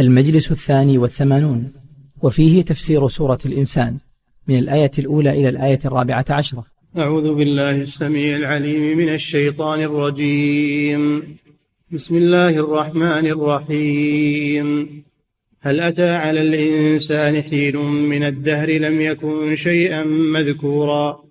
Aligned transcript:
المجلس 0.00 0.50
الثاني 0.50 0.98
والثمانون 0.98 1.72
وفيه 2.22 2.62
تفسير 2.62 3.08
سورة 3.08 3.38
الإنسان 3.46 3.96
من 4.48 4.58
الآية 4.58 4.90
الأولى 4.98 5.30
إلى 5.30 5.48
الآية 5.48 5.78
الرابعة 5.84 6.24
عشرة. 6.30 6.64
أعوذ 6.98 7.34
بالله 7.34 7.76
السميع 7.76 8.36
العليم 8.36 8.98
من 8.98 9.08
الشيطان 9.08 9.80
الرجيم. 9.80 11.22
بسم 11.92 12.16
الله 12.16 12.48
الرحمن 12.48 13.26
الرحيم. 13.26 14.88
هل 15.60 15.80
أتى 15.80 16.10
على 16.10 16.40
الإنسان 16.40 17.42
حين 17.42 17.76
من 17.86 18.22
الدهر 18.22 18.70
لم 18.70 19.00
يكن 19.00 19.56
شيئا 19.56 20.04
مذكورا؟ 20.04 21.24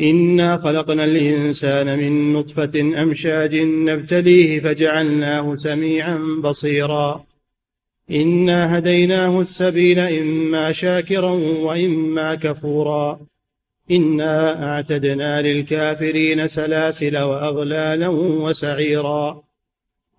إنا 0.00 0.56
خلقنا 0.56 1.04
الإنسان 1.04 1.98
من 1.98 2.32
نطفة 2.32 3.02
أمشاج 3.02 3.56
نبتليه 3.56 4.60
فجعلناه 4.60 5.56
سميعا 5.56 6.40
بصيرا. 6.44 7.24
إنا 8.10 8.78
هديناه 8.78 9.40
السبيل 9.40 9.98
إما 9.98 10.72
شاكرا 10.72 11.30
وإما 11.62 12.34
كفورا. 12.34 13.20
إنا 13.90 14.64
أعتدنا 14.64 15.42
للكافرين 15.42 16.48
سلاسل 16.48 17.18
وأغلالا 17.18 18.08
وسعيرا. 18.08 19.42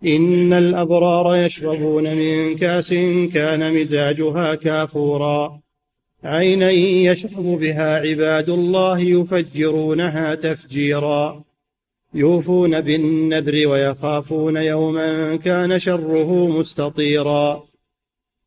إن 0.05 0.54
الأبرار 0.54 1.36
يشربون 1.36 2.16
من 2.16 2.55
كأس 2.55 2.94
كان 3.34 3.82
مزاجها 3.82 4.55
كافورا. 4.55 5.60
عينا 6.24 6.72
يشرب 6.72 7.60
بها 7.60 8.00
عباد 8.00 8.50
الله 8.50 9.00
يفجرونها 9.00 10.36
تفجيرا. 10.36 11.44
يوفون 12.13 12.82
بالنذر 12.82 13.68
ويخافون 13.68 14.58
يوما 14.58 15.36
كان 15.36 15.80
شره 15.80 16.48
مستطيرا. 16.48 17.63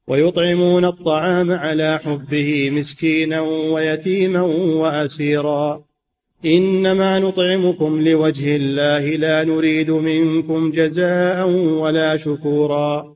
ويطعمون 0.09 0.85
الطعام 0.85 1.51
على 1.51 2.01
حبه 2.05 2.71
مسكينا 2.71 3.41
ويتيما 3.41 4.43
وأسيرا. 4.83 5.83
إنما 6.45 7.19
نطعمكم 7.19 8.09
لوجه 8.09 8.57
الله 8.57 9.17
لا 9.17 9.45
نريد 9.45 9.91
منكم 9.91 10.71
جزاء 10.71 11.49
ولا 11.51 12.17
شكورا. 12.17 13.15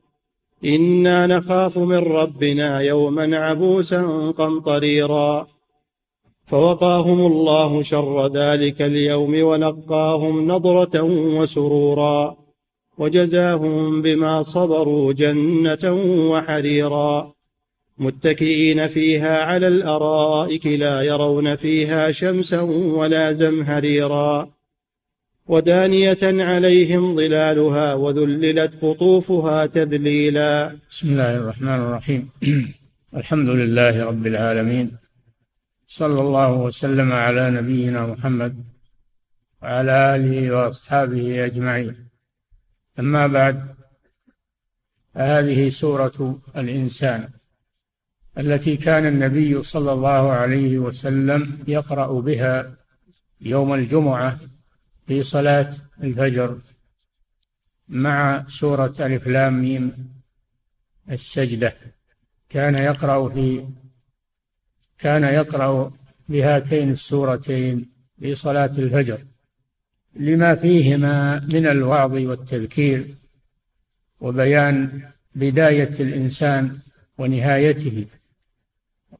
إنا 0.65 1.27
نخاف 1.27 1.77
من 1.77 1.97
ربنا 1.97 2.79
يوما 2.79 3.37
عبوسا 3.37 4.33
قمطريرا. 4.37 5.47
فوقاهم 6.45 7.25
الله 7.25 7.81
شر 7.83 8.27
ذلك 8.27 8.81
اليوم 8.81 9.43
ولقاهم 9.43 10.51
نضرة 10.51 11.01
وسرورا. 11.37 12.40
وجزاهم 12.97 14.01
بما 14.01 14.43
صبروا 14.43 15.13
جنة 15.13 15.93
وحريرا. 16.31 17.33
متكئين 17.97 18.87
فيها 18.87 19.43
على 19.43 19.67
الأرائك 19.67 20.67
لا 20.67 21.01
يرون 21.01 21.55
فيها 21.55 22.11
شمسا 22.11 22.61
ولا 22.61 23.33
زمهريرا. 23.33 24.49
ودانية 25.47 26.17
عليهم 26.23 27.15
ظلالها 27.15 27.93
وذللت 27.93 28.73
قطوفها 28.81 29.65
تذليلا. 29.65 30.75
بسم 30.91 31.09
الله 31.09 31.35
الرحمن 31.35 31.75
الرحيم. 31.75 32.29
الحمد 33.17 33.49
لله 33.49 34.05
رب 34.05 34.27
العالمين. 34.27 34.91
صلى 35.87 36.21
الله 36.21 36.51
وسلم 36.51 37.11
على 37.13 37.51
نبينا 37.51 38.05
محمد 38.05 38.63
وعلى 39.61 40.15
آله 40.15 40.55
وأصحابه 40.55 41.45
أجمعين. 41.45 42.10
أما 42.99 43.27
بعد 43.27 43.75
هذه 45.15 45.69
سورة 45.69 46.41
الإنسان 46.55 47.29
التي 48.37 48.77
كان 48.77 49.05
النبي 49.05 49.63
صلى 49.63 49.91
الله 49.91 50.31
عليه 50.31 50.79
وسلم 50.79 51.63
يقرأ 51.67 52.21
بها 52.21 52.77
يوم 53.41 53.73
الجمعة 53.73 54.39
في 55.07 55.23
صلاة 55.23 55.73
الفجر 56.03 56.59
مع 57.87 58.45
سورة 58.47 58.93
ألف 58.99 59.27
لام 59.27 59.61
ميم 59.61 60.13
السجدة. 61.09 61.73
كان 62.49 62.75
يقرأ 62.75 63.29
في 63.29 63.67
كان 64.99 65.23
يقرأ 65.23 65.93
بهاتين 66.29 66.91
السورتين 66.91 67.91
في 68.19 68.35
صلاة 68.35 68.71
الفجر. 68.77 69.25
لما 70.15 70.55
فيهما 70.55 71.39
من 71.39 71.67
الوعظ 71.67 72.11
والتذكير 72.11 73.15
وبيان 74.19 75.01
بداية 75.35 75.91
الإنسان 75.99 76.77
ونهايته. 77.17 78.05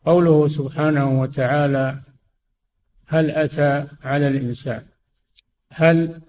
قوله 0.05 0.47
سبحانه 0.47 1.21
وتعالى 1.21 2.01
هل 3.05 3.31
أتى 3.31 3.87
على 4.03 4.27
الإنسان؟ 4.27 4.85
هل 5.71 6.21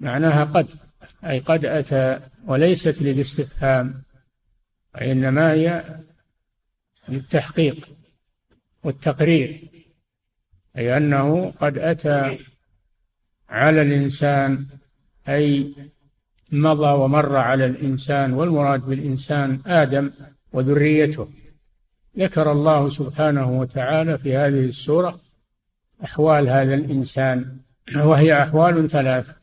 معناها 0.00 0.44
قد 0.44 0.68
أي 1.24 1.38
قد 1.38 1.64
أتى 1.64 2.20
وليست 2.46 3.02
للاستفهام 3.02 4.02
وإنما 4.94 5.52
هي 5.52 5.84
للتحقيق 7.08 7.90
والتقرير 8.84 9.68
أي 10.76 10.96
أنه 10.96 11.50
قد 11.50 11.78
أتى 11.78 12.38
على 13.48 13.82
الإنسان 13.82 14.66
أي 15.28 15.74
مضى 16.52 16.90
ومر 17.02 17.36
على 17.36 17.66
الإنسان 17.66 18.32
والمراد 18.32 18.80
بالإنسان 18.80 19.60
آدم 19.66 20.10
وذريته. 20.52 21.28
ذكر 22.18 22.52
الله 22.52 22.88
سبحانه 22.88 23.58
وتعالى 23.60 24.18
في 24.18 24.36
هذه 24.36 24.64
السورة 24.64 25.20
أحوال 26.04 26.48
هذا 26.48 26.74
الإنسان 26.74 27.56
وهي 27.96 28.42
أحوال 28.42 28.90
ثلاث. 28.90 29.36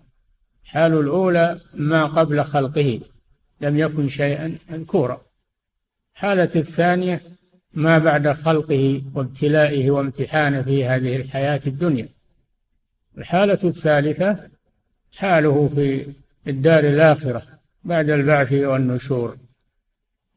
الحال 0.64 0.94
الأولى 0.94 1.60
ما 1.74 2.06
قبل 2.06 2.44
خلقه 2.44 3.00
لم 3.62 3.78
يكن 3.78 4.08
شيئا 4.08 4.58
مذكورا. 4.70 5.22
الحالة 6.16 6.52
الثانية 6.56 7.22
ما 7.74 7.98
بعد 7.98 8.32
خلقه 8.32 9.02
وابتلائه 9.16 9.92
وامتحانه 9.92 10.62
في 10.62 10.86
هذه 10.86 11.16
الحياة 11.16 11.62
الدنيا. 11.68 12.10
الحالة 13.18 13.60
الثالثة 13.64 14.38
حاله 15.18 15.68
في 15.68 16.06
الدار 16.48 16.84
الآخرة 16.84 17.44
بعد 17.84 18.10
البعث 18.10 18.54
والنشور. 18.54 19.38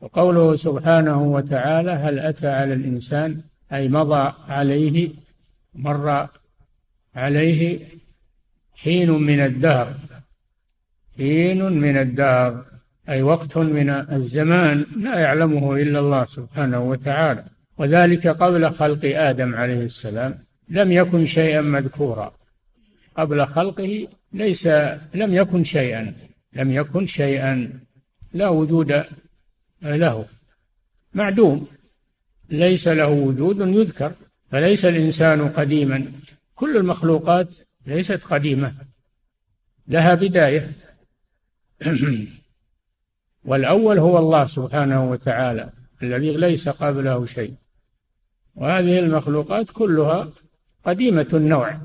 وقوله 0.00 0.56
سبحانه 0.56 1.22
وتعالى 1.22 1.90
هل 1.90 2.18
أتى 2.18 2.48
على 2.48 2.74
الإنسان؟ 2.74 3.40
أي 3.72 3.88
مضى 3.88 4.32
عليه 4.48 5.10
مر 5.74 6.28
عليه 7.14 7.78
حين 8.74 9.10
من 9.10 9.40
الدهر. 9.40 9.94
حين 11.16 11.72
من 11.72 11.96
الدهر 11.96 12.64
أي 13.08 13.22
وقت 13.22 13.58
من 13.58 13.90
الزمان 13.90 14.86
لا 14.96 15.18
يعلمه 15.18 15.76
إلا 15.76 15.98
الله 15.98 16.24
سبحانه 16.24 16.80
وتعالى. 16.80 17.44
وذلك 17.78 18.28
قبل 18.28 18.70
خلق 18.70 19.00
آدم 19.04 19.54
عليه 19.54 19.80
السلام. 19.80 20.38
لم 20.68 20.92
يكن 20.92 21.24
شيئا 21.24 21.60
مذكورا. 21.60 22.32
قبل 23.16 23.46
خلقه 23.46 24.08
ليس 24.32 24.66
لم 25.14 25.34
يكن 25.34 25.64
شيئا 25.64 26.14
لم 26.52 26.72
يكن 26.72 27.06
شيئا 27.06 27.80
لا 28.32 28.48
وجود 28.48 29.04
له. 29.82 30.26
معدوم 31.14 31.66
ليس 32.50 32.88
له 32.88 33.08
وجود 33.08 33.60
يذكر 33.60 34.12
فليس 34.50 34.84
الإنسان 34.84 35.48
قديما. 35.48 36.12
كل 36.54 36.76
المخلوقات 36.76 37.56
ليست 37.86 38.24
قديمة 38.24 38.74
لها 39.88 40.14
بداية. 40.14 40.72
والأول 43.44 43.98
هو 43.98 44.18
الله 44.18 44.44
سبحانه 44.44 45.10
وتعالى 45.10 45.70
الذي 46.02 46.36
ليس 46.36 46.68
قبله 46.68 47.26
شيء. 47.26 47.54
وهذه 48.54 48.98
المخلوقات 48.98 49.70
كلها 49.70 50.28
قديمة 50.84 51.28
النوع. 51.32 51.80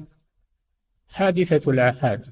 حادثة 1.09 1.71
الآحاد. 1.71 2.25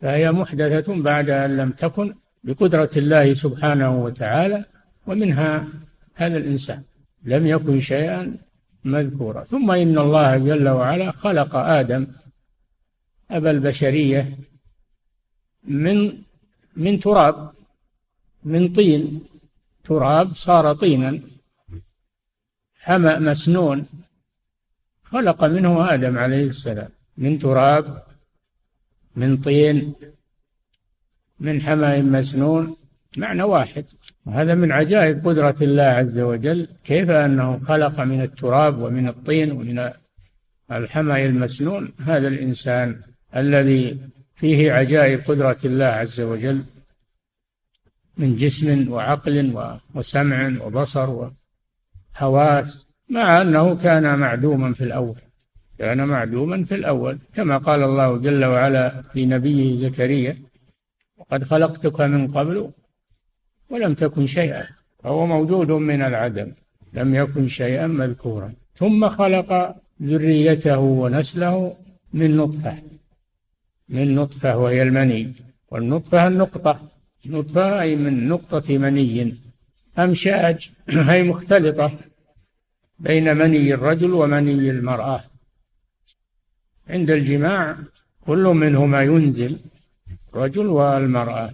فهي 0.00 0.32
محدثة 0.32 1.02
بعد 1.02 1.30
أن 1.30 1.56
لم 1.56 1.70
تكن 1.70 2.14
بقدرة 2.44 2.90
الله 2.96 3.32
سبحانه 3.32 4.04
وتعالى 4.04 4.64
ومنها 5.06 5.68
هذا 6.14 6.36
الإنسان. 6.36 6.82
لم 7.24 7.46
يكن 7.46 7.80
شيئا 7.80 8.36
مذكورا. 8.84 9.44
ثم 9.44 9.70
إن 9.70 9.98
الله 9.98 10.38
جل 10.38 10.68
وعلا 10.68 11.10
خلق 11.10 11.56
آدم 11.56 12.06
أبا 13.30 13.50
البشرية 13.50 14.38
من 15.64 16.22
من 16.76 17.00
تراب 17.00 17.50
من 18.44 18.72
طين. 18.72 19.24
تراب 19.84 20.34
صار 20.34 20.74
طينا 20.74 21.20
حمأ 22.80 23.18
مسنون 23.18 23.86
خلق 25.02 25.44
منه 25.44 25.94
آدم 25.94 26.18
عليه 26.18 26.46
السلام. 26.46 26.88
من 27.16 27.38
تراب 27.38 28.02
من 29.16 29.36
طين 29.36 29.94
من 31.40 31.62
حمأ 31.62 32.02
مسنون 32.02 32.76
معنى 33.16 33.42
واحد. 33.42 33.84
وهذا 34.26 34.54
من 34.54 34.72
عجائب 34.72 35.28
قدرة 35.28 35.56
الله 35.62 35.82
عز 35.82 36.18
وجل 36.18 36.68
كيف 36.84 37.10
أنه 37.10 37.58
خلق 37.58 38.00
من 38.00 38.22
التراب 38.22 38.78
ومن 38.78 39.08
الطين 39.08 39.52
ومن 39.52 39.90
الحمى 40.72 41.26
المسنون؟ 41.26 41.92
هذا 42.06 42.28
الإنسان 42.28 43.00
الذي 43.36 43.98
فيه 44.34 44.72
عجائب 44.72 45.20
قدرة 45.20 45.58
الله 45.64 45.84
عز 45.84 46.20
وجل 46.20 46.64
من 48.18 48.36
جسم 48.36 48.92
وعقل 48.92 49.70
وسمع 49.94 50.52
وبصر 50.64 51.30
وحواس 52.14 52.88
مع 53.08 53.42
أنه 53.42 53.76
كان 53.76 54.18
معدوما 54.18 54.72
في 54.72 54.84
الأول. 54.84 55.16
كان 55.78 56.08
معدوما 56.08 56.64
في 56.64 56.74
الأول 56.74 57.18
كما 57.34 57.58
قال 57.58 57.82
الله 57.82 58.18
جل 58.18 58.44
وعلا 58.44 59.02
في 59.02 59.26
نبيه 59.26 59.88
زكريا 59.88 60.36
وقد 61.16 61.44
خلقتك 61.44 62.00
من 62.00 62.28
قبل 62.28 62.70
ولم 63.70 63.94
تكن 63.94 64.26
شيئا 64.26 64.66
فهو 65.02 65.26
موجود 65.26 65.70
من 65.70 66.02
العدم 66.02 66.52
لم 66.92 67.14
يكن 67.14 67.46
شيئا 67.46 67.86
مذكورا. 67.86 68.52
ثم 68.74 69.08
خلق 69.08 69.76
ذريته 70.02 70.78
ونسله 70.78 71.76
من 72.12 72.36
نطفة 72.36 72.78
من 73.88 74.14
نطفة 74.14 74.56
وهي 74.56 74.82
المني. 74.82 75.32
والنطفة 75.70 76.26
النقطة 76.26 76.80
نطفة 77.26 77.80
أي 77.80 77.96
من 77.96 78.28
نقطة 78.28 78.78
مني 78.78 79.34
أمشأج 79.98 80.70
أي 81.10 81.22
مختلطة 81.22 81.92
بين 82.98 83.36
مني 83.36 83.74
الرجل 83.74 84.12
ومني 84.12 84.70
المرأة. 84.70 85.20
عند 86.88 87.10
الجماع 87.10 87.76
كل 88.26 88.44
منهما 88.44 89.02
ينزل 89.02 89.58
الرجل 90.34 90.66
والمرأة. 90.66 91.52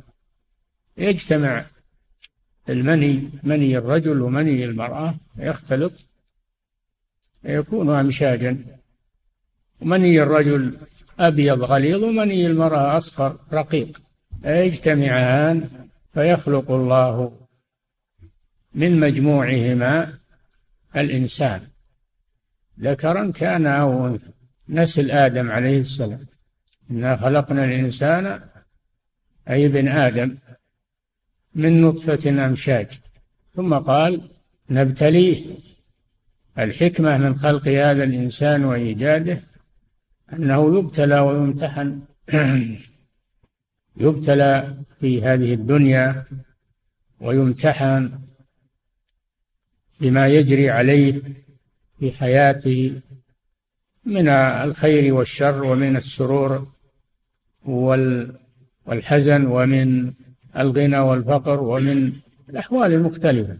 يجتمع 0.97 1.65
المني 2.69 3.31
مني 3.43 3.79
الرجل 3.79 4.23
ومني 4.23 4.65
المرأة 4.65 5.15
يختلط 5.37 5.93
يكون 7.45 7.91
أمشاجا. 7.91 8.59
ومني 9.81 10.23
الرجل 10.23 10.77
أبيض 11.19 11.63
غليظ 11.63 12.05
ومني 12.05 12.47
المرأة 12.47 12.97
أصفر 12.97 13.37
رقيق. 13.53 14.03
يجتمعان 14.45 15.69
فيخلق 16.15 16.71
الله 16.71 17.39
من 18.75 19.01
مجموعهما 19.01 20.19
الإنسان. 20.97 21.61
ذكرا 22.81 23.31
كان 23.31 23.67
أو 23.67 24.07
أنثى. 24.07 24.40
نسل 24.71 25.11
آدم 25.11 25.51
عليه 25.51 25.79
السلام. 25.81 26.27
إنا 26.91 27.17
خلقنا 27.17 27.65
الإنسان 27.65 28.41
أي 29.51 29.67
ابن 29.67 29.89
آدم 29.89 30.37
من 31.55 31.83
نطفة 31.83 32.47
أمشاج. 32.47 32.89
ثم 33.55 33.75
قال 33.75 34.21
نبتليه. 34.71 35.47
الحكمة 36.59 37.19
من 37.19 37.35
خلق 37.35 37.69
هذا 37.69 38.05
الإنسان 38.05 38.65
وإيجاده 38.65 39.41
أنه 40.33 40.79
يبتلى 40.79 41.21
ويمتحن. 41.21 42.01
يبتلى 43.97 44.77
في 45.01 45.23
هذه 45.23 45.55
الدنيا 45.55 46.25
ويمتحن 47.21 48.21
بما 50.01 50.27
يجري 50.29 50.71
عليه 50.71 51.23
في 51.99 52.13
حياته 52.13 53.01
من 54.05 54.29
الخير 54.29 55.15
والشر 55.15 55.65
ومن 55.65 55.97
السرور 55.97 56.73
والحزن 58.87 59.47
ومن 59.47 60.13
الغنى 60.57 60.99
والفقر 60.99 61.63
ومن 61.63 62.13
الأحوال 62.49 62.93
المختلفة. 62.93 63.59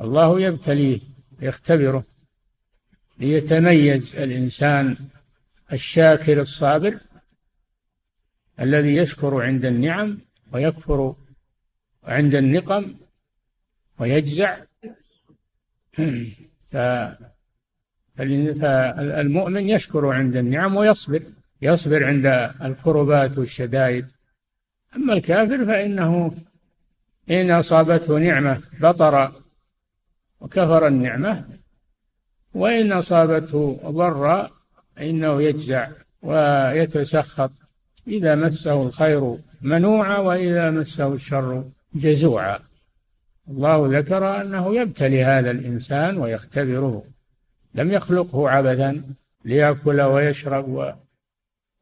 الله 0.00 0.40
يبتليه 0.40 1.00
يختبره 1.42 2.04
ليتميز 3.18 4.16
الإنسان 4.16 4.96
الشاكر 5.72 6.40
الصابر 6.40 6.98
الذي 8.60 8.96
يشكر 8.96 9.42
عند 9.42 9.64
النعم 9.64 10.18
ويكفر 10.52 11.14
عند 12.04 12.34
النقم 12.34 12.94
ويجزع. 13.98 14.58
فالمؤمن 18.60 19.68
يشكر 19.68 20.06
عند 20.06 20.36
النعم 20.36 20.76
ويصبر 20.76 21.22
يصبر 21.62 22.04
عند 22.04 22.26
الكربات 22.62 23.38
والشدائد. 23.38 24.06
أما 24.96 25.12
الكافر 25.12 25.64
فإنه 25.64 26.34
إن 27.30 27.50
أصابته 27.50 28.18
نعمة 28.18 28.60
بطر 28.80 29.32
وكفر 30.40 30.86
النعمة 30.86 31.44
وإن 32.54 32.92
أصابته 32.92 33.80
ضراء 33.84 34.50
فإنه 34.96 35.42
يجزع 35.42 35.88
ويتسخط. 36.22 37.50
إذا 38.08 38.34
مسه 38.34 38.82
الخير 38.82 39.36
منوعا 39.62 40.18
وإذا 40.18 40.70
مسه 40.70 41.14
الشر 41.14 41.64
جزوعا. 41.94 42.58
الله 43.48 43.98
ذكر 43.98 44.40
أنه 44.40 44.76
يبتلي 44.76 45.24
هذا 45.24 45.50
الإنسان 45.50 46.18
ويختبره. 46.18 47.04
لم 47.74 47.90
يخلقه 47.90 48.50
عبثا 48.50 49.02
ليأكل 49.44 50.00
ويشرب 50.00 50.68
و... 50.68 50.92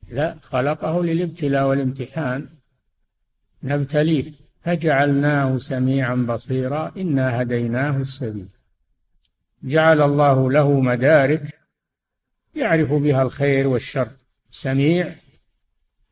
لا 0.09 0.37
خلقه 0.43 1.05
للابتلاء 1.05 1.67
والامتحان. 1.69 2.49
نبتليه. 3.63 4.33
فجعلناه 4.63 5.59
سميعا 5.59 6.15
بصيرا. 6.15 6.93
إنا 6.97 7.43
هديناه 7.43 7.97
السبيل. 7.97 8.49
جعل 9.63 10.03
الله 10.03 10.51
له 10.51 10.81
مدارك. 10.81 11.59
يعرف 12.55 12.93
بها 12.93 13.23
الخير 13.23 13.67
والشر. 13.67 14.09
سميع. 14.51 15.15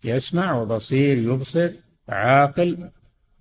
يسمع 0.05 0.53
وبصير 0.53 1.17
يبصر 1.19 1.71
عاقل 2.09 2.91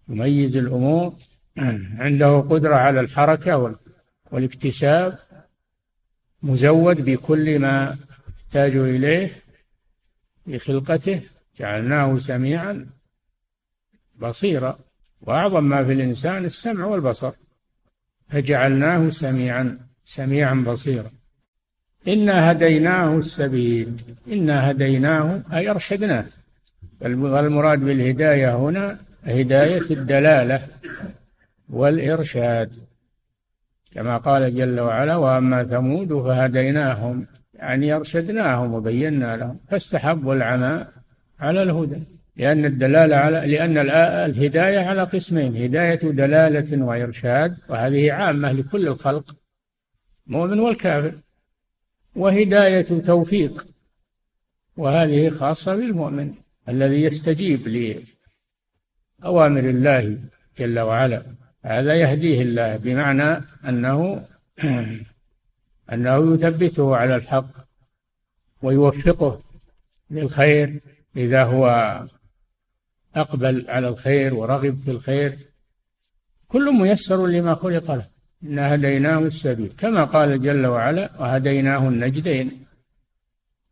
يميز 0.10 0.58
الأمور. 0.58 1.14
عنده 2.04 2.40
قدرة 2.40 2.76
على 2.76 3.00
الحركة 3.00 3.76
والاكتساب. 4.31 5.20
مزود 6.45 7.01
بكل 7.06 7.59
ما 7.59 7.97
يحتاج 8.39 8.75
إليه 8.75 9.31
في 10.45 10.59
خلقته 10.59 11.21
جعلناه 11.59 12.18
سميعا 12.18 12.88
بصيرا. 14.21 14.80
وأعظم 15.21 15.63
ما 15.63 15.83
في 15.86 15.94
الإنسان 15.94 16.45
السمع 16.45 16.86
والبصر. 16.86 17.31
فجعلناه 18.30 19.09
سميعا 19.09 19.80
سميعا 20.04 20.54
بصيرا. 20.68 21.11
إنا 22.07 22.52
هديناه 22.52 23.18
السبيل. 23.18 23.94
إنا 24.28 24.71
هديناه 24.71 25.42
أي 25.54 25.69
أرشدناه. 25.69 26.25
المراد 27.06 27.80
بالهداية 27.80 28.56
هنا 28.56 28.99
هداية 29.23 29.92
الدلالة 29.92 30.68
والإرشاد. 31.69 32.84
كما 33.95 34.18
قال 34.18 34.56
جل 34.56 34.80
وعلا 34.80 35.16
وأما 35.16 35.64
ثمود 35.64 36.14
فهديناهم 36.14 37.28
يعني 37.54 37.94
أرشدناهم 37.94 38.73
وبينا 38.73 39.37
لهم 39.37 39.59
فاستحبوا 39.69 40.33
العمى 40.33 40.87
على 41.40 41.64
الهدى 41.64 42.04
لأن 42.35 42.66
الدلالة 42.66 43.16
على 43.16 43.47
لأن 43.47 43.78
الهداية 44.30 44.80
على 44.80 45.04
قسمين 45.04 45.56
هداية 45.64 45.99
دلالة 45.99 46.85
وإرشاد 46.85 47.57
وهذه 47.69 48.11
عامة 48.11 48.52
لكل 48.52 48.87
الخلق 48.87 49.35
المؤمن 50.28 50.59
والكافر 50.59 51.14
وهداية 52.16 52.81
توفيق 52.81 53.68
وهذه 54.78 55.30
خاصة 55.30 55.75
بالمؤمن 55.75 56.33
الذي 56.69 57.04
يستجيب 57.04 57.68
لأوامر 59.23 59.59
الله 59.69 60.19
جل 60.59 60.80
وعلا. 60.80 61.44
هذا 61.66 61.95
يهديه 61.95 62.42
الله 62.42 62.78
بمعنى 62.78 63.45
أنه 63.68 64.28
أنه 65.94 66.34
يثبته 66.34 66.95
على 66.95 67.16
الحق 67.16 67.50
ويوفقه 68.62 69.42
للخير 70.12 70.81
إذا 71.18 71.44
هو 71.44 71.68
أقبل 73.16 73.66
على 73.69 73.88
الخير 73.88 74.34
ورغب 74.34 74.78
في 74.78 74.92
الخير. 74.92 75.38
كل 76.48 76.74
ميسر 76.74 77.28
لما 77.28 77.56
خلق 77.56 77.92
له. 77.92 78.07
إنا 78.44 78.76
هديناه 78.76 79.19
السبيل. 79.19 79.72
كما 79.78 80.04
قال 80.04 80.42
جل 80.42 80.66
وعلا 80.66 81.22
وهديناه 81.22 81.88
النجدين 81.88 82.66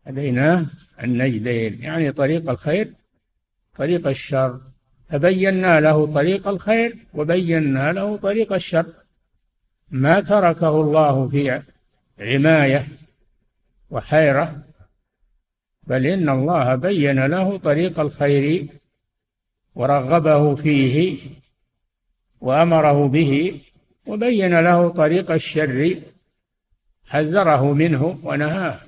هديناه 0.07 0.65
النجدين 1.03 1.81
يعني 1.83 2.11
طريق 2.11 2.49
الخير 2.49 2.93
طريق 3.77 4.07
الشر. 4.07 4.61
فبينا 5.09 5.79
له 5.79 6.13
طريق 6.13 6.47
الخير 6.47 6.95
وبينا 7.13 7.91
له 7.91 8.17
طريق 8.17 8.53
الشر. 8.53 8.85
ما 9.91 10.21
تركه 10.21 10.81
الله 10.81 11.27
في 11.27 11.61
عماية 12.19 12.87
وحيرة 13.89 14.63
بل 15.87 16.05
إن 16.05 16.29
الله 16.29 16.75
بين 16.75 17.25
له 17.25 17.57
طريق 17.57 17.99
الخير 17.99 18.67
ورغبه 19.75 20.55
فيه 20.55 21.19
وأمره 22.41 23.07
به 23.07 23.61
وبين 24.07 24.59
له 24.59 24.89
طريق 24.89 25.31
الشر 25.31 26.01
حذره 27.05 27.73
منه 27.73 28.19
ونهاه 28.23 28.79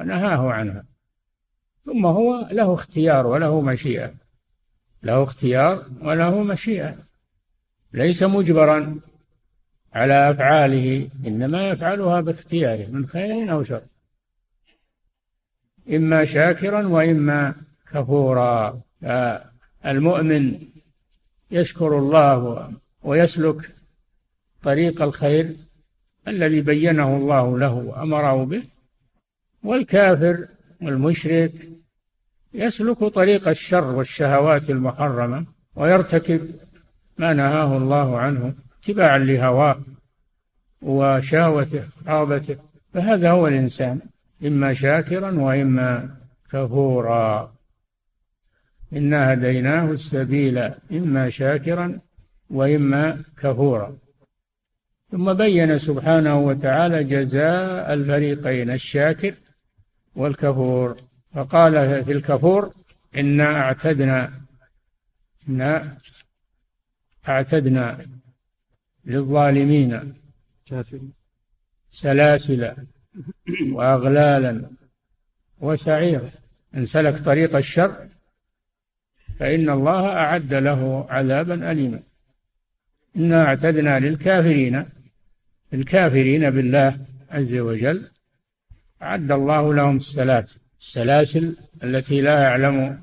ونهاه 0.00 0.52
عنه. 0.52 0.84
ثم 1.84 2.06
هو 2.06 2.48
له 2.52 2.74
اختيار 2.74 3.26
وله 3.26 3.60
مشيئة. 3.60 4.14
له 5.06 5.22
اختيار 5.22 5.86
وله 6.02 6.42
مشيئة. 6.42 6.96
ليس 7.92 8.22
مجبرا 8.22 9.00
على 9.92 10.30
أفعاله 10.30 11.08
إنما 11.26 11.68
يفعلها 11.68 12.20
باختياره 12.20 12.90
من 12.90 13.06
خير 13.06 13.52
أو 13.52 13.62
شر. 13.62 13.82
إما 15.90 16.24
شاكرا 16.24 16.86
وإما 16.88 17.54
كفورا. 17.92 18.80
المؤمن 19.86 20.58
يشكر 21.50 21.98
الله 21.98 22.72
ويسلك 23.02 23.70
طريق 24.62 25.02
الخير 25.02 25.56
الذي 26.28 26.60
بينه 26.60 27.16
الله 27.16 27.58
له 27.58 27.74
وأمره 27.74 28.44
به 28.44 28.62
والكافر 29.62 30.48
والمشرك 30.82 31.52
يسلك 32.56 32.98
طريق 32.98 33.48
الشر 33.48 33.84
والشهوات 33.84 34.70
المحرمة 34.70 35.46
ويرتكب 35.76 36.50
ما 37.18 37.32
نهاه 37.32 37.76
الله 37.76 38.18
عنه 38.18 38.54
اتباعا 38.82 39.18
لهواه 39.18 39.78
وشهوته 40.82 41.82
رغبته 42.06 42.56
فهذا 42.94 43.30
هو 43.30 43.46
الإنسان 43.46 44.00
إما 44.46 44.72
شاكرا 44.72 45.30
وإما 45.40 46.16
كفورا. 46.52 47.54
إنا 48.92 49.32
هديناه 49.32 49.90
السبيل 49.90 50.58
إما 50.92 51.28
شاكرا 51.28 52.00
وإما 52.50 53.22
كفورا. 53.42 53.96
ثم 55.10 55.32
بين 55.34 55.78
سبحانه 55.78 56.38
وتعالى 56.38 57.04
جزاء 57.04 57.94
الفريقين 57.94 58.70
الشاكر 58.70 59.34
والكفور. 60.16 60.96
فقال 61.36 62.04
في 62.04 62.12
الكفور 62.12 62.72
إنا 63.16 63.44
أعتدنا 63.44 64.32
إنا 65.48 65.98
أعتدنا 67.28 68.06
للظالمين 69.04 70.14
سلاسل 71.90 72.72
وأغلالا 73.72 74.70
وسعيرا 75.58 76.30
إن 76.74 76.86
سلك 76.86 77.18
طريق 77.18 77.56
الشر 77.56 78.08
فإن 79.38 79.70
الله 79.70 80.08
أعد 80.08 80.54
له 80.54 81.06
عذابا 81.10 81.70
أليما. 81.70 82.02
إنا 83.16 83.44
أعتدنا 83.44 83.98
للكافرين. 83.98 84.84
الكافرين 85.74 86.50
بالله 86.50 86.98
عز 87.30 87.54
وجل 87.54 88.10
أعد 89.02 89.32
الله 89.32 89.74
لهم 89.74 89.96
السلاسل. 89.96 90.65
السلاسل 90.80 91.56
التي 91.84 92.20
لا 92.20 92.40
يعلم. 92.40 92.98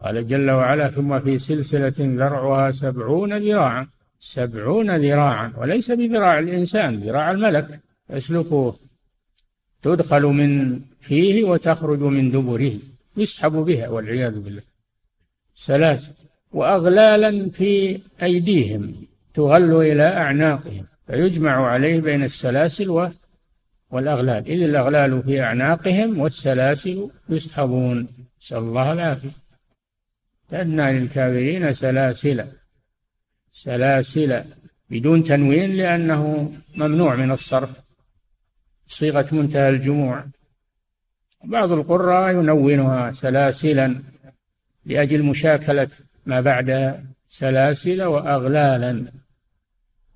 قال 0.00 0.26
جل 0.26 0.50
وعلا 0.50 0.90
ثم 0.90 1.20
في 1.20 1.38
سلسلة 1.38 1.94
ذرعها 1.98 2.70
سبعون 2.70 3.38
ذراعا. 3.38 3.86
سبعون 4.18 4.96
ذراعا 4.96 5.52
وليس 5.56 5.90
بذراع 5.90 6.38
الإنسان 6.38 7.00
ذراع 7.00 7.30
الملك. 7.30 7.80
يسلكه 8.10 8.76
تدخل 9.82 10.22
من 10.22 10.80
فيه 11.00 11.44
وتخرج 11.44 12.00
من 12.00 12.30
دبره. 12.30 12.78
يسحب 13.16 13.52
بها 13.52 13.88
والعياذ 13.88 14.40
بالله. 14.40 14.62
سلاسل. 15.54 16.12
وأغلالا 16.52 17.50
في 17.50 18.00
أيديهم 18.22 18.94
تغل 19.34 19.72
إلى 19.76 20.02
أعناقهم. 20.02 20.86
فيجمع 21.06 21.66
عليه 21.66 22.00
بين 22.00 22.22
السلاسل 22.22 22.90
والأغلال. 23.94 24.46
إذ 24.46 24.62
الأغلال 24.62 25.22
في 25.22 25.42
أعناقهم 25.42 26.18
والسلاسل 26.20 27.10
يسحبون. 27.28 28.08
نسأل 28.42 28.58
الله 28.58 28.92
العافية. 28.92 29.30
تدنى 30.50 30.92
للكافرين 30.92 31.72
سلاسل. 31.72 32.44
سلاسل 33.52 34.44
بدون 34.90 35.24
تنوين 35.24 35.70
لأنه 35.70 36.52
ممنوع 36.76 37.14
من 37.14 37.30
الصرف. 37.30 37.70
صيغة 38.86 39.26
منتهى 39.32 39.68
الجموع. 39.68 40.24
بعض 41.44 41.72
القراء 41.72 42.30
ينونها 42.30 43.12
سلاسلا 43.12 44.02
لأجل 44.86 45.22
مشاكلة 45.22 45.88
ما 46.26 46.40
بعد 46.40 47.00
سلاسل 47.28 48.02
وأغلالا. 48.02 49.04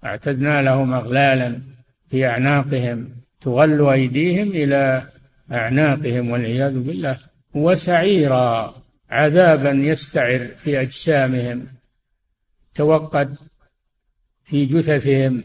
أعتدنا 0.05 0.63
لهم 0.63 0.95
أغلالا 0.95 1.61
في 2.11 2.27
أعناقهم. 2.27 3.19
تغل 3.41 3.89
أيديهم 3.89 4.49
إلى 4.49 5.09
أعناقهم 5.53 6.31
والعياذ 6.31 6.79
بالله 6.79 7.19
وسعيرا 7.55 8.75
عذابا 9.11 9.71
يستعر 9.71 10.39
في 10.39 10.81
أجسامهم 10.81 11.67
توقد 12.75 13.39
في 14.45 14.67
جثثهم 14.67 15.45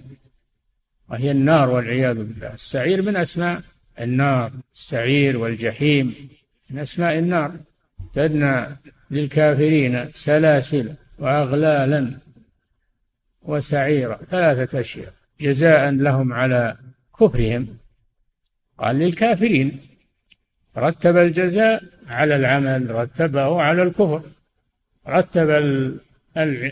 وهي 1.10 1.32
النار 1.32 1.70
والعياذ 1.70 2.16
بالله. 2.16 2.54
السعير 2.54 3.02
من 3.02 3.16
أسماء 3.16 3.62
النار 4.02 4.52
السعير 4.74 5.38
والجحيم 5.38 6.30
من 6.70 6.80
أسماء 6.80 7.20
النار. 7.20 7.56
تدنى 8.14 8.66
للكافرين 9.12 10.12
سلاسل 10.14 10.94
وأغلالا 11.20 12.18
وسعيرا 13.42 14.16
ثلاثة 14.16 14.80
أشياء. 14.80 15.14
جزاء 15.42 15.92
لهم 15.92 16.34
على 16.34 16.78
كفرهم. 17.20 17.78
قال 18.78 18.96
للكافرين 18.96 19.80
رتب 20.78 21.18
الجزاء 21.18 21.84
على 22.08 22.36
العمل 22.36 22.92
رتبه 22.92 23.62
على 23.62 23.84
الكفر 23.84 24.22
رتب 25.08 25.50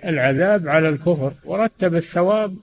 العذاب 0.06 0.70
على 0.70 0.90
الكفر 0.90 1.34
ورتب 1.46 1.96
الثواب 1.96 2.58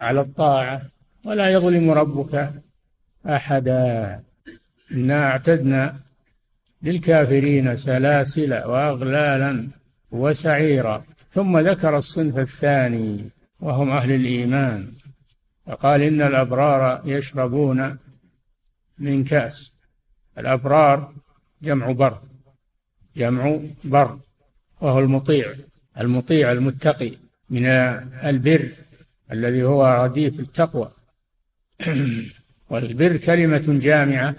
على 0.00 0.20
الطاعة. 0.20 0.82
ولا 1.26 1.48
يظلم 1.48 1.90
ربك 1.90 2.52
أحدا. 3.26 4.20
إنا 4.92 5.26
أعتدنا 5.26 5.96
للكافرين 6.82 7.76
سلاسل 7.76 8.54
وأغلالا 8.54 9.68
وسعيرا. 10.10 11.04
ثم 11.30 11.58
ذكر 11.58 11.96
الصنف 11.96 12.38
الثاني 12.38 13.30
وهم 13.60 13.90
أهل 13.90 14.12
الإيمان. 14.12 14.92
فقال 15.66 16.02
إن 16.02 16.22
الأبرار 16.22 17.02
يشربون 17.04 17.98
من 18.98 19.24
كأس. 19.24 19.78
الأبرار 20.38 21.14
جمع 21.62 21.92
بر. 21.92 22.22
جمع 23.16 23.60
بر. 23.84 24.18
وهو 24.80 24.98
المطيع. 24.98 25.54
المطيع 26.00 26.52
المتقي. 26.52 27.12
من 27.50 27.66
البر 28.24 28.72
الذي 29.32 29.62
هو 29.62 30.04
رديف 30.04 30.40
التقوى. 30.40 30.92
والبر 32.70 33.16
كلمة 33.16 33.64
جامعة 33.68 34.34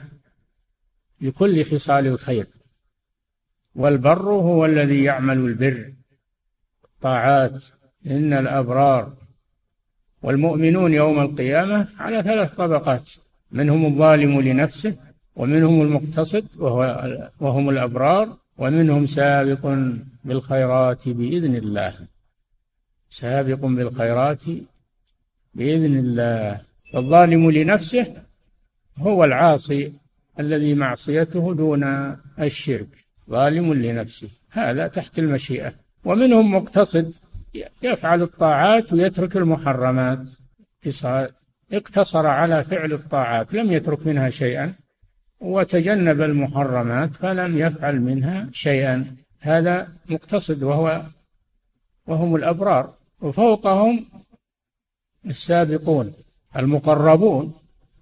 لكل 1.22 1.66
خصال 1.66 2.08
الخير. 2.08 2.48
والبر 3.76 4.30
هو 4.30 4.66
الذي 4.66 5.04
يعمل 5.04 5.38
البر. 5.38 5.94
طاعات. 7.02 7.66
إن 8.08 8.34
الأبرار 8.34 9.14
والمؤمنون 10.22 10.94
يوم 10.94 11.20
القيامة 11.20 11.88
على 11.98 12.24
ثلاث 12.24 12.52
طبقات. 12.52 13.12
منهم 13.52 13.86
الظالم 13.86 14.42
لنفسه 14.42 14.96
ومنهم 15.36 15.82
المقتصد 15.82 16.46
وهو 16.58 17.32
وهم 17.40 17.70
الأبرار 17.70 18.38
ومنهم 18.58 19.06
سابق 19.06 19.78
بالخيرات 20.24 21.10
بإذن 21.10 21.56
الله. 21.56 21.94
سابق 23.10 23.66
بالخيرات 23.66 24.44
بإذن 25.54 26.00
الله. 26.00 26.62
الظالم 26.96 27.52
لنفسه 27.52 28.14
هو 28.98 29.24
العاصي 29.24 29.94
الذي 30.40 30.76
معصيته 30.76 31.54
دون 31.54 31.84
الشرك. 32.40 32.88
ظالم 33.30 33.74
لنفسه. 33.74 34.30
هذا 34.50 34.88
تحت 34.88 35.20
المشيئة. 35.20 35.74
ومنهم 36.06 36.56
مقتصد 36.56 37.14
يفعل 37.84 38.22
الطاعات 38.22 38.94
ويترك 38.94 39.38
المحرمات. 39.38 40.28
اقتصر 41.72 42.28
على 42.28 42.64
فعل 42.64 42.94
الطاعات 42.94 43.54
لم 43.54 43.72
يترك 43.72 44.08
منها 44.08 44.30
شيئا 44.30 44.74
وتجنب 45.40 46.22
المحرمات 46.22 47.14
فلم 47.14 47.58
يفعل 47.58 48.02
منها 48.02 48.50
شيئا. 48.54 49.16
هذا 49.40 49.88
مقتصد 50.10 50.64
وهو 50.64 51.02
وهم 52.08 52.36
الأبرار. 52.36 52.94
وفوقهم 53.22 54.06
السابقون 55.26 56.14
المقربون. 56.56 57.54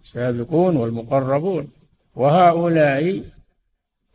السابقون 0.04 0.76
والمقربون. 0.76 1.72
وهؤلاء 2.16 3.24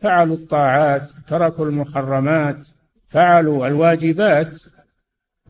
فعلوا 0.00 0.36
الطاعات 0.36 1.10
تركوا 1.28 1.66
المحرمات 1.66 2.68
فعلوا 3.06 3.66
الواجبات 3.66 4.62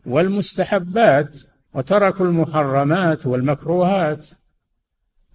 والمستحبات. 0.05 1.37
وتركوا 1.73 2.25
المحرمات 2.25 3.25
والمكروهات 3.25 4.29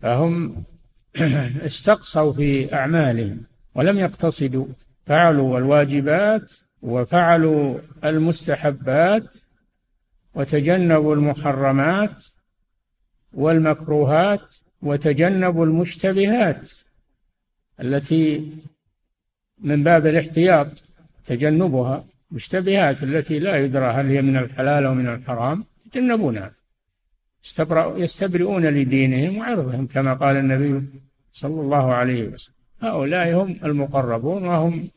فهم 0.03 0.65
استقصوا 1.67 2.33
في 2.33 2.75
أعمالهم 2.75 3.43
ولم 3.75 3.99
يقتصدوا 3.99 4.67
فعلوا 5.07 5.59
الواجبات 5.59 6.55
وفعلوا 6.83 7.79
المستحبات 8.05 9.37
وتجنبوا 10.35 11.15
المحرمات 11.15 12.27
والمكروهات 13.33 14.55
وتجنبوا 14.83 15.65
المشتبهات 15.65 16.73
التي 17.81 18.53
من 19.59 19.83
باب 19.83 20.07
الاحتياط 20.07 20.85
تجنبها 21.27 22.05
مشتبهات 22.31 23.03
التي 23.03 23.39
لا 23.39 23.57
يدرى 23.57 23.87
هل 23.87 24.07
هي 24.07 24.23
من 24.23 24.37
الحلال 24.37 24.85
أو 24.85 24.95
من 24.95 25.09
الحرام. 25.09 25.65
يتجنبونها. 25.87 26.53
يستبرئون 27.97 28.67
لدينهم 28.67 29.39
وعرضهم 29.39 29.87
كما 29.87 30.15
قال 30.15 30.37
النبي 30.37 30.83
صلى 31.33 31.61
الله 31.61 31.95
عليه 31.95 32.29
وسلم. 32.29 32.55
هؤلاء 32.81 33.35
هم 33.35 33.57
المقربون 33.65 34.47
وهم 34.47 34.89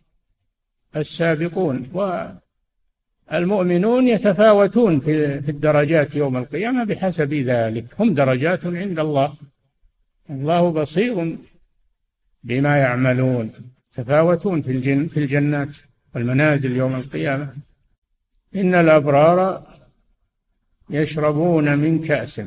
السابقون 0.96 1.90
والمؤمنون 3.32 4.08
يتفاوتون 4.08 5.00
في 5.00 5.50
الدرجات 5.50 6.16
يوم 6.16 6.38
القيامة 6.38 6.84
بحسب 6.84 7.34
ذلك. 7.34 7.86
هم 8.00 8.14
درجات 8.14 8.66
عند 8.66 9.00
الله. 9.00 9.34
الله 10.30 10.72
بصير 10.72 11.38
بما 12.44 12.78
يعملون. 12.78 13.52
تفاوتون 13.94 14.62
في 14.62 14.72
الجن 14.72 15.08
في 15.08 15.20
الجنات 15.20 15.78
والمنازل 16.16 16.76
يوم 16.76 16.96
القيامة. 16.96 17.54
إن 18.56 18.76
الأبرار 18.76 19.68
يشربون 20.90 21.78
من 21.78 22.02
كأس. 22.02 22.42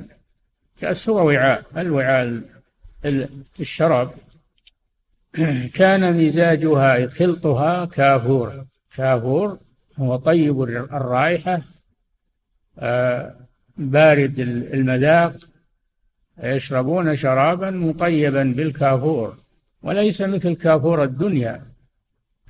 كأس 0.80 1.08
هو 1.08 1.26
وعاء. 1.26 1.64
الوعاء 1.76 2.42
الشراب. 3.60 4.10
كان 5.78 6.26
مزاجها 6.26 7.06
خلطها 7.06 7.84
كافور. 7.84 8.64
كافور 8.96 9.58
هو 9.98 10.16
طيب 10.16 10.62
الرائحة 10.62 11.60
آه، 12.78 13.34
بارد 13.76 14.40
المذاق. 14.74 15.36
يشربون 16.42 17.16
شرابا 17.16 17.70
مطيبا 17.70 18.42
بالكافور. 18.42 19.36
وليس 19.82 20.22
مثل 20.22 20.56
كافور 20.56 21.04
الدنيا. 21.04 21.62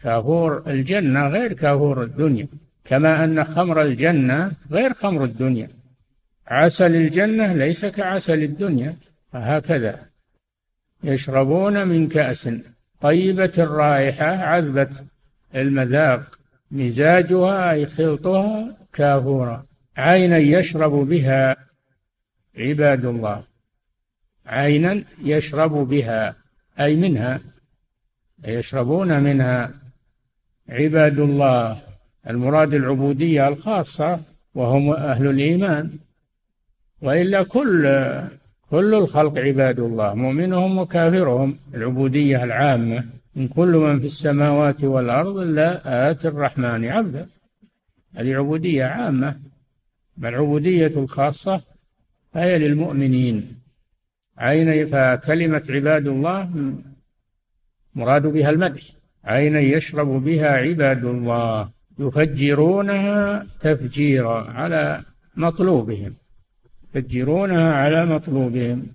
كافور 0.02 0.62
الجنة 0.66 1.28
غير 1.28 1.52
كافور 1.52 2.02
الدنيا. 2.02 2.46
كما 2.84 3.24
أن 3.24 3.44
خمر 3.44 3.82
الجنة 3.82 4.52
غير 4.70 4.94
خمر 4.94 5.24
الدنيا. 5.24 5.79
عسل 6.50 6.96
الجنة 6.96 7.52
ليس 7.52 7.86
كعسل 7.86 8.42
الدنيا 8.42 8.96
فهكذا. 9.32 10.06
يشربون 11.04 11.88
من 11.88 12.08
كأس. 12.08 12.50
طيبة 13.00 13.52
الرائحة 13.58 14.26
عذبة 14.26 14.90
المذاق. 15.54 16.38
مزاجها 16.70 17.70
أي 17.70 17.86
خلطها 17.86 18.76
كافورا 18.92 19.66
عينا 19.96 20.38
يشرب 20.38 20.92
بها 20.92 21.56
عباد 22.58 23.04
الله. 23.04 23.44
عينا 24.46 25.04
يشرب 25.24 25.72
بها 25.72 26.34
أي 26.80 26.96
منها. 26.96 27.40
يشربون 28.44 29.20
منها 29.20 29.70
عباد 30.68 31.18
الله. 31.18 31.82
المراد 32.30 32.74
العبودية 32.74 33.48
الخاصة 33.48 34.20
وهم 34.54 34.92
أهل 34.92 35.26
الإيمان. 35.26 35.98
وإلا 37.02 37.42
كل 37.42 37.82
كل 38.70 38.94
الخلق 38.94 39.38
عباد 39.38 39.80
الله 39.80 40.14
مؤمنهم 40.14 40.78
وكافرهم 40.78 41.58
العبودية 41.74 42.44
العامة. 42.44 43.04
من 43.36 43.48
كل 43.48 43.68
من 43.68 43.98
في 43.98 44.06
السماوات 44.06 44.84
والأرض 44.84 45.36
إلا 45.38 46.10
آتي 46.10 46.28
الرحمن 46.28 46.84
عبدا. 46.84 47.28
هذه 48.14 48.36
عبودية 48.36 48.84
عامة. 48.84 49.36
بل 50.16 50.34
عبودية 50.34 50.92
الخاصة 50.96 51.62
فهي 52.32 52.58
للمؤمنين. 52.58 53.60
عين 54.38 54.86
فكلمة 54.86 55.62
عباد 55.70 56.06
الله 56.06 56.50
مراد 57.94 58.26
بها 58.26 58.50
المدح. 58.50 58.82
عينا 59.24 59.60
يشرب 59.60 60.24
بها 60.24 60.48
عباد 60.48 61.04
الله 61.04 61.70
يفجرونها 61.98 63.46
تفجيرا 63.60 64.50
على 64.50 65.02
مطلوبهم. 65.36 66.14
يفجرونها 66.94 67.74
على 67.74 68.06
مطلوبهم 68.06 68.86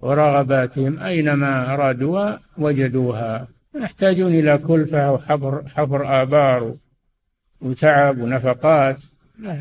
ورغباتهم 0.00 0.98
أينما 0.98 1.74
أرادوها 1.74 2.40
وجدوها. 2.58 3.48
يحتاجون 3.74 4.34
إلى 4.34 4.58
كلفة 4.58 5.12
وحفر 5.12 5.68
حفر 5.68 6.22
آبار 6.22 6.74
وتعب 7.60 8.18
ونفقات. 8.18 9.04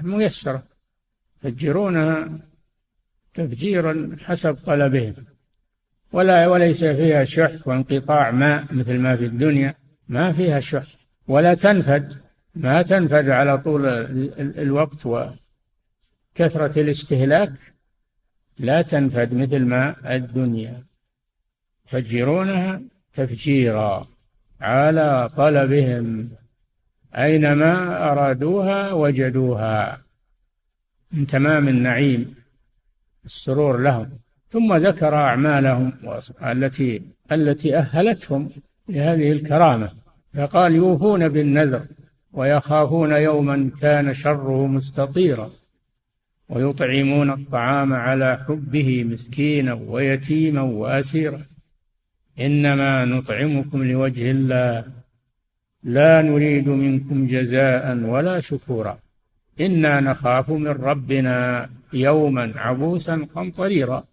ميسرة. 0.03 0.63
يفجرونها 1.43 2.29
تفجيرا 3.33 4.17
حسب 4.25 4.53
طلبهم. 4.53 5.13
ولا 6.11 6.47
وليس 6.47 6.85
فيها 6.85 7.23
شح 7.23 7.67
وانقطاع 7.67 8.31
ماء 8.31 8.65
مثل 8.71 8.97
ما 8.97 9.15
في 9.15 9.25
الدنيا. 9.25 9.73
ما 10.09 10.31
فيها 10.31 10.59
شح. 10.59 10.85
ولا 11.27 11.53
تنفد. 11.53 12.13
ما 12.55 12.81
تنفد 12.81 13.29
على 13.29 13.57
طول 13.57 13.85
الوقت 14.57 15.05
وكثرة 16.37 16.81
الاستهلاك 16.81 17.53
لا 18.59 18.81
تنفد 18.81 19.33
مثل 19.33 19.59
ما 19.59 20.15
الدنيا. 20.15 20.83
يفجرونها 21.87 22.81
تفجيرا 23.13 24.07
على 24.61 25.29
طلبهم 25.37 26.29
أينما 27.15 27.97
أرادوها 28.11 28.91
وجدوها. 28.93 30.01
من 31.11 31.27
تمام 31.27 31.67
النعيم 31.67 32.35
السرور 33.25 33.77
لهم. 33.77 34.09
ثم 34.49 34.75
ذكر 34.75 35.15
أعمالهم 35.15 35.93
التي 36.43 37.01
التي 37.31 37.77
أهلتهم 37.77 38.49
لهذه 38.89 39.31
الكرامة. 39.31 39.91
فقال 40.33 40.75
يوفون 40.75 41.29
بالنذر 41.29 41.85
ويخافون 42.33 43.11
يوما 43.11 43.71
كان 43.81 44.13
شره 44.13 44.67
مستطيرا. 44.67 45.51
ويطعمون 46.49 47.29
الطعام 47.29 47.93
على 47.93 48.39
حبه 48.47 49.03
مسكينا 49.03 49.73
ويتيما 49.73 50.61
وأسيرا. 50.61 51.41
إنما 52.39 53.05
نطعمكم 53.05 53.83
لوجه 53.83 54.31
الله. 54.31 54.85
لا 55.83 56.21
نريد 56.21 56.69
منكم 56.69 57.27
جزاء 57.27 57.97
ولا 57.97 58.39
شكورا. 58.39 58.97
إنا 59.61 59.99
نخاف 59.99 60.49
من 60.49 60.67
ربنا 60.67 61.69
يوما 61.93 62.53
عبوسا 62.55 63.27
قمطريرا. 63.35 64.03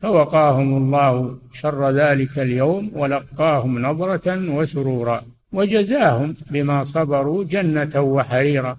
فوقاهم 0.00 0.76
الله 0.76 1.38
شر 1.52 1.90
ذلك 1.90 2.38
اليوم 2.38 2.90
ولقاهم 2.94 3.78
نظرة 3.78 4.50
وسرورا. 4.50 5.22
وجزاهم 5.52 6.36
بما 6.50 6.84
صبروا 6.84 7.44
جنة 7.44 8.00
وحريرا. 8.00 8.78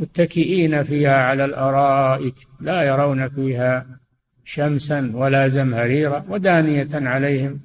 متكئين 0.00 0.82
فيها 0.82 1.14
على 1.14 1.44
الأرائك 1.44 2.34
لا 2.60 2.82
يرون 2.82 3.28
فيها 3.28 3.86
شمسا 4.44 5.12
ولا 5.14 5.48
زمهريرا 5.48 6.24
ودانية 6.28 6.88
عليهم. 6.92 7.60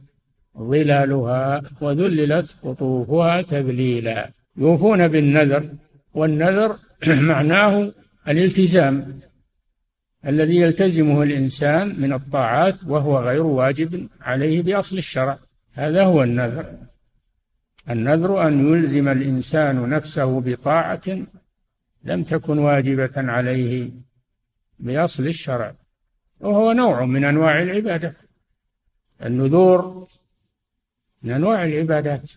ظلالها 0.58 1.62
وذللت 1.82 2.56
قطوفها 2.63 3.41
تذليلا. 3.41 4.30
يوفون 4.58 5.08
بالنذر 5.08 5.69
والنذر 6.13 6.76
معناه 7.32 7.91
الالتزام 8.28 9.19
الذي 10.28 10.56
يلتزمه 10.56 11.24
الإنسان 11.24 11.95
من 12.02 12.13
الطاعات 12.13 12.84
وهو 12.88 13.19
غير 13.19 13.43
واجب 13.43 14.08
عليه 14.21 14.62
بأصل 14.62 14.98
الشرع. 14.98 15.38
هذا 15.74 16.04
هو 16.04 16.24
النذر. 16.24 16.65
النذر 17.89 18.48
أن 18.48 18.74
يلزم 18.74 19.08
الإنسان 19.08 19.89
نفسه 19.89 20.41
بطاعة 20.41 21.02
لم 22.05 22.23
تكن 22.23 22.57
واجبة 22.57 23.11
عليه 23.15 23.91
بأصل 24.79 25.27
الشرع 25.27 25.75
وهو 26.39 26.71
نوع 26.71 27.05
من 27.05 27.23
أنواع 27.23 27.61
العبادة. 27.61 28.15
النذور 29.23 30.07
من 31.23 31.31
أنواع 31.31 31.65
العبادات 31.65 32.31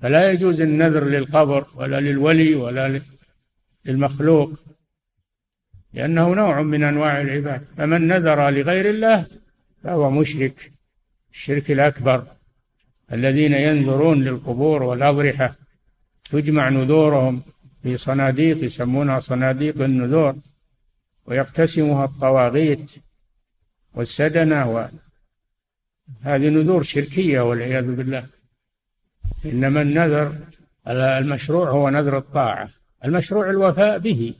فلا 0.00 0.30
يجوز 0.30 0.60
النذر 0.60 1.04
للقبر 1.04 1.66
ولا 1.74 2.00
للولي 2.00 2.54
ولا 2.54 3.00
للمخلوق 3.84 4.52
لأنه 5.92 6.34
نوع 6.34 6.62
من 6.62 6.84
أنواع 6.84 7.20
العباد 7.20 7.64
فمن 7.76 8.08
نذر 8.08 8.50
لغير 8.50 8.90
الله 8.90 9.26
فهو 9.82 10.10
مشرك 10.10 10.72
الشرك 11.32 11.70
الأكبر. 11.70 12.26
الذين 13.12 13.54
ينذرون 13.54 14.24
للقبور 14.24 14.82
والأضرحة 14.82 15.56
تجمع 16.30 16.68
نذورهم 16.68 17.42
في 17.82 17.96
صناديق 17.96 18.64
يسمونها 18.64 19.18
صناديق 19.18 19.82
النذور 19.82 20.34
ويقتسمها 21.26 22.04
الطواغيت 22.04 22.94
والسدنة 23.94 24.90
هذه 26.22 26.48
نذور 26.48 26.82
شركية 26.82 27.40
والعياذ 27.40 27.94
بالله. 27.94 28.26
إنما 29.44 29.82
النذر 29.82 30.34
المشروع 30.88 31.70
هو 31.70 31.88
نذر 31.88 32.18
الطاعة. 32.18 32.68
المشروع 33.04 33.50
الوفاء 33.50 33.98
به 33.98 34.34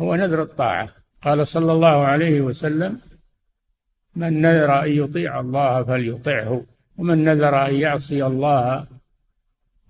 هو 0.00 0.14
نذر 0.14 0.42
الطاعة. 0.42 0.88
قال 1.22 1.46
صلى 1.46 1.72
الله 1.72 2.04
عليه 2.04 2.40
وسلم 2.40 3.00
من 4.16 4.42
نذر 4.42 4.82
أن 4.84 4.92
يطيع 4.92 5.40
الله 5.40 5.84
فليطعه 5.84 6.64
ومن 6.96 7.24
نذر 7.24 7.66
أن 7.66 7.74
يعصي 7.74 8.26
الله 8.26 8.86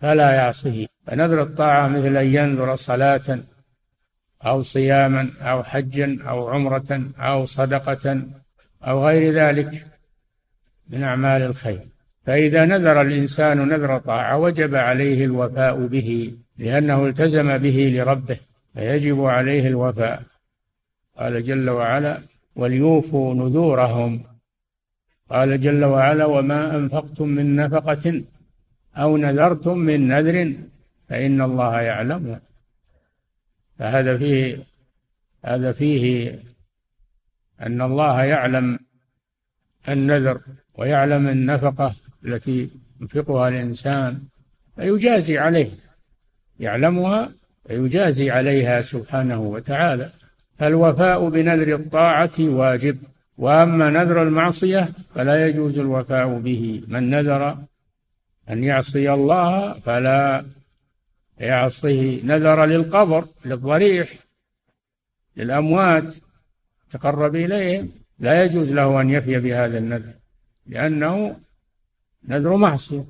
فلا 0.01 0.35
يعصيه. 0.35 0.92
فنذر 1.07 1.43
الطاعة 1.43 1.89
مثل 1.89 2.17
أن 2.17 2.27
ينذر 2.27 2.77
صلاة 2.77 3.39
أو 4.47 4.63
صياما 4.63 5.31
أو 5.41 5.63
حجا 5.63 6.19
أو 6.29 6.49
عمرة 6.49 7.11
أو 7.19 7.45
صدقة 7.45 8.23
أو 8.83 9.07
غير 9.07 9.35
ذلك 9.35 9.87
من 10.91 11.03
أعمال 11.03 11.43
الخير. 11.43 11.81
فإذا 12.27 12.65
نذر 12.65 13.01
الإنسان 13.03 13.69
نذر 13.69 13.99
طاعة 13.99 14.39
وجب 14.39 14.75
عليه 14.75 15.25
الوفاء 15.25 15.87
به 15.87 16.37
لأنه 16.59 17.07
التزم 17.07 17.59
به 17.59 17.93
لربه 17.95 18.39
فيجب 18.75 19.25
عليه 19.25 19.69
الوفاء. 19.69 20.23
قال 21.19 21.43
جل 21.43 21.71
وعلا 21.71 22.19
وليوفوا 22.57 23.35
نذورهم. 23.35 24.23
قال 25.31 25.61
جل 25.61 25.85
وعلا 25.85 26.25
وما 26.25 26.77
أنفقتم 26.77 27.29
من 27.29 27.57
نفقة 27.57 28.23
أو 28.97 29.17
نذرتم 29.17 29.79
من 29.79 30.09
نذر 30.09 30.55
فإن 31.13 31.41
الله 31.43 31.81
يعلم. 31.81 32.41
فهذا 33.79 34.19
فيه 34.19 34.59
هذا 35.45 35.73
فيه 35.73 36.39
أن 37.61 37.83
الله 37.83 38.25
يعلم 38.25 38.79
النذر 39.89 40.41
ويعلم 40.75 41.29
النفقة 41.29 41.95
التي 42.25 42.71
ينفقها 43.01 43.49
الإنسان 43.49 44.23
فيجازي 44.77 45.39
عليه. 45.39 45.71
يعلمها 46.61 47.33
فيجازي 47.67 48.31
عليها 48.31 48.81
سبحانه 48.81 49.41
وتعالى. 49.41 50.11
فالوفاء 50.59 51.29
بنذر 51.29 51.75
الطاعة 51.75 52.41
واجب 52.41 52.99
وأما 53.39 53.91
نذر 53.91 54.23
المعصية 54.23 54.89
فلا 55.15 55.47
يجوز 55.47 55.79
الوفاء 55.79 56.39
به. 56.39 56.83
من 56.89 57.11
نذر 57.11 57.59
أن 58.51 58.65
يعصي 58.65 59.13
الله 59.13 59.73
فلا 59.73 60.45
يعصيه 61.43 62.25
نذر 62.25 62.65
للقبر 62.65 63.25
للضريح 63.45 64.15
للأموات 65.37 66.15
تقرب 66.91 67.37
إليهم 67.37 67.89
لا 68.19 68.45
يجوز 68.45 68.73
له 68.73 69.01
أن 69.01 69.11
يفي 69.11 69.39
بهذا 69.41 69.79
النذر 69.79 70.13
لأنه 70.67 71.37
نذر 72.29 72.57
معصية. 72.57 73.05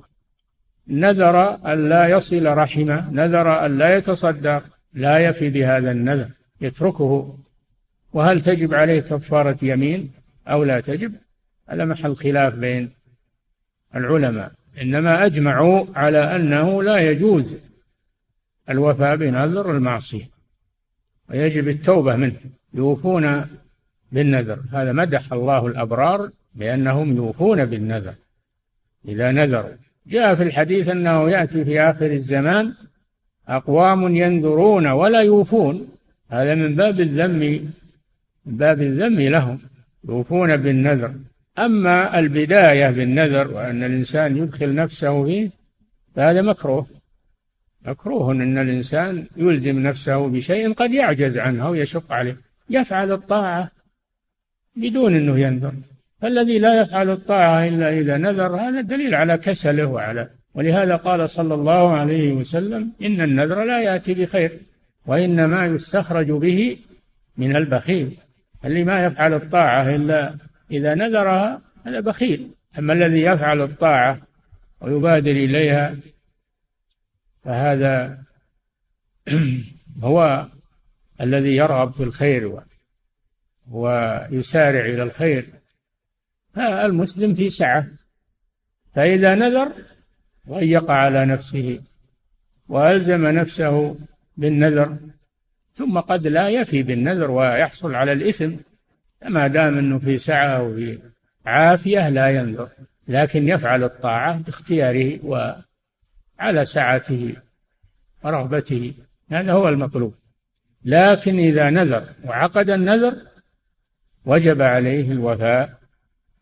نذر 0.87 1.65
أن 1.73 1.89
لا 1.89 2.07
يصل 2.07 2.47
رحمه 2.47 3.11
نذر 3.11 3.65
أن 3.65 3.77
لا 3.77 3.95
يتصدق 3.95 4.63
لا 4.93 5.19
يفي 5.19 5.49
بهذا 5.49 5.91
النذر 5.91 6.29
يتركه. 6.61 7.37
وهل 8.13 8.39
تجب 8.39 8.73
عليه 8.73 8.99
كفارة 8.99 9.57
يمين 9.61 10.11
أو 10.47 10.63
لا 10.63 10.79
تجب؟ 10.79 11.13
هذا 11.69 11.85
محل 11.85 12.15
خلاف 12.15 12.55
بين 12.55 12.89
العلماء. 13.95 14.51
إنما 14.81 15.25
أجمعوا 15.25 15.85
على 15.95 16.35
أنه 16.35 16.83
لا 16.83 16.97
يجوز 16.97 17.55
الوفاء 18.69 19.15
بنذر 19.15 19.71
المعصية. 19.71 20.25
ويجب 21.29 21.67
التوبة 21.67 22.15
منه. 22.15 22.39
يوفون 22.73 23.45
بالنذر. 24.11 24.59
هذا 24.71 24.91
مدح 24.91 25.33
الله 25.33 25.67
الأبرار 25.67 26.29
بأنهم 26.55 27.15
يوفون 27.15 27.65
بالنذر. 27.65 28.13
إذا 29.07 29.31
نذروا. 29.31 29.75
جاء 30.07 30.35
في 30.35 30.43
الحديث 30.43 30.89
أنه 30.89 31.29
يأتي 31.29 31.65
في 31.65 31.81
آخر 31.81 32.11
الزمان 32.11 32.73
أقوام 33.47 34.15
ينذرون 34.15 34.87
ولا 34.87 35.21
يوفون. 35.21 35.87
هذا 36.29 36.55
من 36.55 36.75
باب 36.75 36.99
الذم 36.99 37.31
من 37.31 37.69
باب 38.45 38.81
الذم 38.81 39.19
لهم. 39.19 39.59
يوفون 40.09 40.57
بالنذر. 40.57 41.13
أما 41.59 42.19
البداية 42.19 42.89
بالنذر 42.89 43.51
وأن 43.51 43.83
الإنسان 43.83 44.37
يدخل 44.37 44.75
نفسه 44.75 45.25
فيه 45.25 45.49
فهذا 46.15 46.41
مكروه. 46.41 47.02
مكروه 47.85 48.31
أن 48.31 48.57
الإنسان 48.57 49.25
يلزم 49.37 49.79
نفسه 49.79 50.27
بشيء 50.27 50.73
قد 50.73 50.91
يعجز 50.91 51.37
عنه 51.37 51.67
أو 51.67 51.75
يشق 51.75 52.13
عليه. 52.13 52.37
يفعل 52.69 53.11
الطاعة 53.11 53.71
بدون 54.75 55.15
أنه 55.15 55.39
ينذر. 55.39 55.73
فالذي 56.21 56.59
لا 56.59 56.81
يفعل 56.81 57.09
الطاعة 57.09 57.67
إلا 57.67 57.99
إذا 57.99 58.17
نذر 58.17 58.55
هذا 58.55 58.81
دليل 58.81 59.15
على 59.15 59.37
كسله 59.37 59.85
وعلى. 59.85 60.29
ولهذا 60.55 60.95
قال 60.95 61.29
صلى 61.29 61.53
الله 61.53 61.93
عليه 61.93 62.31
وسلم 62.31 62.91
إن 63.01 63.21
النذر 63.21 63.63
لا 63.63 63.81
يأتي 63.81 64.13
بخير 64.13 64.51
وإنما 65.05 65.65
يستخرج 65.65 66.31
به 66.31 66.77
من 67.37 67.55
البخيل. 67.55 68.17
اللي 68.65 68.83
ما 68.83 69.05
يفعل 69.05 69.33
الطاعة 69.33 69.95
إلا 69.95 70.35
إذا 70.71 70.95
نذرها 70.95 71.61
هذا 71.85 71.99
بخيل. 71.99 72.47
أما 72.79 72.93
الذي 72.93 73.21
يفعل 73.21 73.61
الطاعة 73.61 74.17
ويبادر 74.81 75.31
إليها 75.31 75.95
فهذا 77.43 78.23
هو 80.03 80.47
الذي 81.21 81.55
يرغب 81.55 81.91
في 81.91 82.03
الخير 82.03 82.59
ويسارع 83.71 84.85
إلى 84.85 85.03
الخير. 85.03 85.45
فالمسلم 86.53 87.33
في 87.33 87.49
سعة 87.49 87.85
فإذا 88.93 89.35
نذر 89.35 89.71
ضيق 90.49 90.91
على 90.91 91.25
نفسه 91.25 91.81
وألزم 92.67 93.27
نفسه 93.27 93.95
بالنذر 94.37 94.97
ثم 95.73 95.99
قد 95.99 96.27
لا 96.27 96.49
يفي 96.49 96.83
بالنذر 96.83 97.31
ويحصل 97.31 97.95
على 97.95 98.11
الإثم 98.11 98.51
ما 99.25 99.47
دام 99.47 99.77
أنه 99.77 99.99
في 99.99 100.17
سعة 100.17 100.63
وفي 100.63 100.99
عافية 101.45 102.09
لا 102.09 102.29
ينذر 102.29 102.69
لكن 103.07 103.47
يفعل 103.47 103.83
الطاعة 103.83 104.37
باختياره 104.37 105.19
وعلى 106.39 106.65
سعته 106.65 107.35
ورغبته. 108.23 108.93
هذا 109.31 109.51
هو 109.53 109.69
المطلوب. 109.69 110.13
لكن 110.85 111.39
إذا 111.39 111.69
نذر 111.69 112.09
وعقد 112.25 112.69
النذر 112.69 113.15
وجب 114.25 114.61
عليه 114.61 115.11
الوفاء 115.11 115.79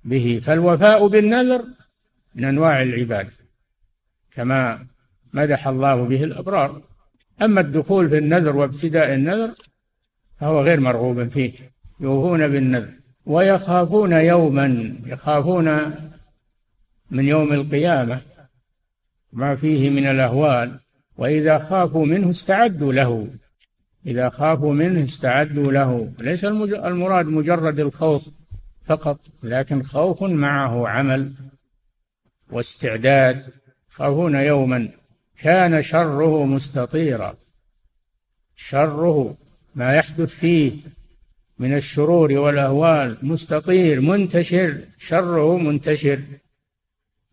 به. 0.04 0.40
فالوفاء 0.44 1.08
بالنذر 1.08 1.66
من 2.36 2.46
أنواع 2.46 2.82
العبادة 2.82 3.32
كما 4.32 4.88
مدح 5.34 5.68
الله 5.68 6.06
به 6.06 6.24
الأبرار. 6.24 6.82
أما 7.42 7.62
الدخول 7.62 8.10
في 8.10 8.18
النذر 8.18 8.56
وابتداء 8.56 9.14
النذر 9.14 9.54
فهو 10.40 10.62
غير 10.62 10.80
مرغوب 10.80 11.28
فيه. 11.28 11.54
يوفون 12.00 12.48
بالنذر 12.48 12.94
ويخافون 13.26 14.12
يوما 14.12 14.96
يخافون 15.06 15.96
من 17.12 17.26
يوم 17.26 17.54
القيامة. 17.54 18.22
ما 19.34 19.56
فيه 19.56 19.90
من 19.90 20.08
الأهوال 20.08 20.80
وإذا 21.18 21.58
خافوا 21.58 22.06
منه 22.06 22.30
استعدوا 22.30 22.94
له. 22.94 23.28
إذا 24.06 24.30
خافوا 24.30 24.74
منه 24.74 25.04
استعدوا 25.04 25.72
له. 25.72 26.12
ليس 26.22 26.46
المراد 26.46 27.26
مجرد 27.26 27.80
الخوف 27.80 28.30
فقط 28.86 29.20
لكن 29.44 29.84
خوف 29.84 30.24
معه 30.24 30.88
عمل 30.88 31.32
واستعداد. 32.52 33.46
يخافون 33.92 34.36
يوما. 34.36 34.90
كان 35.38 35.82
شره 35.82 36.46
مستطيرا. 36.46 37.36
شره 38.56 39.38
ما 39.76 39.94
يحدث 39.94 40.36
فيه 40.36 40.72
من 41.60 41.76
الشرور 41.76 42.32
والأهوال 42.32 43.18
مستطير 43.22 44.02
منتشر. 44.02 44.78
شره 44.98 45.58
منتشر. 45.58 46.20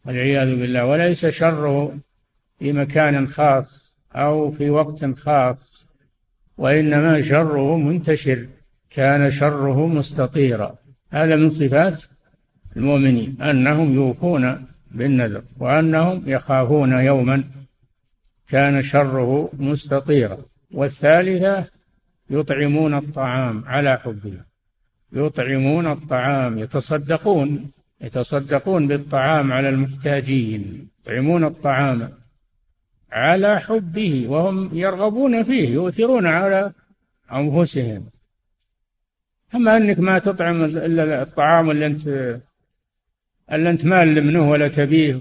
والعياذ 0.06 0.56
بالله. 0.56 0.84
وليس 0.86 1.26
شره 1.26 1.98
في 2.58 2.72
مكان 2.72 3.28
خاص 3.28 3.96
أو 4.12 4.50
في 4.50 4.70
وقت 4.70 5.04
خاص 5.04 5.88
وإنما 6.58 7.20
شره 7.20 7.76
منتشر. 7.76 8.46
كان 8.90 9.30
شره 9.30 9.86
مستطيرا. 9.86 10.74
هذا 11.10 11.36
من 11.36 11.48
صفات 11.48 12.04
المؤمنين 12.76 13.42
أنهم 13.42 13.94
يوفون 13.94 14.66
بالنذر 14.90 15.42
وأنهم 15.58 16.22
يخافون 16.26 16.92
يوما 16.92 17.44
كان 18.48 18.82
شره 18.82 19.50
مستطيرا. 19.58 20.38
والثالثة 20.70 21.64
يطعمون 22.30 22.94
الطعام 22.94 23.64
على 23.66 23.98
حبه. 23.98 24.40
يطعمون 25.12 25.92
الطعام 25.92 26.58
على 33.10 33.60
حبه 33.60 34.26
وهم 34.28 34.70
يرغبون 34.72 35.42
فيه 35.42 35.68
يؤثرون 35.68 36.26
على 36.26 36.72
أنفسهم. 37.32 38.06
أما 39.54 39.76
أنك 39.76 39.98
ما 39.98 40.18
تطعم 40.18 40.64
إلا 40.64 41.22
الطعام 41.22 41.70
اللي 41.70 41.86
أنت 41.86 42.06
اللي 43.52 43.70
أنت 43.70 43.84
مال 43.84 44.26
منه 44.26 44.50
ولا 44.50 44.68
تبيه 44.68 45.20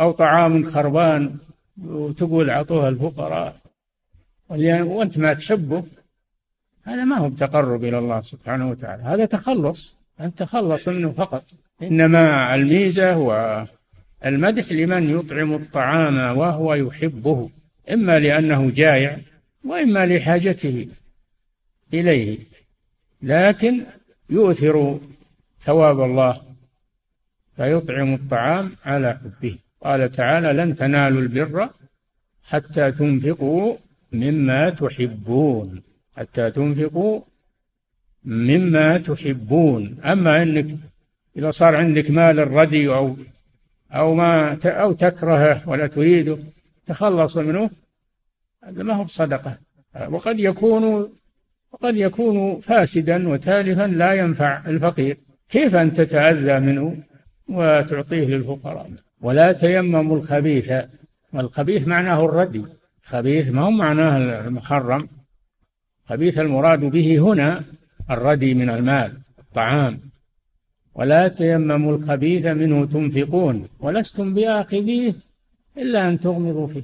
أو 0.00 0.12
طعام 0.12 0.64
خربان 0.64 1.36
وتقول 1.84 2.50
أعطوها 2.50 2.88
الفقراء 2.88 3.56
وأنت 4.48 5.18
ما 5.18 5.34
تحبه 5.34 5.84
هذا 6.84 7.04
ما 7.04 7.16
هو 7.16 7.28
تقرب 7.28 7.84
إلى 7.84 7.98
الله 7.98 8.20
سبحانه 8.20 8.70
وتعالى. 8.70 9.02
هذا 9.02 9.24
تخلص 9.24 9.96
أن 10.20 10.34
تخلص 10.34 10.88
منه 10.88 11.12
فقط. 11.12 11.44
إنما 11.82 12.54
الميزة 12.54 13.16
والمدح 13.16 14.72
لمن 14.72 15.10
يطعم 15.10 15.54
الطعام 15.54 16.38
وهو 16.38 16.74
يحبه 16.74 17.50
إما 17.92 18.18
لأنه 18.18 18.70
جائع 18.70 19.18
وإما 19.64 20.06
لحاجته 20.06 20.88
إليه 21.94 22.38
لكن 23.22 23.84
يؤثر 24.30 25.00
ثواب 25.60 26.00
الله 26.00 26.40
فيطعم 27.56 28.14
الطعام 28.14 28.72
على 28.84 29.20
حبه. 29.24 29.58
قال 29.84 30.10
تعالى 30.10 30.52
لن 30.52 30.74
تنالوا 30.74 31.20
البر 31.20 31.70
حتى 32.44 32.92
تنفقوا 32.92 33.76
مما 34.12 34.70
تحبون 34.70 35.82
حتى 36.16 36.50
تنفقوا 36.50 37.20
مما 38.24 38.98
تحبون. 38.98 39.98
أما 40.04 40.42
أنك 40.42 40.66
إذا 41.36 41.50
صار 41.50 41.76
عندك 41.76 42.10
مال 42.10 42.40
الردي 42.40 42.88
أو 42.88 43.16
أو 43.92 44.14
ما 44.14 44.58
أو 44.64 44.92
تكرهه 44.92 45.68
ولا 45.68 45.86
تريده 45.86 46.38
تخلص 46.86 47.36
منه 47.36 47.70
هذا 48.64 48.82
ما 48.82 48.94
هو 48.94 49.04
بصدقة. 49.04 49.58
وقد 50.08 50.38
يكون 50.38 51.08
وقد 51.72 51.96
يكون 51.96 52.60
فاسدا 52.60 53.28
وتالفا 53.28 53.82
لا 53.82 54.12
ينفع 54.12 54.66
الفقير. 54.66 55.18
كيف 55.48 55.74
أن 55.74 55.92
تتأذى 55.92 56.60
منه 56.60 56.96
وتعطيه 57.48 58.26
للفقراء؟ 58.26 58.90
ولا 59.20 59.52
تيمموا 59.52 60.16
الخبيث. 60.16 60.72
والخبيث 61.32 61.88
معناه 61.88 62.24
الردي. 62.24 62.64
خبيث 63.02 63.48
ما 63.48 63.62
هو 63.62 63.70
معناه 63.70 64.16
المحرم. 64.46 65.08
خبيث 66.04 66.38
المراد 66.38 66.80
به 66.80 67.18
هنا 67.18 67.62
الردي 68.10 68.54
من 68.54 68.70
المال 68.70 69.12
الطعام. 69.38 70.00
ولا 70.94 71.28
تيمموا 71.28 71.96
الخبيث 71.96 72.46
منه 72.46 72.86
تنفقون 72.86 73.68
ولستم 73.80 74.34
بآخذيه 74.34 75.14
إلا 75.78 76.08
أن 76.08 76.20
تغمضوا 76.20 76.66
فيه. 76.66 76.82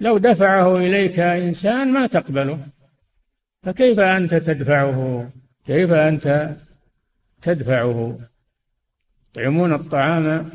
لو 0.00 0.18
دفعه 0.18 0.76
إليك 0.76 1.18
إنسان 1.18 1.92
ما 1.92 2.06
تقبله. 2.06 2.58
فكيف 3.62 4.00
أنت 4.00 4.34
تدفعه؟ 4.34 5.30
كيف 5.66 5.90
أنت 5.90 6.56
تدفعه؟ 7.42 8.18
يطعمون 9.30 9.72
الطعام 9.72 10.50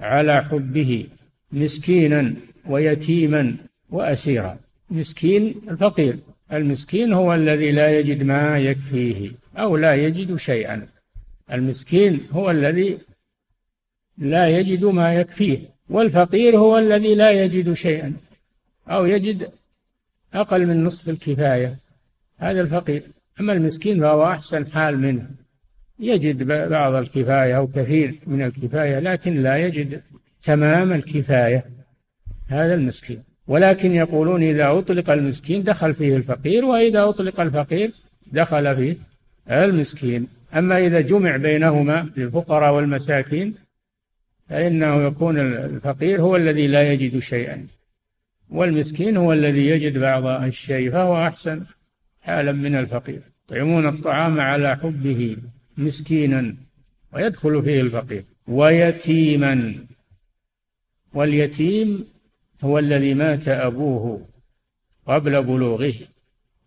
على 0.00 0.44
حبه 0.44 1.06
مسكينا 1.52 2.34
ويتيما 2.66 3.56
وأسيرا. 3.90 4.58
مسكين 4.90 5.54
الفقير 5.68 6.18
المسكين 6.52 7.12
هو 7.12 7.34
الذي 7.34 7.72
لا 7.72 7.98
يجد 7.98 8.22
ما 8.22 8.58
يكفيه 8.58 9.30
أو 9.56 9.76
لا 9.76 9.94
يجد 9.94 10.36
شيئا. 10.36 10.86
المسكين 11.52 12.20
هو 12.32 12.50
الذي 12.50 12.98
لا 14.18 14.48
يجد 14.58 14.84
ما 14.84 15.14
يكفيه 15.14 15.58
والفقير 15.90 16.56
هو 16.58 16.78
الذي 16.78 17.14
لا 17.14 17.30
يجد 17.30 17.72
شيئا 17.72 18.14
أو 18.88 19.04
يجد 19.04 19.50
أقل 20.34 20.66
من 20.66 20.84
نصف 20.84 21.08
الكفاية. 21.08 21.76
هذا 22.38 22.60
الفقير. 22.60 23.02
أما 23.40 23.52
المسكين 23.52 24.00
فهو 24.00 24.24
أحسن 24.24 24.66
حال 24.66 24.98
منه. 24.98 25.28
يجد 26.00 26.42
بعض 26.68 26.94
الكفاية 26.94 27.56
أو 27.56 27.66
كثير 27.66 28.14
من 28.26 28.42
الكفاية 28.42 28.98
لكن 28.98 29.42
لا 29.42 29.56
يجد 29.56 30.02
تمام 30.42 30.92
الكفاية. 30.92 31.64
هذا 32.48 32.74
المسكين. 32.74 33.22
ولكن 33.46 33.92
يقولون 33.92 34.42
إذا 34.42 34.78
أطلق 34.78 35.10
المسكين 35.10 35.62
دخل 35.62 35.94
فيه 35.94 36.16
الفقير 36.16 36.64
وإذا 36.64 37.04
أطلق 37.04 37.40
الفقير 37.40 37.92
دخل 38.32 38.76
فيه 38.76 38.96
المسكين. 39.50 40.28
أما 40.54 40.86
إذا 40.86 41.00
جمع 41.00 41.36
بينهما 41.36 42.10
للفقراء 42.16 42.74
والمساكين 42.74 43.54
فإنه 44.48 45.06
يكون 45.06 45.38
الفقير 45.38 46.22
هو 46.22 46.36
الذي 46.36 46.66
لا 46.66 46.92
يجد 46.92 47.18
شيئا 47.18 47.66
والمسكين 48.50 49.16
هو 49.16 49.32
الذي 49.32 49.66
يجد 49.66 49.98
بعض 49.98 50.26
الشيء 50.26 50.90
فهو 50.90 51.26
أحسن 51.26 51.64
حالا 52.20 52.52
من 52.52 52.76
الفقير. 52.76 53.20
يطعمون 53.44 53.88
الطعام 53.88 54.40
على 54.40 54.76
حبه 54.76 55.36
مسكينا 55.76 56.54
ويدخل 57.12 57.62
فيه 57.62 57.80
الفقير 57.80 58.24
ويتيما. 58.48 59.74
واليتيم 61.14 62.04
هو 62.64 62.78
الذي 62.78 63.14
مات 63.14 63.48
أبوه 63.48 64.26
قبل 65.06 65.42
بلوغه 65.42 65.94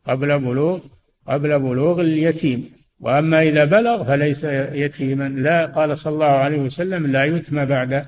قبل 0.05 0.39
بلوغ 0.39 0.79
قبل 1.27 1.59
بلوغ 1.59 2.01
اليتيم. 2.01 2.74
وأما 2.99 3.41
إذا 3.41 3.65
بلغ 3.65 4.03
فليس 4.03 4.43
يتيما 4.73 5.29
لا 5.29 5.65
قال 5.65 5.97
صلى 5.97 6.13
الله 6.13 6.25
عليه 6.25 6.57
وسلم 6.57 7.07
لا 7.07 7.23
يتم 7.25 7.65
بعد 7.65 8.05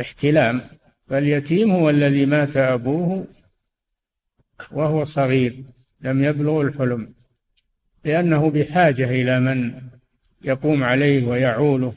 احتلام 0.00 0.60
فاليتيم 1.08 1.70
هو 1.70 1.90
الذي 1.90 2.26
مات 2.26 2.56
أبوه 2.56 3.26
وهو 4.70 5.04
صغير 5.04 5.54
لم 6.00 6.24
يبلغ 6.24 6.60
الحلم 6.60 7.14
لأنه 8.04 8.50
بحاجة 8.50 9.10
إلى 9.10 9.40
من 9.40 9.74
يقوم 10.44 10.84
عليه 10.84 11.26
ويعوله 11.26 11.94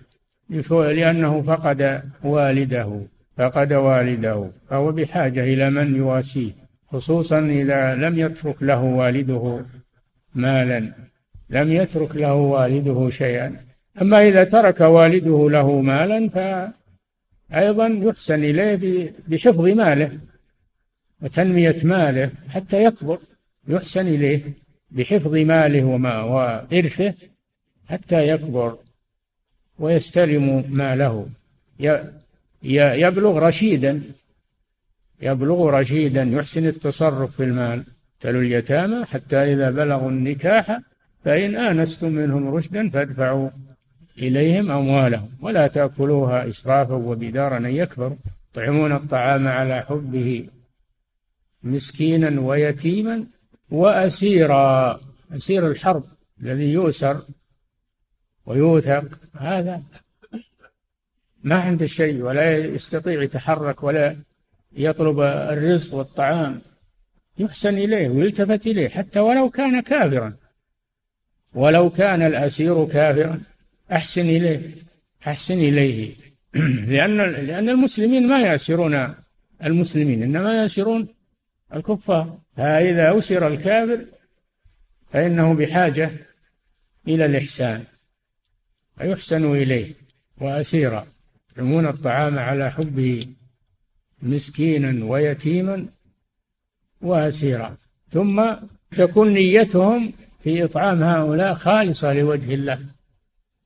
لأنه 0.69 1.41
فقد 1.41 2.03
والده 2.23 3.01
فقد 3.37 3.73
والده 3.73 4.51
فهو 4.69 4.91
بحاجة 4.91 5.43
إلى 5.43 5.69
من 5.69 5.95
يواسيه 5.95 6.51
خصوصا 6.87 7.39
إذا 7.39 7.95
لم 7.95 8.19
يترك 8.19 8.63
له 8.63 8.81
والده 8.81 9.65
مالا. 10.35 11.10
لم 11.51 11.71
يترك 11.71 12.15
له 12.15 12.33
والده 12.33 13.09
شيئا. 13.09 13.55
أما 14.01 14.27
إذا 14.27 14.43
ترك 14.43 14.81
والده 14.81 15.49
له 15.49 15.81
مالا 15.81 16.29
فأيضا 16.29 17.87
يحسن 17.87 18.43
إليه 18.43 19.13
بحفظ 19.27 19.65
ماله 19.67 20.19
وتنمية 21.21 21.75
ماله 21.83 22.31
حتى 22.49 22.83
يكبر. 22.83 23.19
يحسن 23.67 24.07
إليه 24.07 24.41
بحفظ 24.91 25.35
ماله 25.35 25.83
وما 25.83 26.21
وإرثه 26.21 27.13
حتى 27.89 28.27
يكبر 28.27 28.77
ويستلم 29.79 30.65
ماله. 30.69 31.27
يبلغ 32.63 33.39
رشيدا. 33.39 34.01
يبلغ 35.21 35.69
رشيدا. 35.69 36.23
يحسن 36.23 36.67
التصرف 36.67 37.35
في 37.35 37.43
المال. 37.43 37.83
تلو 38.19 38.39
اليتامى 38.39 39.05
حتى 39.05 39.37
إذا 39.37 39.69
بلغوا 39.71 40.09
النكاح 40.09 40.79
فإن 41.25 41.55
آنستم 41.55 42.11
منهم 42.11 42.55
رشدا 42.55 42.89
فادفعوا 42.89 43.49
إليهم 44.17 44.71
أموالهم 44.71 45.29
ولا 45.41 45.67
تأكلوها 45.67 46.49
إسرافا 46.49 46.93
وبدارا 46.93 47.57
أن 47.57 47.65
يكبروا. 47.65 48.17
يطعمون 48.51 48.91
الطعام 48.91 49.47
على 49.47 49.81
حبه 49.81 50.47
مسكينا 51.63 52.41
ويتيما 52.41 53.25
وأسيرا. 53.71 54.99
أسير 55.35 55.67
الحرب 55.67 56.03
الذي 56.41 56.71
يؤسر 56.71 57.21
ويوثق. 58.45 59.19
هذا 59.35 59.81
ما 61.43 61.55
عنده 61.55 61.85
شيء 61.85 62.21
ولا 62.21 62.57
يستطيع 62.57 63.23
يتحرك 63.23 63.83
ولا 63.83 64.15
يطلب 64.71 65.19
الرزق 65.19 65.93
والطعام. 65.93 66.61
يحسن 67.37 67.77
إليه 67.77 68.09
ويلتفت 68.09 68.67
إليه 68.67 68.89
حتى 68.89 69.19
ولو 69.19 69.49
كان 69.49 69.79
كافرا. 69.79 70.40
ولو 71.53 71.89
كان 71.89 72.21
الأسير 72.21 72.85
كافرا 72.85 73.41
أحسن 73.91 74.21
إليه 74.21 74.75
أحسن 75.27 75.53
إليه. 75.53 76.15
لأن 76.91 77.17
لأن 77.17 77.69
المسلمين 77.69 78.27
ما 78.27 78.41
يأسرون 78.41 79.15
المسلمين 79.63 80.23
إنما 80.23 80.61
يأسرون 80.61 81.07
الكفار. 81.73 82.37
فإذا 82.57 83.17
أسر 83.17 83.47
الكافر 83.47 84.05
فإنه 85.11 85.53
بحاجة 85.53 86.11
إلى 87.07 87.25
الإحسان. 87.25 87.83
فيحسن 88.97 89.55
إليه 89.55 89.93
وأسيرا 90.41 91.05
يطعمون 91.51 91.87
الطعام 91.87 92.39
على 92.39 92.71
حبه 92.71 93.25
مسكينا 94.21 95.05
ويتيما 95.05 95.85
وأسيرا. 97.01 97.77
ثم 98.09 98.53
تكون 98.91 99.29
نيتهم 99.33 100.13
في 100.43 100.63
إطعام 100.63 101.03
هؤلاء 101.03 101.53
خالصة 101.53 102.13
لوجه 102.13 102.53
الله. 102.53 102.79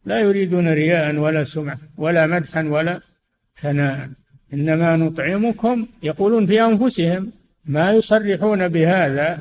لا 0.06 0.20
يريدون 0.20 0.74
رياء 0.74 1.16
ولا 1.16 1.44
سمعة 1.44 1.78
ولا 1.98 2.28
مدحا 2.28 2.64
ولا 2.64 3.00
ثناء. 3.56 4.10
إنما 4.54 4.96
نطعمكم 4.96 5.88
يقولون 6.04 6.46
في 6.46 6.62
أنفسهم 6.62 7.32
ما 7.66 7.92
يصرحون 7.92 8.68
بهذا 8.68 9.40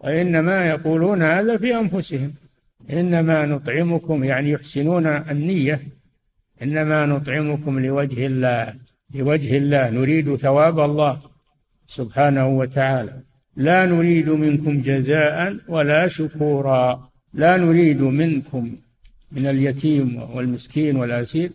وإنما 0.00 0.66
يقولون 0.66 1.22
هذا 1.22 1.56
في 1.56 1.76
أنفسهم. 1.76 2.34
إنما 2.90 3.46
نطعمكم 3.46 4.24
يعني 4.24 4.50
يحسنون 4.50 5.06
النية. 5.06 5.80
إنما 6.62 7.06
نطعمكم 7.06 7.78
لوجه 7.78 8.26
الله 8.26 8.74
لوجه 9.14 9.58
الله 9.58 9.90
نريد 9.90 10.36
ثواب 10.36 10.80
الله 10.80 11.20
سبحانه 11.86 12.48
وتعالى. 12.48 13.27
لا 13.58 13.86
نريد 13.86 14.28
منكم 14.28 14.80
جزاء 14.80 15.56
ولا 15.68 16.08
شكورا. 16.08 17.10
لا 17.34 17.56
نريد 17.56 18.02
منكم 18.02 18.76
من 19.32 19.46
اليتيم 19.46 20.22
والمسكين 20.34 20.96
والأسير. 20.96 21.50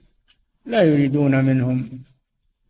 لا 0.65 0.81
يريدون 0.81 1.45
منهم 1.45 1.89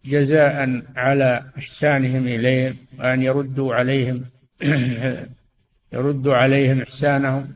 جزاء 0.06 0.82
على 0.96 1.44
إحسانهم 1.58 2.28
إليهم 2.28 2.76
وأن 3.00 3.22
يردوا 3.22 3.76
عليهم 3.76 4.26
يردوا 5.94 6.36
عليهم 6.36 6.82
إحسانهم. 6.82 7.48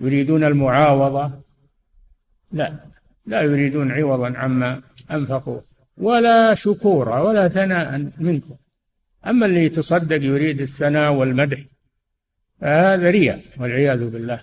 يريدون 0.00 0.44
المعاوضة. 0.44 1.30
لا 2.52 2.72
لا 3.26 3.42
يريدون 3.42 3.92
عوضا 3.92 4.38
عما 4.38 4.82
أنفقوا. 5.10 5.60
ولا 5.96 6.54
شكورا 6.54 7.20
ولا 7.20 7.48
ثناء 7.48 8.10
منكم. 8.18 8.56
أما 9.26 9.46
اللي 9.46 9.64
يتصدق 9.64 10.22
يريد 10.22 10.60
الثناء 10.60 11.12
والمدح 11.12 11.58
فهذا 12.60 13.10
رياء 13.10 13.40
والعياذ 13.60 14.10
بالله. 14.10 14.40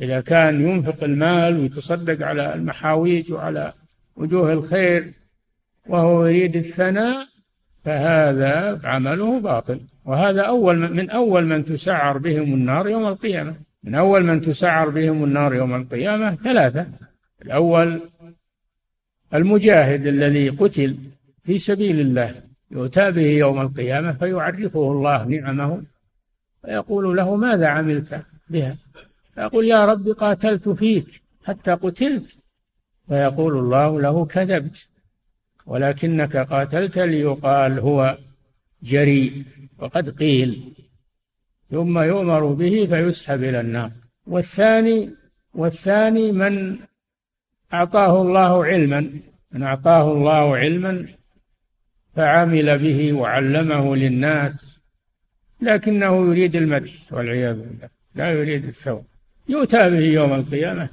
إذا 0.00 0.20
كان 0.20 0.68
ينفق 0.68 1.04
المال 1.04 1.60
ويتصدق 1.60 2.26
على 2.26 2.54
المحاويج 2.54 3.32
وعلى 3.32 3.72
وجوه 4.16 4.52
الخير 4.52 5.12
وهو 5.86 6.26
يريد 6.26 6.56
الثناء 6.56 7.26
فهذا 7.84 8.80
عمله 8.84 9.40
باطل. 9.40 9.80
وهذا 10.04 10.42
أول 10.42 10.76
من 10.78 11.10
أول 11.10 11.44
من 11.46 11.64
تسعر 11.64 12.18
بهم 12.18 12.54
النار 12.54 12.88
يوم 12.88 13.06
القيامة. 13.06 13.54
من 13.84 13.94
أول 13.94 14.24
من 14.24 14.40
تسعر 14.40 14.88
بهم 14.88 15.24
النار 15.24 15.54
يوم 15.54 15.74
القيامة 15.74 16.34
ثلاثة. 16.34 16.86
الأول 17.42 18.00
المجاهد 19.34 20.06
الذي 20.06 20.48
قتل 20.48 20.96
في 21.44 21.58
سبيل 21.58 22.00
الله. 22.00 22.45
يؤتى 22.70 23.10
به 23.10 23.30
يوم 23.30 23.60
القيامة 23.60 24.12
فيعرفه 24.12 24.92
الله 24.92 25.24
نعمه 25.24 25.82
ويقول 26.64 27.16
له 27.16 27.36
ماذا 27.36 27.66
عملت 27.66 28.22
بها؟ 28.50 28.76
فيقول 29.34 29.64
يا 29.66 29.86
رب 29.86 30.08
قاتلت 30.08 30.68
فيك 30.68 31.22
حتى 31.44 31.70
قتلت. 31.70 32.38
فيقول 33.08 33.58
الله 33.58 34.00
له 34.00 34.26
كذبت. 34.26 34.88
ولكنك 35.66 36.36
قاتلت 36.36 36.98
ليقال 36.98 37.78
هو 37.78 38.18
جريء 38.82 39.44
وقد 39.78 40.10
قيل. 40.10 40.72
ثم 41.70 41.98
يؤمر 41.98 42.46
به 42.46 42.86
فيسحب 42.86 43.42
إلى 43.42 43.60
النار. 43.60 43.90
والثاني 44.26 45.10
والثاني 45.54 46.32
من 46.32 46.78
أعطاه 47.72 48.22
الله 48.22 48.64
علما 48.64 49.10
من 49.52 49.62
أعطاه 49.62 50.12
الله 50.12 50.56
علما 50.56 51.06
فعمل 52.16 52.78
به 52.78 53.12
وعلمه 53.12 53.96
للناس 53.96 54.80
لكنه 55.60 56.26
يريد 56.26 56.56
المدح 56.56 56.92
والعياذ 57.10 57.54
بالله 57.54 57.88
لا 58.14 58.30
يريد 58.30 58.64
الثوب. 58.64 59.04
يؤتى 59.48 59.90
به 59.90 60.00
يوم 60.00 60.32
القيامة 60.32 60.88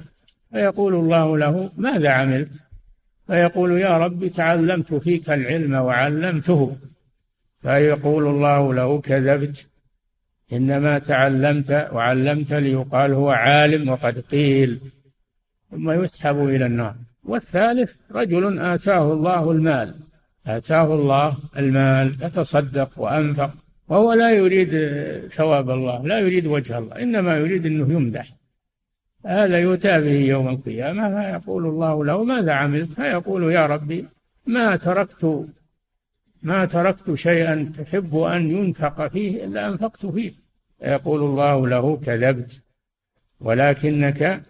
فيقول 0.52 0.94
الله 0.94 1.38
له 1.38 1.70
ماذا 1.76 2.10
عملت؟ 2.10 2.52
فيقول 3.26 3.78
يا 3.80 3.98
رب 3.98 4.26
تعلمت 4.26 4.94
فيك 4.94 5.30
العلم 5.30 5.74
وعلمته. 5.74 6.76
فيقول 7.62 8.26
الله 8.26 8.74
له 8.74 9.00
كذبت 9.00 9.68
إنما 10.52 10.98
تعلمت 10.98 11.88
وعلمت 11.92 12.52
ليقال 12.52 13.12
هو 13.12 13.30
عالم 13.30 13.88
وقد 13.88 14.18
قيل. 14.18 14.80
ثم 15.70 15.90
يسحب 15.90 16.48
إلى 16.48 16.66
النار. 16.66 16.94
والثالث 17.24 17.96
رجل 18.12 18.58
آتاه 18.58 19.12
الله 19.12 19.50
المال. 19.50 20.03
آتاه 20.46 20.94
الله 20.94 21.36
المال 21.56 22.12
فتصدق 22.12 22.90
وأنفق 22.96 23.50
وهو 23.88 24.12
لا 24.12 24.30
يريد 24.30 24.70
ثواب 25.28 25.70
الله 25.70 26.06
لا 26.06 26.18
يريد 26.18 26.46
وجه 26.46 26.78
الله 26.78 27.02
إنما 27.02 27.36
يريد 27.36 27.66
أنه 27.66 27.92
يمدح. 27.92 28.28
هذا 29.26 29.58
يؤتى 29.58 30.00
به 30.00 30.12
يوم 30.12 30.48
القيامة 30.48 31.08
فيقول 31.08 31.66
الله 31.66 32.04
له 32.04 32.24
ماذا 32.24 32.52
عملت؟ 32.52 32.92
فيقول 32.92 33.52
يا 33.52 33.66
ربي 33.66 34.06
ما 34.46 34.76
تركت 34.76 35.46
ما 36.42 36.64
تركت 36.64 37.14
شيئا 37.14 37.72
تحب 37.78 38.16
أن 38.16 38.50
ينفق 38.50 39.06
فيه 39.06 39.44
إلا 39.44 39.68
أنفقت 39.68 40.06
فيه. 40.06 40.32
فيقول 40.78 41.20
الله 41.20 41.68
له 41.68 41.96
كذبت 41.96 42.62
ولكنك 43.40 44.42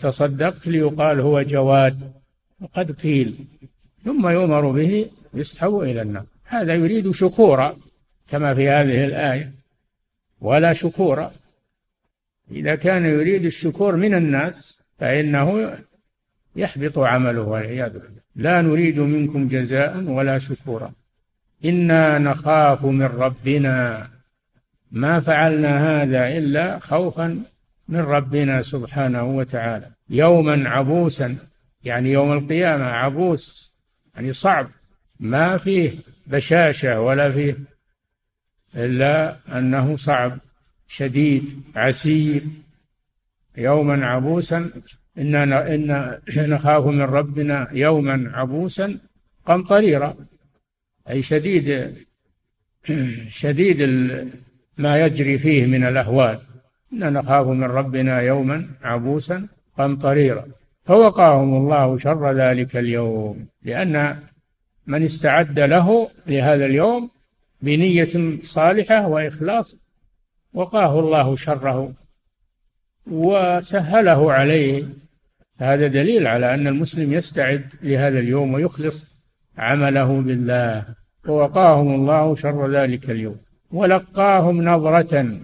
تصدقت 0.00 0.66
ليقال 0.68 1.20
هو 1.20 1.42
جواد 1.42 2.12
وقد 2.60 2.92
قيل 2.92 3.46
ثم 4.04 4.28
يؤمر 4.28 4.70
به 4.70 5.10
يسحب 5.34 5.78
إلى 5.78 6.02
النار. 6.02 6.24
هذا 6.44 6.74
يريد 6.74 7.10
شكورا 7.10 7.76
كما 8.28 8.54
في 8.54 8.68
هذه 8.68 9.04
الآية. 9.04 9.52
ولا 10.40 10.72
شكورا. 10.72 11.32
إذا 12.50 12.74
كان 12.74 13.04
يريد 13.04 13.44
الشكور 13.44 13.96
من 13.96 14.14
الناس 14.14 14.80
فإنه 14.98 15.78
يحبط 16.56 16.98
عمله 16.98 17.42
والعياذ 17.42 17.92
بالله. 17.92 18.20
لا 18.36 18.62
نريد 18.62 18.98
منكم 18.98 19.48
جزاء 19.48 20.00
ولا 20.00 20.38
شكورا. 20.38 20.92
إنا 21.64 22.18
نخاف 22.18 22.84
من 22.84 23.06
ربنا. 23.06 24.08
ما 24.90 25.20
فعلنا 25.20 26.02
هذا 26.02 26.38
إلا 26.38 26.78
خوفا 26.78 27.42
من 27.88 28.00
ربنا 28.00 28.62
سبحانه 28.62 29.24
وتعالى. 29.24 29.90
يوما 30.10 30.68
عبوسا 30.68 31.36
يعني 31.84 32.12
يوم 32.12 32.32
القيامة 32.32 32.84
عبوس. 32.84 33.67
يعني 34.18 34.32
صعب. 34.32 34.68
ما 35.20 35.56
فيه 35.56 35.90
بشاشة 36.26 37.00
ولا 37.00 37.30
فيه 37.30 37.56
إلا 38.76 39.36
أنه 39.58 39.96
صعب 39.96 40.38
شديد 40.88 41.62
عسير 41.76 42.42
يوما 43.56 44.06
عبوسا. 44.06 44.70
إنا 45.18 45.74
إنا 45.74 46.20
نخاف 46.54 46.86
من 46.86 47.02
ربنا 47.02 47.68
يوما 47.72 48.30
عبوسا 48.34 48.98
قمطريرا. 49.46 50.16
أي 51.10 51.22
شديد 51.22 51.94
شديد 53.42 53.82
ما 54.78 54.98
يجري 54.98 55.38
فيه 55.38 55.66
من 55.66 55.84
الأهوال. 55.84 56.40
إنا 56.92 57.10
نخاف 57.10 57.46
من 57.46 57.64
ربنا 57.64 58.20
يوما 58.20 58.68
عبوسا 58.82 59.48
قمطريرا. 59.78 60.46
فوقاهم 60.88 61.56
الله 61.56 61.96
شر 61.96 62.32
ذلك 62.32 62.76
اليوم 62.76 63.46
لأن 63.62 64.16
من 64.86 65.02
استعد 65.02 65.60
له 65.60 66.10
لهذا 66.26 66.66
اليوم 66.66 67.10
بنية 67.62 68.42
صالحة 68.42 69.06
وإخلاص 69.08 69.76
وقاه 70.54 71.00
الله 71.00 71.36
شره 71.36 71.92
وسهله 73.06 74.32
عليه. 74.32 74.84
هذا 75.58 75.86
دليل 75.86 76.26
على 76.26 76.54
أن 76.54 76.66
المسلم 76.66 77.12
يستعد 77.12 77.64
لهذا 77.82 78.18
اليوم 78.18 78.54
ويخلص 78.54 79.22
عمله 79.58 80.20
بالله. 80.20 80.84
ووقاهم 81.28 81.94
الله 81.94 82.34
شر 82.34 82.70
ذلك 82.70 83.10
اليوم. 83.10 83.36
ولقاهم 83.70 84.62
نظرة. 84.62 85.38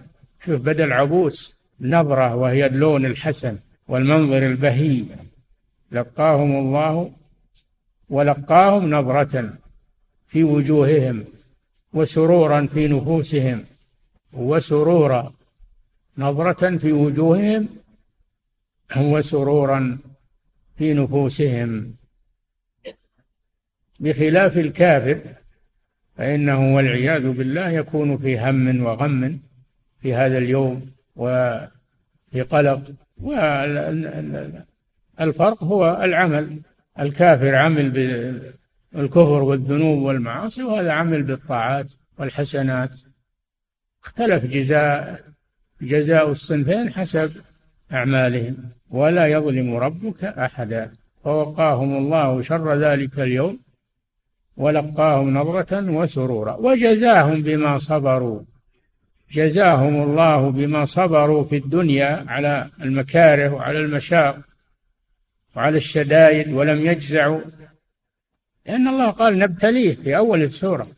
شوف 0.44 0.66
بدل 0.66 0.92
عبوس 0.92 1.60
نظرة 1.80 2.34
وهي 2.34 2.66
اللون 2.66 3.06
الحسن 3.06 3.58
والمنظر 3.88 4.46
البهي 4.46 5.04
لقاهم 5.94 6.56
الله 6.56 7.12
ولقاهم 8.08 8.90
نظرة 8.90 9.58
في 10.26 10.44
وجوههم 10.44 11.24
وسرورا 11.92 12.66
في 12.66 12.88
نفوسهم 12.88 13.64
وسرورا 14.32 15.32
نظرة 16.18 16.76
في 16.76 16.92
وجوههم 16.92 17.68
وسرورا 18.96 19.98
في 20.78 20.94
نفوسهم. 20.94 21.94
بخلاف 24.00 24.58
الكافر 24.58 25.20
فإنه 26.16 26.74
والعياذ 26.74 27.28
بالله 27.28 27.70
يكون 27.70 28.18
في 28.18 28.38
هم 28.38 28.84
وغم 28.84 29.40
في 30.00 30.14
هذا 30.14 30.38
اليوم 30.38 30.90
وفي 31.16 32.42
قلق 32.50 32.82
والفرق 35.20 35.64
هو 35.64 36.00
العمل. 36.02 36.60
الكافر 37.00 37.54
عمل 37.54 37.90
بالكفر 38.92 39.42
والذنوب 39.42 39.98
والمعاصي 40.02 40.62
وهذا 40.62 40.92
عمل 40.92 41.22
بالطاعات 41.22 41.92
والحسنات. 42.18 43.00
اختلف 44.04 44.44
جزاء 44.44 45.20
جزاء 45.82 46.30
الصنفين 46.30 46.92
حسب 46.92 47.30
أعمالهم. 47.92 48.56
ولا 48.90 49.26
يظلم 49.26 49.74
ربك 49.74 50.24
أحدا. 50.24 50.92
فوقاهم 51.24 51.96
الله 51.96 52.40
شر 52.40 52.74
ذلك 52.74 53.20
اليوم 53.20 53.58
ولقاهم 54.56 55.38
نظرة 55.38 55.90
وسرورا. 55.90 56.56
وجزاهم 56.56 57.42
بما 57.42 57.78
صبروا. 57.78 58.40
جزاهم 59.30 60.02
الله 60.02 60.50
بما 60.50 60.84
صبروا 60.84 61.44
في 61.44 61.56
الدنيا 61.56 62.24
على 62.28 62.70
المكاره 62.82 63.54
وعلى 63.54 63.78
المشاق. 63.78 64.53
وعلى 65.56 65.76
الشدائد 65.76 66.52
ولم 66.52 66.86
يجزعوا. 66.86 67.40
لأن 68.66 68.88
الله 68.88 69.10
قال 69.10 69.38
نبتليه 69.38 69.94
في 69.94 70.16
أول 70.16 70.42
السورة. 70.42 70.88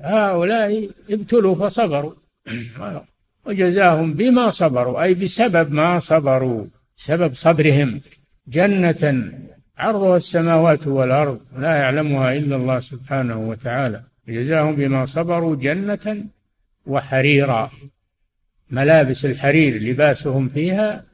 هؤلاء 0.00 0.90
ابتلوا 1.10 1.54
فصبروا. 1.54 2.12
وجزاهم 3.46 4.14
بما 4.14 4.50
صبروا 4.50 5.02
أي 5.02 5.14
بسبب 5.14 5.72
ما 5.72 5.98
صبروا 5.98 6.66
سبب 6.96 7.34
صبرهم. 7.34 8.00
جنة 8.48 9.32
عرضها 9.78 10.16
السماوات 10.16 10.86
والأرض 10.86 11.40
لا 11.58 11.76
يعلمها 11.76 12.32
إلا 12.32 12.56
الله 12.56 12.80
سبحانه 12.80 13.48
وتعالى. 13.48 14.02
جزاهم 14.28 14.76
بما 14.76 15.04
صبروا 15.04 15.56
جنة 15.56 16.24
وحريرا. 16.86 17.70
ملابس 18.70 19.24
الحرير 19.24 19.82
لباسهم 19.82 20.48
فيها 20.48 21.04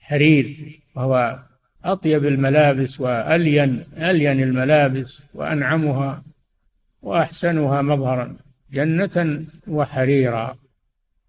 حرير 0.00 0.78
وهو 0.94 1.38
أطيب 1.84 2.24
الملابس 2.26 3.00
وألين 3.00 3.84
ألين 3.96 4.42
الملابس 4.42 5.22
وأنعمها 5.34 6.22
وأحسنها 7.02 7.82
مظهرا 7.82 8.36
جنة 8.72 9.44
وحريرا 9.68 10.56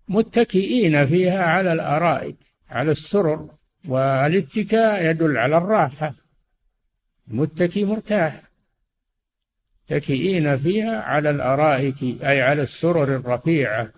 متكئين 0.08 1.06
فيها 1.06 1.44
على 1.44 1.74
الأرائك 1.74 2.36
على 2.70 2.92
السرر 2.92 3.50
والاتكاء 3.88 5.06
يدل 5.06 5.38
على 5.38 5.58
الراحة. 5.58 6.14
متكي 7.28 7.86
مرتاح. 7.86 8.42
متكئين 9.84 10.58
فيها 10.58 11.02
على 11.02 11.30
الأرائك 11.30 12.04
أي 12.04 12.42
على 12.42 12.62
السرر 12.62 13.16
الرفيعة 13.16 13.90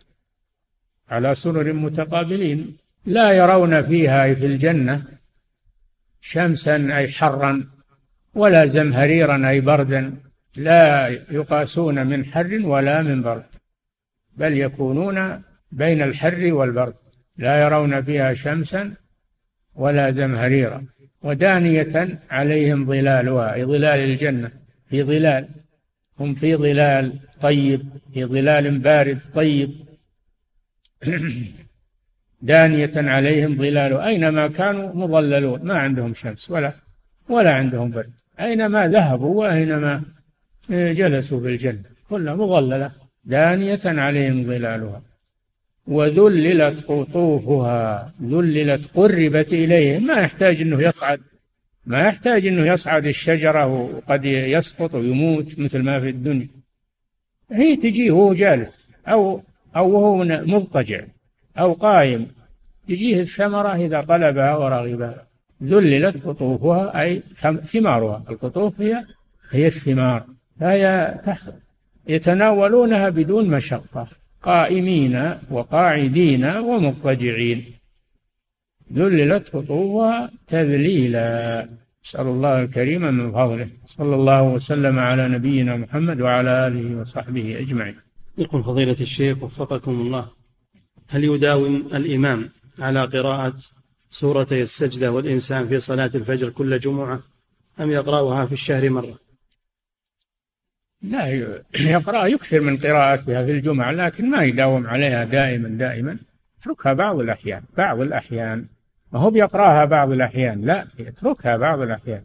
على 1.09 1.35
سرر 1.35 1.73
متقابلين 1.73 2.77
لا 3.05 3.31
يرون 3.31 3.81
فيها 3.81 4.33
في 4.33 4.45
الجنة. 4.45 5.20
شمسا 6.21 6.97
أي 6.97 7.07
حرا 7.07 7.67
ولا 8.33 8.65
زمهريرا 8.65 9.49
أي 9.49 9.61
بردا 9.61 10.13
لا 10.57 11.07
يقاسون 11.07 12.07
من 12.07 12.25
حر 12.25 12.59
ولا 12.63 13.01
من 13.01 13.21
برد 13.21 13.45
بل 14.37 14.57
يكونون 14.57 15.41
بين 15.71 16.01
الحر 16.01 16.53
والبرد 16.53 16.93
لا 17.37 17.61
يرون 17.61 18.01
فيها 18.01 18.33
شمسا 18.33 18.93
ولا 19.75 20.11
زمهريرا. 20.11 20.85
ودانية 21.21 22.19
عليهم 22.29 22.85
ظلالها 22.85 23.53
أي 23.53 23.65
ظلال 23.65 23.99
الجنة 23.99 24.51
في 24.89 25.03
ظلال 25.03 25.47
هم 26.19 26.35
في 26.35 26.55
ظلال 26.55 27.19
طيب 27.41 27.81
في 28.13 28.25
ظلال 28.25 28.79
بارد 28.79 29.21
طيب. 29.33 29.71
دانية 32.41 32.91
عليهم 32.95 33.57
ظلال. 33.57 33.97
أينما 33.97 34.47
كانوا 34.47 34.93
مظللون. 34.93 35.61
ما 35.63 35.77
عندهم 35.79 36.13
شمس 36.13 36.51
ولا 36.51 36.73
ولا 37.29 37.53
عندهم 37.53 37.91
برد. 37.91 38.11
أينما 38.39 38.87
ذهبوا 38.87 39.41
وأينما 39.41 40.01
جلسوا 40.69 41.39
بالجنة 41.39 41.83
كلها 42.09 42.35
مظللة. 42.35 42.91
دانية 43.25 43.79
عليهم 43.85 44.43
ظلالها. 44.43 45.01
وذللت 45.87 46.83
قطوفها. 46.85 48.13
ذللت 48.23 48.97
قربت 48.97 49.53
إليه 49.53 49.99
ما 49.99 50.13
يحتاج 50.13 50.61
أنه 50.61 50.81
يصعد. 50.81 51.19
ما 51.85 51.99
يحتاج 51.99 52.47
أنه 52.47 52.67
يصعد 52.67 53.05
الشجرة 53.05 53.67
وقد 53.67 54.25
يسقط 54.25 54.95
ويموت 54.95 55.59
مثل 55.59 55.81
ما 55.81 55.99
في 55.99 56.09
الدنيا. 56.09 56.47
هي 57.51 57.75
تجيه 57.75 58.11
وهو 58.11 58.33
جالس. 58.33 58.81
أو 59.07 59.41
أو 59.75 59.89
وهو 59.89 60.23
مضطجع. 60.23 61.01
أو 61.57 61.73
قائم 61.73 62.27
تجيه 62.87 63.21
الثمرة 63.21 63.75
إذا 63.75 64.01
طلبها 64.01 64.55
ورغبها 64.55 65.31
ذللت 65.63 66.27
قطوفها 66.27 67.01
أي 67.01 67.21
ثمارها. 67.65 68.23
القطوف 68.29 68.81
هي 68.81 69.03
هي 69.51 69.65
الثمار. 69.67 70.25
فهي 70.59 71.19
يتناولونها 72.07 73.09
بدون 73.09 73.49
مشقة 73.49 74.07
قائمين 74.41 75.33
وقاعدين 75.51 76.45
ومضطجعين. 76.45 77.65
ذللت 78.93 79.55
قطوفها 79.55 80.31
تذليلا. 80.47 81.69
نسأل 82.05 82.27
الله 82.27 82.61
الكريم 82.61 83.01
من 83.01 83.31
فضله. 83.31 83.69
صلى 83.85 84.15
الله 84.15 84.41
وسلم 84.41 84.99
على 84.99 85.27
نبينا 85.27 85.75
محمد 85.75 86.21
وعلى 86.21 86.67
آله 86.67 86.99
وصحبه 86.99 87.59
أجمعين. 87.59 87.95
يقول 88.37 88.63
فضيلة 88.63 88.97
الشيخ 89.01 89.43
وفقكم 89.43 89.91
الله. 89.91 90.40
هل 91.11 91.23
يداوم 91.23 91.75
الإمام 91.75 92.49
على 92.79 93.05
قراءة 93.05 93.53
سورتي 94.11 94.61
السجدة 94.61 95.11
والإنسان 95.11 95.67
في 95.67 95.79
صلاة 95.79 96.11
الفجر 96.15 96.49
كل 96.49 96.79
جمعة 96.79 97.19
أم 97.79 97.91
يقرأها 97.91 98.45
في 98.45 98.51
الشهر 98.51 98.89
مرة؟ 98.89 99.19
لا 101.01 101.27
يقرأ 101.79 102.25
يكثر 102.25 102.61
من 102.61 102.77
قراءتها 102.77 103.45
في 103.45 103.51
الجمعة 103.51 103.91
لكن 103.91 104.29
ما 104.29 104.43
يداوم 104.43 104.87
عليها 104.87 105.23
دائما 105.23 105.69
دائما. 105.69 106.17
يتركها 106.59 106.93
بعض 106.93 107.19
الأحيان 107.19 107.63
بعض 107.77 107.99
الأحيان. 107.99 108.65
ما 109.11 109.19
هو 109.19 109.29
بيقرأها 109.29 109.85
بعض 109.85 110.11
الأحيان؟ 110.11 110.61
لا 110.65 110.87
يتركها 110.99 111.57
بعض 111.57 111.79
الأحيان. 111.81 112.23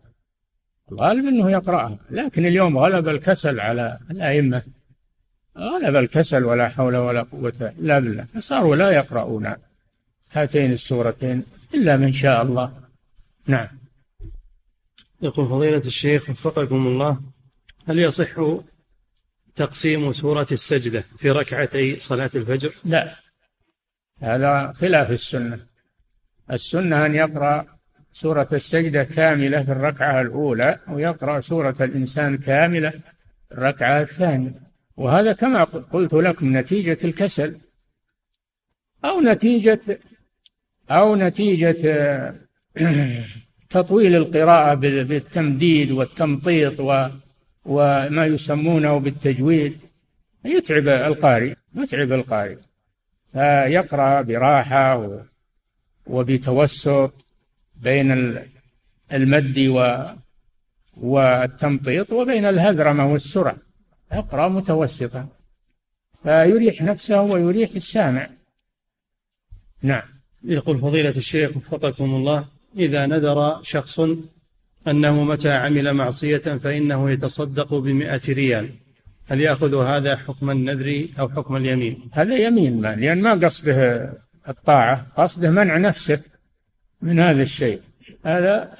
الغالب 0.93 1.27
أنه 1.27 1.51
يقرأها 1.51 1.99
لكن 2.11 2.47
اليوم 2.47 2.79
غلب 2.79 3.09
الكسل 3.09 3.61
على 3.61 3.99
الأئمة. 4.11 4.63
غلب 5.57 5.97
الكسل 5.97 6.45
ولا 6.45 6.69
حول 6.69 6.97
ولا 6.97 7.23
قوة 7.23 7.73
إلا 7.79 7.99
بالله. 7.99 8.25
فصاروا 8.25 8.77
لا 8.77 8.91
يقرؤون 8.91 9.55
هاتين 10.33 10.73
السورتين 10.73 11.45
إلا 11.75 11.97
من 11.97 12.13
شاء 12.13 12.43
الله. 12.43 12.73
نعم. 13.47 13.69
يقول 15.23 15.49
فضيلة 15.49 15.83
الشيخ 15.87 16.31
وفقكم 16.31 16.87
الله 16.87 17.21
هل 17.89 17.99
يصح 17.99 18.41
تقسيم 19.55 20.13
سورة 20.13 20.47
السجدة 20.53 21.01
في 21.01 21.31
ركعتي 21.31 22.01
صلاة 22.01 22.31
الفجر؟ 22.35 22.73
لا. 22.85 23.17
هذا 24.23 24.73
خلاف 24.73 25.11
السنة. 25.11 25.59
السنة 26.53 27.07
أن 27.07 27.15
يقرأ 27.15 27.67
سورة 28.13 28.49
السجدة 28.53 29.05
كاملة 29.05 29.63
في 29.63 29.73
الركعة 29.73 30.21
الأولى 30.21 30.79
ويقرأ 30.89 31.41
سورة 31.41 31.77
الإنسان 31.81 32.39
كاملة 32.39 32.91
في 33.49 33.53
الركعة 33.53 34.01
الثانية. 34.01 34.66
وهذا 34.97 35.33
كما 35.33 35.65
قلت 35.65 36.15
لكم 36.15 36.57
نتيجة 36.57 36.99
الكسل 37.05 37.57
أو 39.05 39.21
نتيجة 39.21 39.99
أو 40.91 41.17
نتيجة 41.17 42.35
تطويل 43.71 44.17
القراءة 44.17 44.75
بالتمديد 44.75 45.91
والتمطيط 45.91 46.81
وما 47.65 48.27
يسمونه 48.27 48.99
بالتجويد. 48.99 49.81
يتعب 50.45 50.89
القارئ 50.89 51.55
يتعب 51.75 52.13
القارئ. 52.13 52.57
فيقرأ 53.33 54.23
براحة 54.23 55.21
وبتوسط 56.07 57.13
بين 57.77 58.39
المد 59.13 59.59
والتمطيط 60.97 62.13
وبين 62.13 62.45
الهذرمة 62.45 63.13
والسرعة. 63.13 63.66
يقرأ 64.13 64.49
متوسطا. 64.49 65.29
فيريح 66.23 66.83
نفسه 66.83 67.23
ويريح 67.23 67.71
السامع. 67.71 68.29
نعم. 69.83 70.03
يقول 70.45 70.79
فضيلة 70.79 71.11
الشيخ 71.17 71.57
وفقكم 71.57 72.15
الله 72.15 72.45
إذا 72.77 73.07
نذر 73.07 73.63
شخص 73.63 74.01
أنه 74.89 75.25
متى 75.25 75.51
عمل 75.51 75.95
معصية 75.95 76.39
فإنه 76.39 77.11
يتصدق 77.11 77.75
بمئة 77.75 78.21
ريال. 78.29 78.71
هل 79.29 79.41
يأخذ 79.41 79.85
هذا 79.85 80.17
حكم 80.17 80.51
النذر 80.51 81.07
أو 81.19 81.29
حكم 81.29 81.57
اليمين؟ 81.57 82.11
هذا 82.13 82.37
يمين 82.37 82.81
ما 82.81 82.97
لأن 82.97 83.23
ما 83.23 83.33
قصده 83.47 84.13
الطاعة 84.49 85.07
قصده 85.17 85.51
منع 85.51 85.79
نفسه 85.79 86.23
من 87.03 87.21
هذا 87.21 87.43
الشيء. 87.43 87.81
هذا 88.25 88.77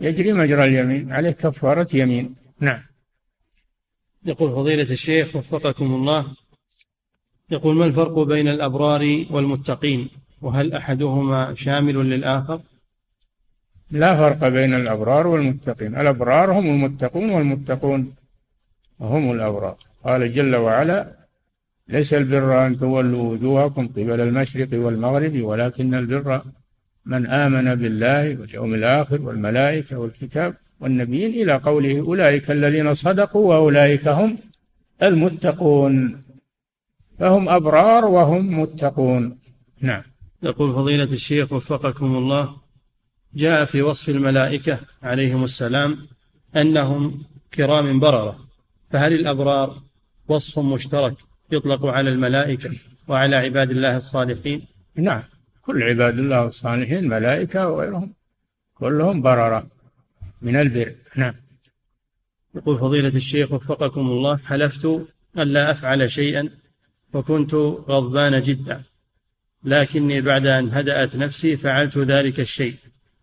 يجري 0.00 0.32
مجرى 0.32 0.64
اليمين 0.64 1.12
عليه 1.12 1.30
كفارة 1.30 1.88
يمين. 1.94 2.34
نعم. 2.60 2.89
يقول 4.24 4.50
فضيلة 4.50 4.92
الشيخ 4.92 5.36
وفقكم 5.36 5.94
الله 5.94 6.26
يقول 7.50 7.76
ما 7.76 7.84
الفرق 7.84 8.18
بين 8.18 8.48
الأبرار 8.48 9.24
والمتقين؟ 9.30 10.08
وهل 10.42 10.72
أحدهما 10.72 11.54
شامل 11.54 11.94
للآخر؟ 11.94 12.60
لا 13.90 14.16
فرق 14.16 14.48
بين 14.48 14.74
الأبرار 14.74 15.26
والمتقين. 15.26 16.00
الأبرار 16.00 16.52
هم 16.52 16.66
المتقون 16.66 17.30
والمتقون 17.30 18.14
هم 19.00 19.32
الأبرار. 19.32 19.76
قال 20.04 20.32
جل 20.32 20.56
وعلا 20.56 21.16
ليس 21.88 22.14
البر 22.14 22.66
أن 22.66 22.78
تولوا 22.78 23.32
وجوهكم 23.32 23.88
قبل 23.88 24.20
المشرق 24.20 24.68
والمغرب 24.72 25.42
ولكن 25.42 25.94
البر 25.94 26.42
من 27.06 27.26
آمن 27.26 27.74
بالله 27.74 28.40
واليوم 28.40 28.74
الآخر 28.74 29.22
والملائكة 29.22 29.98
والكتاب 29.98 30.54
والنبيين 30.80 31.30
إلى 31.30 31.56
قوله 31.56 32.02
أولئك 32.06 32.50
الذين 32.50 32.94
صدقوا 32.94 33.54
وأولئك 33.54 34.08
هم 34.08 34.38
المتقون. 35.02 36.22
فهم 37.18 37.48
أبرار 37.48 38.04
وهم 38.04 38.60
متقون. 38.60 39.38
نعم. 39.80 40.02
يقول 40.42 40.72
فضيلة 40.72 41.04
الشيخ 41.12 41.52
وفقكم 41.52 42.16
الله 42.16 42.56
جاء 43.34 43.64
في 43.64 43.82
وصف 43.82 44.08
الملائكة 44.08 44.78
عليهم 45.02 45.44
السلام 45.44 45.98
أنهم 46.56 47.22
كرام 47.54 48.00
بررة 48.00 48.38
فهل 48.90 49.12
الأبرار 49.12 49.82
وصف 50.28 50.58
مشترك 50.58 51.14
يطلق 51.52 51.86
على 51.86 52.10
الملائكة 52.10 52.70
وعلى 53.08 53.36
عباد 53.36 53.70
الله 53.70 53.96
الصالحين؟ 53.96 54.66
نعم. 54.94 55.22
كل 55.62 55.82
عباد 55.82 56.18
الله 56.18 56.46
الصالحين 56.46 57.08
ملائكة 57.08 57.68
وغيرهم 57.68 58.14
كلهم 58.74 59.22
بررة. 59.22 59.66
من 60.42 60.56
البر. 60.56 60.94
نعم. 61.16 61.34
يقول 62.54 62.78
فضيلة 62.78 63.08
الشيخ 63.08 63.52
وفقكم 63.52 64.00
الله 64.00 64.36
حلفت 64.36 65.06
ألا 65.38 65.70
أفعل 65.70 66.10
شيئا 66.10 66.50
وكنت 67.12 67.54
غضبان 67.54 68.42
جدا 68.42 68.82
لكني 69.64 70.20
بعد 70.20 70.46
أن 70.46 70.68
هدأت 70.68 71.16
نفسي 71.16 71.56
فعلت 71.56 71.98
ذلك 71.98 72.40
الشيء. 72.40 72.76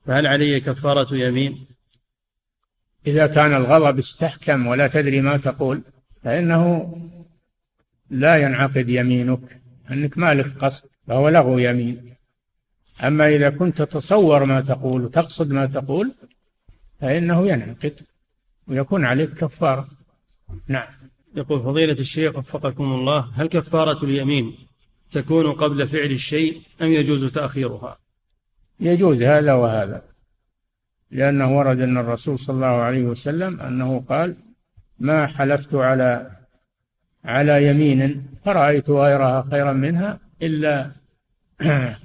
فهل 0.05 0.27
علي 0.27 0.59
كفارة 0.59 1.15
يمين؟ 1.15 1.67
إذا 3.07 3.27
كان 3.27 3.55
الغضب 3.55 3.97
استحكم 3.97 4.67
ولا 4.67 4.87
تدري 4.87 5.21
ما 5.21 5.37
تقول 5.37 5.81
فإنه 6.23 6.93
لا 8.09 8.37
ينعقد 8.37 8.89
يمينك 8.89 9.61
أنك 9.91 10.17
مالك 10.17 10.57
قصد 10.57 10.89
فهو 11.07 11.29
لغو 11.29 11.57
يمين. 11.57 12.15
أما 13.03 13.29
إذا 13.29 13.49
كنت 13.49 13.81
تتصور 13.81 14.45
ما 14.45 14.61
تقول 14.61 15.05
وتقصد 15.05 15.51
ما 15.51 15.65
تقول 15.65 16.15
فإنه 17.01 17.47
ينعقد 17.47 17.93
ويكون 18.67 19.05
عليك 19.05 19.33
كفارة. 19.33 19.87
نعم. 20.67 20.87
يقول 21.35 21.59
فضيلة 21.59 21.93
الشيخ 21.99 22.37
وفقكم 22.37 22.83
الله 22.83 23.29
هل 23.33 23.47
كفارة 23.47 24.05
اليمين 24.05 24.55
تكون 25.11 25.51
قبل 25.51 25.87
فعل 25.87 26.11
الشيء 26.11 26.61
أم 26.81 26.87
يجوز 26.87 27.33
تأخيرها؟ 27.33 27.97
يجوز 28.79 29.23
هذا 29.23 29.53
وهذا 29.53 30.01
لأنه 31.11 31.57
ورد 31.57 31.81
أن 31.81 31.97
الرسول 31.97 32.39
صلى 32.39 32.55
الله 32.55 32.67
عليه 32.67 33.03
وسلم 33.03 33.61
أنه 33.61 33.99
قال 34.09 34.35
ما 34.99 35.27
حلفت 35.27 35.75
على 35.75 36.31
على 37.25 37.67
يمين 37.67 38.25
فرأيت 38.45 38.89
غيرها 38.89 39.41
خيرا 39.41 39.73
منها 39.73 40.19
إلا 40.41 40.91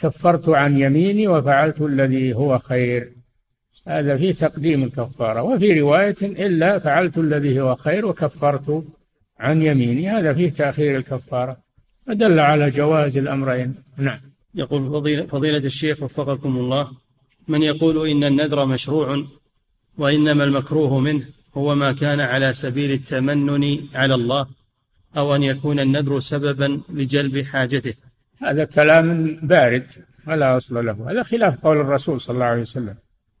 كفرت 0.00 0.48
عن 0.48 0.78
يميني 0.78 1.28
وفعلت 1.28 1.80
الذي 1.80 2.34
هو 2.34 2.58
خير. 2.58 3.13
هذا 3.86 4.16
في 4.16 4.32
تقديم 4.32 4.82
الكفارة 4.82 5.42
وفي 5.42 5.80
رواية 5.80 6.16
إلا 6.22 6.78
فعلت 6.78 7.18
الذي 7.18 7.60
هو 7.60 7.74
خير 7.74 8.06
وكفرت 8.06 8.84
عن 9.38 9.62
يميني. 9.62 10.10
هذا 10.10 10.34
فيه 10.34 10.50
تأخير 10.50 10.96
الكفارة 10.96 11.56
فدل 12.06 12.40
على 12.40 12.70
جواز 12.70 13.16
الأمرين. 13.16 13.74
نعم. 13.96 14.20
يقول 14.54 14.90
فضيلة, 14.90 15.26
فضيلة 15.26 15.58
الشيخ 15.58 16.02
وفقكم 16.02 16.56
الله 16.56 16.90
من 17.48 17.62
يقول 17.62 18.08
إن 18.08 18.24
النذر 18.24 18.66
مشروع 18.66 19.24
وإنما 19.98 20.44
المكروه 20.44 20.98
منه 20.98 21.24
هو 21.54 21.74
ما 21.74 21.92
كان 21.92 22.20
على 22.20 22.52
سبيل 22.52 22.90
التمنن 22.90 23.78
على 23.94 24.14
الله 24.14 24.46
أو 25.16 25.34
أن 25.34 25.42
يكون 25.42 25.80
النذر 25.80 26.20
سببا 26.20 26.80
لجلب 26.88 27.44
حاجته. 27.44 27.94
هذا 28.42 28.64
كلام 28.64 29.38
بارد 29.42 29.86
ولا 30.26 30.56
أصل 30.56 30.86
له. 30.86 31.10
هذا 31.10 31.22
خلاف 31.22 31.66
قول 31.66 31.80
الرسول 31.80 32.20
صلى 32.20 32.34
الله 32.34 32.46
عليه 32.46 32.60
وسلم. 32.60 32.96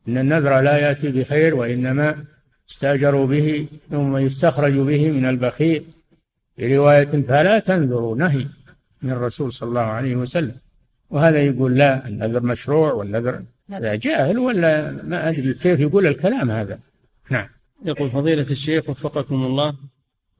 إن 0.08 0.18
النذر 0.18 0.60
لا 0.60 0.78
يأتي 0.78 1.08
بخير 1.08 1.54
وإنما 1.54 2.24
استأجروا 2.70 3.26
به 3.26 3.66
ثم 3.90 4.16
يستخرج 4.16 4.72
به 4.72 5.10
من 5.10 5.24
البخيل. 5.24 5.84
في 6.56 6.76
رواية 6.76 7.04
فلا 7.22 7.58
تنذروا 7.58 8.16
نهي 8.16 8.46
من 9.02 9.10
الرسول 9.10 9.52
صلى 9.52 9.68
الله 9.68 9.80
عليه 9.80 10.16
وسلم. 10.16 10.54
وهذا 11.10 11.42
يقول 11.42 11.78
لا 11.78 12.08
النذر 12.08 12.42
مشروع 12.42 12.92
والنذر 12.92 13.42
هذا 13.70 13.94
جاهل 13.94 14.38
ولا 14.38 14.90
ما 14.90 15.28
أدري 15.28 15.54
كيف 15.54 15.80
يقول 15.80 16.06
الكلام 16.06 16.50
هذا. 16.50 16.78
نعم. 17.30 17.48
يقول 17.84 18.10
فضيلة 18.10 18.46
الشيخ 18.50 18.88
وفقكم 18.90 19.44
الله 19.44 19.74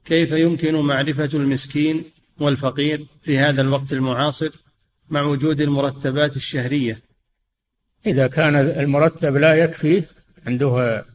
كيف 0.05 0.31
يمكن 0.31 0.75
معرفة 0.75 1.29
المسكين 1.33 2.03
والفقير 2.39 3.05
في 3.21 3.37
هذا 3.37 3.61
الوقت 3.61 3.93
المعاصر 3.93 4.49
مع 5.09 5.21
وجود 5.21 5.61
المرتبات 5.61 6.35
الشهرية؟ 6.35 6.99
إذا 8.05 8.27
كان 8.27 8.55
المرتب 8.55 9.35
لا 9.35 9.55
يكفيه 9.55 10.03
عنده 10.47 11.05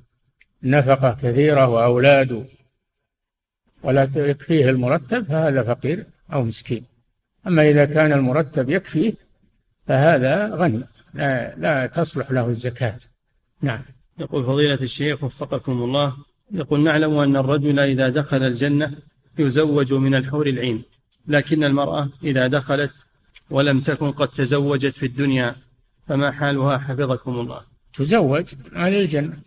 نفقة 0.63 1.17
كثيرة 1.23 1.69
وأولاد 1.69 2.47
ولا 3.83 4.11
يكفيه 4.17 4.69
المرتب 4.69 5.23
فهذا 5.23 5.75
فقير 5.75 6.07
أو 6.33 6.43
مسكين. 6.43 6.85
أما 7.47 7.71
إذا 7.71 7.85
كان 7.85 8.13
المرتب 8.13 8.71
يكفيه 8.71 9.13
فهذا 9.87 10.55
غني 10.55 10.85
لا, 11.15 11.55
لا 11.57 11.87
تصلح 11.87 12.31
له 12.31 12.49
الزكاة. 12.49 12.99
نعم. 13.63 13.83
يقول 14.19 14.45
فضيلة 14.45 14.79
الشيخ 14.83 15.25
وفقكم 15.25 15.73
الله 15.73 16.17
يقول 16.53 16.81
نعلم 16.81 17.15
أن 17.15 17.37
الرجل 17.37 17.79
إذا 17.79 18.09
دخل 18.09 18.43
الجنة 18.43 18.93
يزوج 19.39 19.93
من 19.93 20.15
الحور 20.15 20.47
العين 20.47 20.83
لكن 21.27 21.65
المرأة 21.65 22.09
إذا 22.25 22.47
دخلت 22.47 23.07
ولم 23.51 23.81
تكن 23.81 24.13
قد 24.13 24.29
تزوجت 24.29 24.95
في 24.95 25.07
الدنيا 25.07 25.57
فما 26.07 26.31
حالها 26.31 26.79
حفظكم 26.79 27.31
الله. 27.31 27.63
تزوج 27.95 28.55
أهل 28.77 28.95
الجنة. 28.95 29.39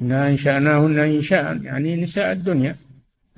إنا 0.00 0.28
أنشأناهن 0.28 0.98
إنشاء 0.98 1.62
يعني 1.62 2.02
نساء 2.02 2.32
الدنيا. 2.32 2.76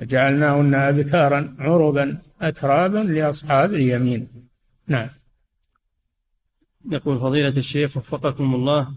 وجعلناهن 0.03 0.74
أبكارا 0.74 1.57
عربا 1.59 2.18
أترابا 2.40 2.99
لأصحاب 2.99 3.74
اليمين. 3.74 4.28
نعم. 4.88 5.09
يقول 6.90 7.18
فضيلة 7.18 7.57
الشيخ 7.57 7.97
وفقكم 7.97 8.55
الله 8.55 8.88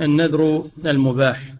النذر 0.00 0.70
المباح 0.84 1.54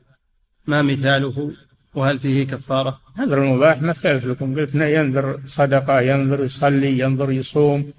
ما 0.66 0.82
مثاله؟ 0.82 1.53
وهل 1.95 2.18
فيه 2.18 2.47
كفارة؟ 2.47 3.01
نذر 3.18 3.43
المباح 3.43 3.82
مثلت 3.82 4.24
لكم. 4.24 4.55
قلت 4.55 4.74
ينذر 4.74 5.41
صدقة 5.45 6.01
ينذر 6.01 6.45
يصلي 6.45 6.99
ينذر 6.99 7.30
يصوم. 7.30 7.93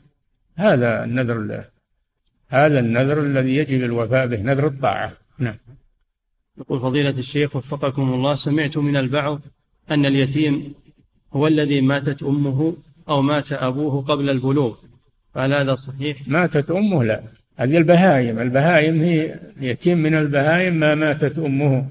هذا 0.55 1.03
النذر 1.03 1.37
هذا 2.50 2.80
النذر 2.80 3.22
الذي 3.22 3.56
يجب 3.56 3.84
الوفاء 3.84 4.28
به 4.28 4.41
نذر 4.41 4.68
الطاعة. 4.68 5.12
نعم. 5.39 5.56
يقول 6.58 6.80
فضيلة 6.80 7.10
الشيخ 7.10 7.56
وفقكم 7.56 8.14
الله 8.14 8.36
سمعت 8.36 8.78
من 8.78 8.95
البعض 8.95 9.41
أن 9.91 10.06
اليتيم 10.06 10.74
هو 11.34 11.47
الذي 11.47 11.82
ماتت 11.82 12.24
أمه 12.24 12.78
أو 13.10 13.22
مات 13.22 13.52
أبوه 13.52 14.02
قبل 14.02 14.30
البلوغ. 14.30 14.76
فهل 15.34 15.54
هذا 15.54 15.76
صحيح؟ 15.76 16.28
ماتت 16.28 16.72
أمه 16.72 17.04
لا. 17.04 17.24
هذه 17.58 17.78
البهائم. 17.78 18.39
البهائم 18.39 19.02
هي 19.02 19.39
اليتيم 19.58 19.97
من 19.97 20.16
البهائم 20.16 20.74
ما 20.74 20.95
ماتت 20.95 21.39
أمه 21.39 21.88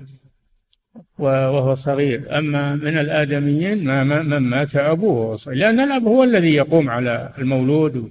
وهو 1.19 1.75
صغير. 1.75 2.39
أما 2.39 2.75
من 2.75 2.99
الآدميين 2.99 3.85
ما 3.85 4.23
من 4.23 4.49
مات 4.49 4.77
أبوه 4.77 5.37
صغير. 5.37 5.59
لأن 5.59 5.81
الأب 5.81 6.05
هو 6.05 6.25
الذي 6.25 6.55
يقوم 6.55 6.91
على 6.91 7.33
المولود 7.39 8.11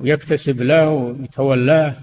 ويكتسب 0.00 0.62
له 0.62 0.88
ويتولاه. 0.88 1.96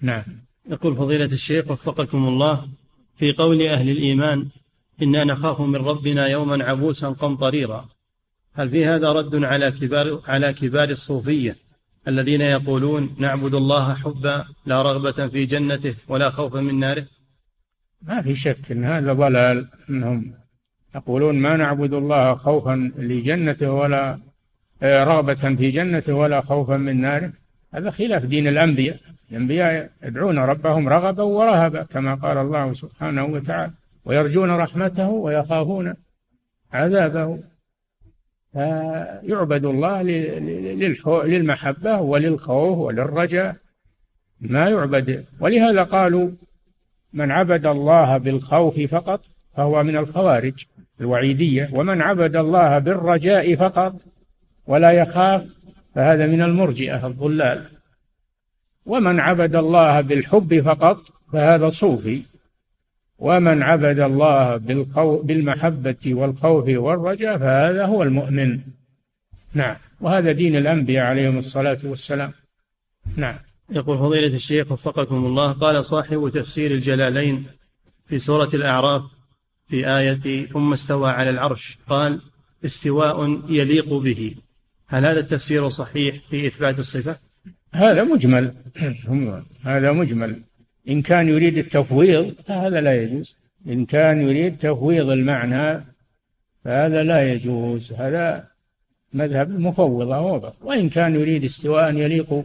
نعم. 0.00 0.24
يقول 0.70 0.94
فضيلة 0.94 1.24
الشيخ 1.24 1.70
وفقكم 1.70 2.28
الله 2.28 2.68
في 3.14 3.32
قول 3.32 3.62
أهل 3.62 3.90
الإيمان 3.90 4.48
إنا 5.02 5.24
نخاف 5.24 5.60
من 5.60 5.76
ربنا 5.76 6.26
يوما 6.26 6.64
عبوسا 6.64 7.08
قمطريرا 7.08 7.88
هل 8.54 8.68
في 8.68 8.84
هذا 8.84 9.12
رد 9.12 9.44
على 9.44 9.70
كبار 9.70 10.22
على 10.26 10.52
كبار 10.52 10.90
الصوفية 10.90 11.56
الذين 12.08 12.40
يقولون 12.40 13.16
نعبد 13.18 13.54
الله 13.54 13.94
حبا 13.94 14.44
لا 14.66 14.82
رغبة 14.82 15.28
في 15.28 15.44
جنته 15.44 15.94
ولا 16.08 16.30
خوفا 16.30 16.60
من 16.60 16.78
ناره؟ 16.78 17.06
ما 18.02 18.22
في 18.22 18.34
شك 18.34 18.72
إن 18.72 18.84
هذا 18.84 19.12
ضلال. 19.12 19.68
إنهم 19.90 20.34
يقولون 20.94 21.34
ما 21.34 21.56
نعبد 21.56 21.92
الله 21.92 22.34
خوفا 22.34 22.92
لجنته 22.98 23.70
ولا 23.70 24.18
رغبة 24.82 25.34
في 25.34 25.68
جنته 25.68 26.14
ولا 26.14 26.40
خوفا 26.40 26.76
من 26.76 27.00
ناره. 27.00 27.32
هذا 27.74 27.90
خلاف 27.90 28.24
دين 28.24 28.48
الأنبياء. 28.48 28.96
الأنبياء 29.30 29.90
يدعون 30.02 30.38
ربهم 30.38 30.88
رغبا 30.88 31.22
ورهبا 31.22 31.82
كما 31.82 32.14
قال 32.14 32.38
الله 32.38 32.72
سبحانه 32.72 33.24
وتعالى 33.24 33.72
ويرجون 34.04 34.50
رحمته 34.50 35.08
ويخافون 35.08 35.94
عذابه. 36.72 37.38
فيعبد 38.52 39.64
الله 39.64 40.02
للمحبة 41.24 42.00
وللخوف 42.00 42.78
وللرجاء. 42.78 43.56
ما 44.40 44.68
يعبد. 44.68 45.24
ولهذا 45.40 45.82
قالوا 45.82 46.30
من 47.12 47.30
عبد 47.30 47.66
الله 47.66 48.18
بالخوف 48.18 48.80
فقط 48.80 49.20
فهو 49.56 49.82
من 49.82 49.96
الخوارج 49.96 50.64
الوعيدية 51.00 51.70
ومن 51.72 52.02
عبد 52.02 52.36
الله 52.36 52.78
بالرجاء 52.78 53.54
فقط 53.54 53.94
ولا 54.68 54.90
يخاف 54.90 55.46
فهذا 55.94 56.26
من 56.26 56.42
المرجئة 56.42 57.06
الضلال. 57.06 57.64
ومن 58.86 59.20
عبد 59.20 59.56
الله 59.56 60.00
بالحب 60.00 60.60
فقط 60.60 60.98
فهذا 61.32 61.68
صوفي. 61.68 62.22
ومن 63.18 63.62
عبد 63.62 63.98
الله 63.98 64.56
بالخو 64.56 65.22
بالمحبة 65.22 66.14
والخوف 66.14 66.64
والرجاء 66.68 67.38
فهذا 67.38 67.86
هو 67.86 68.02
المؤمن. 68.02 68.60
نعم. 69.54 69.76
وهذا 70.00 70.32
دين 70.32 70.56
الأنبياء 70.56 71.04
عليهم 71.04 71.38
الصلاة 71.38 71.78
والسلام. 71.84 72.32
نعم. 73.16 73.38
يقول 73.70 73.98
فضيلة 73.98 74.34
الشيخ 74.34 74.72
وفقكم 74.72 75.26
الله 75.26 75.52
قال 75.52 75.84
صاحب 75.84 76.30
تفسير 76.34 76.70
الجلالين 76.70 77.46
في 78.06 78.18
سورة 78.18 78.50
الأعراف 78.54 79.02
في 79.68 79.88
آية 79.98 80.46
ثم 80.46 80.72
استوى 80.72 81.10
على 81.10 81.30
العرش 81.30 81.78
قال 81.88 82.20
استواء 82.64 83.40
يليق 83.48 83.94
به. 83.94 84.34
هل 84.88 85.06
هذا 85.06 85.20
التفسير 85.20 85.68
صحيح 85.68 86.16
في 86.30 86.46
إثبات 86.46 86.78
الصفة؟ 86.78 87.18
هذا 87.72 88.04
مجمل. 88.04 88.54
هذا 89.64 89.92
مجمل. 89.92 90.42
إن 90.88 91.02
كان 91.02 91.28
يريد 91.28 91.58
التفويض 91.58 92.34
فهذا 92.46 92.80
لا 92.80 93.02
يجوز. 93.02 93.36
إن 93.66 93.86
كان 93.86 94.20
يريد 94.20 94.58
تفويض 94.58 95.10
المعنى 95.10 95.84
فهذا 96.64 97.02
لا 97.02 97.32
يجوز. 97.32 97.92
هذا 97.92 98.48
مذهب 99.12 99.50
المفوضة 99.50 100.52
وإن 100.62 100.88
كان 100.88 101.14
يريد 101.14 101.44
استواء 101.44 101.94
يليق 101.94 102.44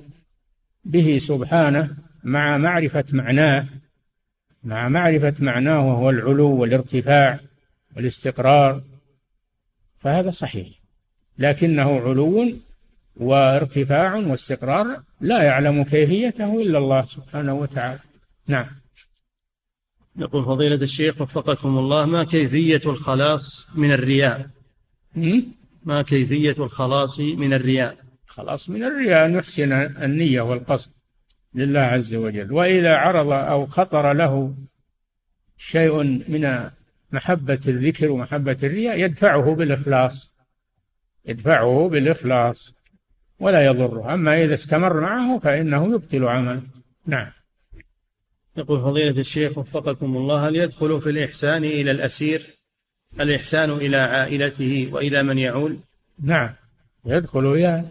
به 0.85 1.17
سبحانه 1.17 1.95
مع 2.23 2.57
معرفة 2.57 3.05
معناه 3.11 3.65
مع 4.63 4.89
معرفة 4.89 5.33
معناه 5.39 5.87
وهو 5.87 6.09
العلو 6.09 6.55
والارتفاع 6.55 7.39
والاستقرار 7.95 8.81
فهذا 9.99 10.29
صحيح. 10.29 10.82
لكنه 11.37 11.99
علو 11.99 12.51
وارتفاع 13.17 14.15
واستقرار 14.15 15.03
لا 15.21 15.43
يعلم 15.43 15.83
كيفيته 15.83 16.61
إلا 16.61 16.77
الله 16.77 17.05
سبحانه 17.05 17.53
وتعالى. 17.53 17.99
نعم. 18.47 18.67
يقول 20.17 20.45
فضيلة 20.45 20.75
الشيخ 20.75 21.21
وفقكم 21.21 21.77
الله 21.77 22.05
ما 22.05 22.23
كيفية 22.23 22.81
الخلاص 22.85 23.67
من 23.75 23.91
الرياء؟ 23.91 24.49
ما 25.85 26.01
كيفية 26.01 26.55
الخلاص 26.63 27.19
من 27.19 27.53
الرياء؟ 27.53 27.97
خلاص 28.27 28.69
من 28.69 28.83
الرياء 28.83 29.25
أن 29.25 29.35
يحسن 29.35 29.71
النية 30.03 30.41
والقصد 30.41 30.91
لله 31.55 31.79
عز 31.79 32.15
وجل. 32.15 32.53
وإذا 32.53 32.95
عرض 32.95 33.31
أو 33.31 33.65
خطر 33.65 34.13
له 34.13 34.55
شيء 35.57 36.03
من 36.03 36.69
محبة 37.11 37.59
الذكر 37.67 38.11
ومحبة 38.11 38.57
الرياء 38.63 38.99
يدفعه 38.99 39.55
بالإخلاص. 39.55 40.32
يدفعه 41.25 41.89
بالإخلاص 41.89 42.75
ولا 43.39 43.65
يضره. 43.65 44.13
أما 44.13 44.43
إذا 44.43 44.53
استمر 44.53 45.01
معه 45.01 45.39
فإنه 45.39 45.93
يبطل 45.93 46.23
عمله 46.23 46.61
نعم. 47.05 47.31
يقول 48.57 48.81
فضيلة 48.81 49.19
الشيخ 49.19 49.57
وفقكم 49.57 50.17
الله 50.17 50.47
هل 50.47 50.55
يدخل 50.55 51.01
في 51.01 51.09
الإحسان 51.09 51.63
إلى 51.63 51.91
الأسير؟ 51.91 52.55
الإحسان 53.19 53.69
إلى 53.69 53.97
عائلته 53.97 54.89
وإلى 54.91 55.23
من 55.23 55.37
يعول؟ 55.37 55.77
نعم. 56.23 56.49
يدخل 57.05 57.51
إلى 57.53 57.85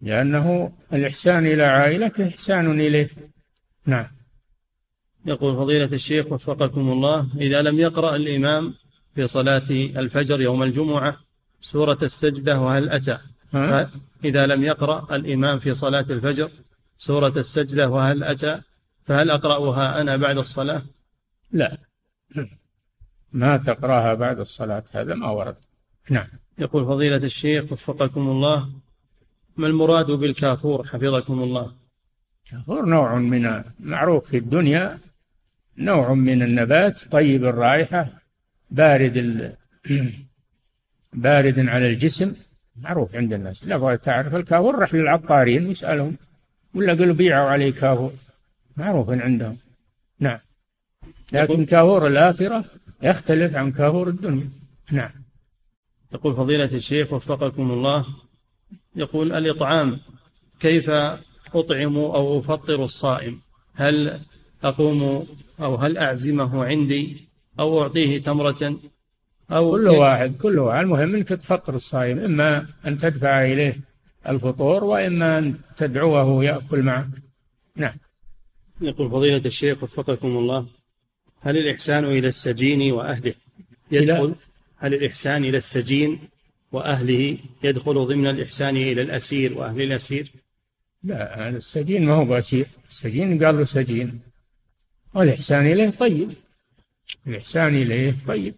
لأنه 0.00 0.72
الإحسان 0.92 1.46
إلى 1.46 1.62
عائلته 1.62 2.28
إحسان 2.28 2.80
إليه. 2.80 3.08
نعم. 3.86 4.06
يقول 5.26 5.56
فضيلة 5.56 5.92
الشيخ 5.92 6.32
وفقكم 6.32 6.92
الله 6.92 7.26
إذا 7.36 7.62
لم 7.62 7.78
يقرأ 7.78 8.16
الإمام 8.16 8.74
في 9.14 9.26
صلاة 9.26 9.70
الفجر 9.70 10.40
يوم 10.40 10.62
الجمعة 10.62 11.16
سورة 11.60 11.98
السجدة 12.02 12.60
وهل 12.60 12.88
أتى؟ 12.88 13.18
إذا 14.24 14.46
لم 14.46 14.62
يقرأ 14.62 15.16
الإمام 15.16 15.58
في 15.58 15.74
صلاة 15.74 16.06
الفجر 16.10 16.50
سورة 16.98 17.32
السجدة 17.36 17.88
وهل 17.88 18.24
أتى؟ 18.24 18.60
فهل 19.06 19.30
أقرأها 19.30 20.00
أنا 20.00 20.16
بعد 20.16 20.38
الصلاة؟ 20.38 20.82
لا. 21.52 21.78
ما 23.32 23.56
تقرأها 23.56 24.14
بعد 24.14 24.40
الصلاة 24.40 24.84
هذا 24.92 25.14
ما 25.14 25.30
ورد. 25.30 25.56
نعم. 26.10 26.26
يقول 26.58 26.84
فضيلة 26.84 27.16
الشيخ 27.16 27.72
وفقكم 27.72 28.20
الله 28.20 28.68
ما 29.56 29.66
المراد 29.66 30.10
بالكافور؟ 30.10 30.86
حفظكم 30.86 31.42
الله. 31.42 31.72
كافور 32.50 32.84
نوع 32.86 33.14
من 33.14 33.62
معروف 33.80 34.26
في 34.26 34.36
الدنيا 34.36 34.98
نوع 35.78 36.14
من 36.14 36.42
النبات 36.42 37.04
طيب 37.10 37.44
الرائحة 37.44 38.08
بارد. 38.70 39.56
بارد 41.12 41.58
على 41.58 41.90
الجسم. 41.90 42.34
معروف 42.76 43.14
عند 43.14 43.32
الناس. 43.32 43.66
لا 43.66 43.96
تعرف 43.96 44.34
الكافور 44.34 44.78
رح 44.78 44.94
للعطارين 44.94 45.70
يسألهم 45.70 46.16
ولا 46.74 46.94
قالوا 46.94 47.14
بيعوا 47.14 47.48
عليه 47.48 47.70
كافور 47.70 48.12
معروف 48.76 49.10
عندهم. 49.10 49.56
نعم. 50.18 50.38
لكن 51.32 51.64
كافور 51.64 52.06
الآخرة 52.06 52.64
يختلف 53.02 53.56
عن 53.56 53.72
كافور 53.72 54.08
الدنيا. 54.08 54.50
نعم. 54.90 55.10
يقول 56.12 56.36
فضيلة 56.36 56.64
الشيخ 56.64 57.12
وفقكم 57.12 57.70
الله 57.70 58.06
يقول 58.96 59.32
الإطعام 59.32 59.98
كيف 60.60 60.90
أطعم 61.54 61.96
أو 61.98 62.38
أفطر 62.38 62.84
الصائم؟ 62.84 63.40
هل 63.74 64.20
أقوم 64.64 65.26
أو 65.60 65.74
هل 65.74 65.98
أعزمه 65.98 66.64
عندي 66.64 67.28
أو 67.58 67.82
أعطيه 67.82 68.22
تمرة؟ 68.22 68.80
أو 69.52 69.70
كل 69.70 69.88
واحد 69.88 70.36
كل 70.36 70.58
واحد. 70.58 70.84
المهم 70.84 71.14
أنك 71.14 71.28
تفطر 71.28 71.74
الصائم 71.74 72.18
إما 72.18 72.66
أن 72.86 72.98
تدفع 72.98 73.44
إليه 73.44 73.76
الفطور 74.28 74.84
وإما 74.84 75.38
أن 75.38 75.54
تدعوه 75.76 76.44
يأكل 76.44 76.82
معك 76.82 77.06
نعم. 77.76 77.94
يقول 78.80 79.10
فضيلة 79.10 79.42
الشيخ 79.46 79.82
وفقكم 79.82 80.28
الله 80.28 80.66
هل 81.40 81.56
الإحسان 81.56 82.04
إلى 82.04 82.28
السجين 82.28 82.92
وأهله 82.92 83.34
يدخل؟ 83.92 84.34
هل 84.76 84.94
الإحسان 84.94 85.44
إلى 85.44 85.56
السجين 85.56 86.18
وأهله 86.72 87.38
يدخل 87.62 88.06
ضمن 88.06 88.26
الإحسان 88.26 88.76
إلى 88.76 89.02
الأسير 89.02 89.58
وأهل 89.58 89.82
الأسير؟ 89.82 90.32
لا 91.02 91.48
السجين 91.48 92.06
ما 92.06 92.12
هو 92.12 92.24
بأسير. 92.24 92.66
السجين 92.88 93.44
قال 93.44 93.56
له 93.58 93.64
سجين. 93.64 94.20
والإحسان 95.14 95.66
إليه 95.66 95.90
طيب. 95.90 96.30
الإحسان 97.26 97.76
إليه 97.76 98.14
طيب. 98.26 98.54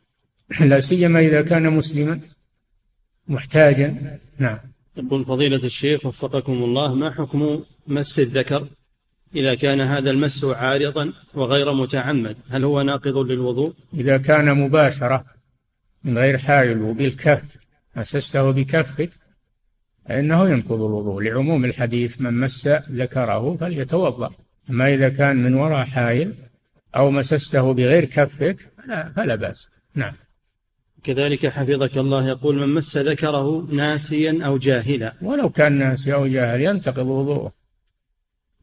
لا 0.70 0.80
سيما 0.80 1.20
إذا 1.20 1.42
كان 1.42 1.70
مسلما 1.70 2.20
محتاجا. 3.28 4.18
نعم. 4.38 4.59
يقول 4.96 5.24
فضيلة 5.24 5.64
الشيخ 5.64 6.07
وفقكم 6.07 6.53
الله 6.53 6.94
ما 6.94 7.11
حكم 7.11 7.64
مس 7.86 8.18
الذكر 8.18 8.66
إذا 9.34 9.55
كان 9.55 9.80
هذا 9.80 10.11
المس 10.11 10.44
عارضا 10.44 11.12
وغير 11.34 11.72
متعمد؟ 11.72 12.36
هل 12.50 12.64
هو 12.64 12.82
ناقض 12.82 13.16
للوضوء؟ 13.16 13.74
إذا 13.94 14.16
كان 14.16 14.59
مباشرة 14.59 15.24
من 16.05 16.18
غير 16.18 16.38
حائل 16.38 16.82
وبالكف 16.82 17.59
مسسته 17.96 18.50
بكفك 18.50 19.11
فإنه 20.09 20.48
ينقض 20.48 20.82
الوضوء. 20.82 21.22
لعموم 21.22 21.64
الحديث 21.64 22.20
من 22.20 22.40
مس 22.40 22.68
ذكره 22.90 23.57
فليتوضأ. 23.57 24.30
أما 24.70 24.94
إذا 24.94 25.09
كان 25.09 25.36
من 25.36 25.55
وراء 25.55 25.84
حائل 25.84 26.34
أو 26.96 27.11
مسسته 27.11 27.72
بغير 27.74 28.05
كفك 28.05 28.57
فلا, 28.78 29.12
فلا 29.16 29.34
بأس. 29.34 29.68
نعم. 29.94 30.12
كذلك 31.05 31.46
حفظك 31.46 31.98
الله 31.98 32.28
يقول 32.28 32.59
من 32.59 32.74
مس 32.74 32.96
ذكره 32.96 33.66
ناسيا 33.70 34.46
أو 34.46 34.59
جاهلا. 34.59 35.14
ولو 35.22 35.50
كان 35.50 35.72
ناسي 35.72 36.14
أو 36.14 36.26
جاهل 36.26 36.61
ينتقض 36.61 37.07
وضوءه. 37.07 37.53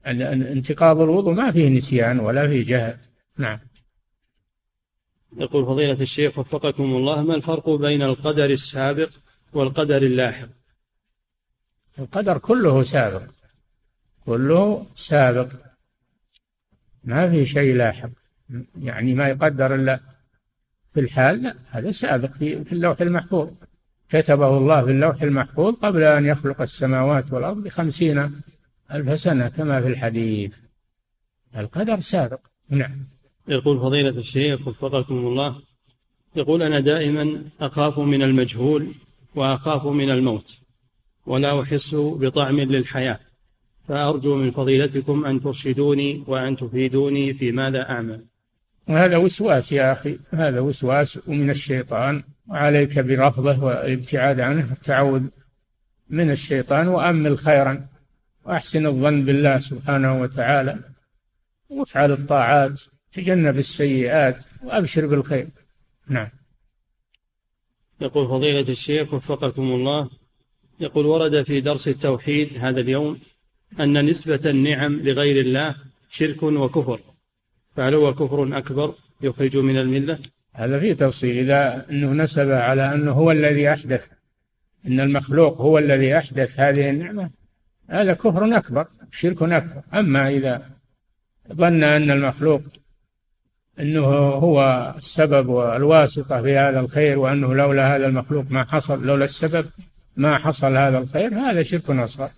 انتقاض 0.05 0.99
الوضوء 0.99 1.33
ما 1.33 1.51
فيه 1.51 1.69
نسيان 1.69 2.19
ولا 2.19 2.47
فيه 2.47 2.65
جهل. 2.65 2.97
نعم. 3.37 3.59
يقول 5.37 5.65
فضيلة 5.65 6.01
الشيخ 6.01 6.39
وفقكم 6.39 6.83
الله 6.83 7.21
ما 7.21 7.35
الفرق 7.35 7.69
بين 7.69 8.01
القدر 8.01 8.49
السابق 8.49 9.09
والقدر 9.53 9.97
اللاحق؟ 9.97 10.47
القدر 11.99 12.37
كله 12.37 12.83
سابق. 12.83 13.23
كله 14.25 14.85
سابق. 14.95 15.49
ما 17.03 17.29
في 17.29 17.45
شيء 17.45 17.75
لاحق. 17.75 18.09
يعني 18.81 19.13
ما 19.13 19.27
يقدر 19.27 19.75
إلا 19.75 19.99
في 20.93 20.99
الحال 20.99 21.43
لا 21.43 21.55
هذا 21.69 21.91
سابق 21.91 22.31
في 22.37 22.71
اللوح 22.71 23.01
المحفوظ. 23.01 23.49
كتبه 24.09 24.57
الله 24.57 24.85
في 24.85 24.91
اللوح 24.91 25.21
المحفوظ 25.21 25.73
قبل 25.75 26.03
أن 26.03 26.25
يخلق 26.25 26.61
السماوات 26.61 27.33
والأرض 27.33 27.57
بخمسين 27.63 28.41
ألف 28.93 29.19
سنة 29.19 29.47
كما 29.47 29.81
في 29.81 29.87
الحديث. 29.87 30.55
القدر 31.57 31.99
سابق. 31.99 32.39
نعم. 32.69 33.07
يقول 33.47 33.79
فضيلة 33.79 34.09
الشيخ 34.09 34.67
وفقكم 34.67 35.15
الله 35.15 35.61
يقول 36.35 36.63
أنا 36.63 36.79
دائما 36.79 37.43
أخاف 37.61 37.99
من 37.99 38.21
المجهول 38.21 38.95
وأخاف 39.35 39.85
من 39.85 40.09
الموت 40.09 40.57
ولا 41.25 41.61
أحس 41.61 41.95
بطعم 41.95 42.59
للحياة. 42.59 43.19
فأرجو 43.87 44.35
من 44.35 44.51
فضيلتكم 44.51 45.25
أن 45.25 45.41
ترشدوني 45.41 46.23
وأن 46.27 46.55
تفيدوني 46.57 47.33
في 47.33 47.51
ماذا 47.51 47.89
أعمل؟ 47.89 48.25
هذا 48.97 49.17
وسواس 49.17 49.71
يا 49.71 49.91
أخي 49.91 50.19
هذا 50.33 50.59
وسواس 50.59 51.27
من 51.27 51.49
الشيطان 51.49 52.23
وعليك 52.47 52.99
برفضه 52.99 53.63
والابتعاد 53.63 54.39
عنه 54.39 54.67
والتعوذ 54.69 55.23
من 56.09 56.31
الشيطان 56.31 56.87
وأمل 56.87 57.37
خيرا 57.37 57.87
وأحسن 58.45 58.85
الظن 58.85 59.25
بالله 59.25 59.59
سبحانه 59.59 60.21
وتعالى 60.21 60.79
وافعل 61.69 62.11
الطاعات 62.11 62.81
تجنب 63.11 63.57
السيئات 63.57 64.45
وأبشر 64.63 65.07
بالخير. 65.07 65.47
نعم. 66.07 66.29
يقول 68.01 68.27
فضيلة 68.27 68.71
الشيخ 68.71 69.13
وفقكم 69.13 69.61
الله 69.61 70.09
يقول 70.79 71.05
ورد 71.05 71.43
في 71.43 71.61
درس 71.61 71.87
التوحيد 71.87 72.57
هذا 72.57 72.79
اليوم 72.79 73.19
أن 73.79 74.05
نسبة 74.05 74.49
النعم 74.49 74.99
لغير 74.99 75.41
الله 75.41 75.75
شرك 76.09 76.43
وكفر. 76.43 77.08
فهل 77.79 77.95
هو 77.95 78.13
كفر 78.13 78.57
أكبر 78.57 78.93
يخرج 79.21 79.57
من 79.57 79.77
الملة؟ 79.77 80.19
هذا 80.53 80.79
فيه 80.79 80.93
تفصيل. 80.93 81.37
إذا 81.37 81.85
أنه 81.89 82.23
نسب 82.23 82.51
على 82.51 82.93
أنه 82.93 83.11
هو 83.11 83.31
الذي 83.31 83.73
أحدث 83.73 84.07
إن 84.87 84.99
المخلوق 84.99 85.61
هو 85.61 85.77
الذي 85.77 86.17
أحدث 86.17 86.59
هذه 86.59 86.89
النعمة 86.89 87.29
هذا 87.89 88.13
كفر 88.13 88.57
أكبر 88.57 88.87
شرك 89.11 89.43
أكبر. 89.43 89.81
أما 89.93 90.29
إذا 90.29 90.65
ظن 91.53 91.83
أن 91.83 92.11
المخلوق 92.11 92.61
أنه 93.79 94.05
هو 94.29 94.93
السبب 94.97 95.49
والواسطة 95.49 96.41
في 96.41 96.57
هذا 96.57 96.79
الخير 96.79 97.19
وأنه 97.19 97.53
لولا 97.53 97.95
هذا 97.95 98.05
المخلوق 98.05 98.45
ما 98.49 98.63
حصل 98.63 99.05
لولا 99.05 99.23
السبب 99.23 99.65
ما 100.15 100.37
حصل 100.37 100.77
هذا 100.77 100.97
الخير 100.97 101.33
هذا 101.33 101.61
شرك 101.61 101.89
أصغر. 101.89 102.29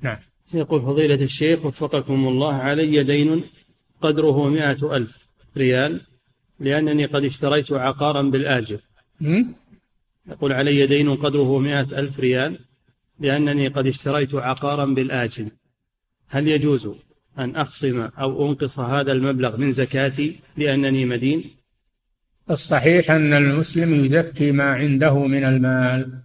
نعم. 0.00 0.18
يقول 0.54 0.80
فضيلة 0.82 1.24
الشيخ 1.24 1.64
وفقكم 1.64 2.28
الله 2.28 2.54
علي 2.54 3.02
دين 3.02 3.42
قدره 4.06 4.48
مائة 4.48 4.96
ألف 4.96 5.16
ريال 5.56 6.00
لأنني 6.60 7.04
قد 7.04 7.24
اشتريت 7.24 7.72
عقارا 7.72 8.22
بالآجر. 8.22 8.80
يقول 10.28 10.52
علي 10.52 10.86
دين 10.86 11.16
قدره 11.16 11.58
مائة 11.58 11.98
ألف 11.98 12.20
ريال 12.20 12.58
لأنني 13.20 13.68
قد 13.68 13.86
اشتريت 13.86 14.34
عقارا 14.34 14.84
بالآجل 14.84 15.48
هل 16.28 16.48
يجوز 16.48 16.88
أن 17.38 17.56
أخصم 17.56 18.00
أو 18.00 18.48
أنقص 18.48 18.78
هذا 18.78 19.12
المبلغ 19.12 19.56
من 19.56 19.72
زكاتي 19.72 20.36
لأنني 20.56 21.04
مدين؟ 21.04 21.44
الصحيح 22.50 23.10
أن 23.10 23.32
المسلم 23.32 24.04
يزكي 24.04 24.52
ما 24.52 24.64
عنده 24.64 25.26
من 25.26 25.44
المال 25.44 26.18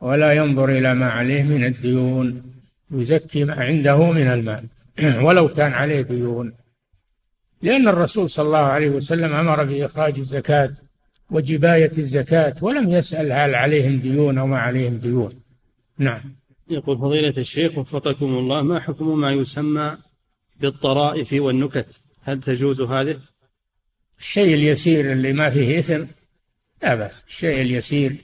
ولا 0.00 0.32
ينظر 0.32 0.68
إلى 0.68 0.94
ما 0.94 1.06
عليه 1.06 1.42
من 1.42 1.64
الديون 1.64 2.42
يزكي 2.90 3.44
ما 3.44 3.54
عنده 3.54 4.10
من 4.10 4.26
المال. 4.26 4.64
ولو 5.26 5.48
كان 5.48 5.72
عليه 5.72 6.00
ديون. 6.00 6.52
لأن 7.62 7.88
الرسول 7.88 8.30
صلى 8.30 8.46
الله 8.46 8.58
عليه 8.58 8.90
وسلم 8.90 9.32
أمر 9.32 9.64
بإخراج 9.64 10.18
الزكاة 10.18 10.72
وجباية 11.30 11.92
الزكاة 11.98 12.54
ولم 12.62 12.90
يسأل 12.90 13.32
هل 13.32 13.54
عليهم 13.54 14.00
ديون 14.00 14.38
أو 14.38 14.46
ما 14.46 14.58
عليهم 14.58 14.96
ديون. 14.96 15.42
نعم. 15.98 16.36
يقول 16.70 16.98
فضيلة 16.98 17.34
الشيخ 17.38 17.78
وفقكم 17.78 18.26
الله 18.26 18.62
ما 18.62 18.80
حكم 18.80 19.20
ما 19.20 19.32
يسمى 19.32 19.96
بالطرائف 20.60 21.32
والنكت؟ 21.32 22.00
هل 22.22 22.40
تجوز 22.40 22.80
هذه؟ 22.80 23.20
الشيء 24.18 24.54
اليسير 24.54 25.12
اللي 25.12 25.32
ما 25.32 25.50
فيه 25.50 25.78
إثم؟ 25.78 26.04
لا 26.82 26.94
بأس. 26.94 27.24
الشيء 27.24 27.60
اليسير 27.60 28.16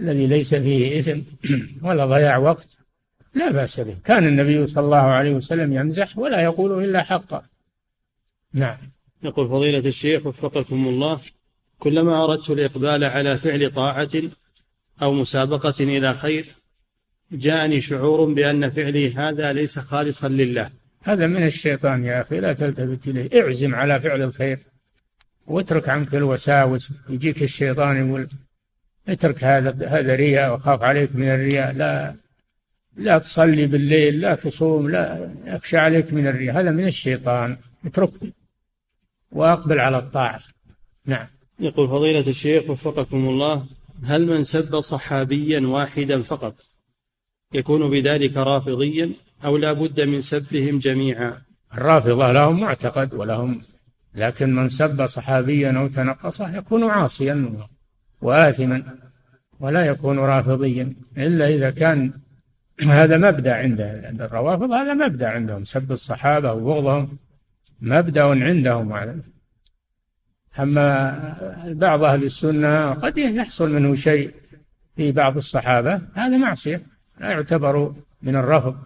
الذي 0.00 0.26
ليس 0.26 0.54
فيه 0.54 0.98
إثم 0.98 1.20
ولا 1.86 2.06
ضياع 2.06 2.36
وقت 2.36 2.78
لا 3.34 3.50
بأس 3.50 3.80
به. 3.80 3.96
كان 4.04 4.26
النبي 4.26 4.66
صلى 4.66 4.84
الله 4.84 4.96
عليه 4.96 5.34
وسلم 5.34 5.72
يمزح 5.72 6.18
ولا 6.18 6.42
يقول 6.42 6.84
إلا 6.84 7.02
حقا 7.02 7.42
نعم. 8.54 8.76
يقول 9.22 9.48
فضيلة 9.48 9.78
الشيخ 9.78 10.26
وفقكم 10.26 10.88
الله 10.88 11.20
كلما 11.78 12.24
أردت 12.24 12.50
الإقبال 12.50 13.04
على 13.04 13.38
فعل 13.38 13.70
طاعة 13.70 14.10
أو 15.02 15.12
مسابقة 15.12 15.74
إلى 15.80 16.14
خير 16.14 16.46
جاءني 17.32 17.80
شعور 17.80 18.32
بأن 18.32 18.70
فعلي 18.70 19.14
هذا 19.14 19.52
ليس 19.52 19.78
خالصا 19.78 20.28
لله. 20.28 20.70
هذا 21.02 21.26
من 21.26 21.46
الشيطان 21.46 22.04
يا 22.04 22.20
أخي 22.20 22.40
لا 22.40 22.52
تلتفت 22.52 23.08
إليه. 23.08 23.42
اعزم 23.42 23.74
على 23.74 24.00
فعل 24.00 24.22
الخير 24.22 24.58
واترك 25.46 25.88
عنك 25.88 26.14
الوساوس. 26.14 26.90
يجيك 27.08 27.42
الشيطان 27.42 28.08
يقول 28.08 28.28
اترك 29.08 29.44
هذا 29.44 29.88
هذا 29.88 30.14
رياء 30.14 30.54
وخاف 30.54 30.82
عليك 30.82 31.16
من 31.16 31.28
الرياء. 31.28 31.72
لا 31.72 32.14
لا 32.96 33.18
تصلي 33.18 33.66
بالليل 33.66 34.20
لا 34.20 34.34
تصوم 34.34 34.90
لا 34.90 35.30
يخشى 35.46 35.76
عليك 35.76 36.12
من 36.12 36.26
الرياء. 36.26 36.60
هذا 36.60 36.70
من 36.70 36.86
الشيطان. 36.86 37.56
اتركه. 37.84 38.32
وأقبل 39.32 39.80
على 39.80 39.98
الطاعة. 39.98 40.40
نعم. 41.06 41.26
يقول 41.60 41.88
فضيلة 41.88 42.30
الشيخ 42.30 42.70
وفقكم 42.70 43.28
الله 43.28 43.66
هل 44.04 44.26
من 44.26 44.44
سب 44.44 44.80
صحابيا 44.80 45.60
واحدا 45.60 46.22
فقط 46.22 46.54
يكون 47.54 47.90
بذلك 47.90 48.36
رافضيا 48.36 49.10
أو 49.44 49.56
لا 49.56 49.72
بد 49.72 50.00
من 50.00 50.20
سبهم 50.20 50.78
جميعا؟ 50.78 51.42
الرافضة 51.74 52.32
لهم 52.32 52.60
معتقد 52.60 53.14
ولهم 53.14 53.62
لكن 54.14 54.54
من 54.54 54.68
سب 54.68 55.06
صحابيا 55.06 55.78
أو 55.78 55.88
تنقصه 55.88 56.56
يكون 56.56 56.84
عاصيا 56.90 57.66
وآثما 58.22 58.98
ولا 59.60 59.86
يكون 59.86 60.18
رافضيا 60.18 60.94
إلا 61.18 61.48
إذا 61.48 61.70
كان 61.70 62.12
هذا 62.80 63.16
مبدأ 63.16 63.54
عند 63.54 63.80
الروافض 64.20 64.70
هذا 64.70 64.94
مبدأ 64.94 65.28
عندهم 65.28 65.64
سب 65.64 65.92
الصحابة 65.92 66.52
وبغضهم. 66.52 67.18
مبدأ 67.82 68.22
عندهم 68.22 68.92
أما 70.58 71.64
بعض 71.66 72.04
أهل 72.04 72.24
السنة 72.24 72.90
قد 72.90 73.18
يحصل 73.18 73.72
منه 73.72 73.94
شيء 73.94 74.30
في 74.96 75.12
بعض 75.12 75.36
الصحابة 75.36 76.00
هذا 76.14 76.36
معصية 76.36 76.82
لا 77.20 77.30
يعتبر 77.30 77.94
من 78.22 78.36
الرفض. 78.36 78.76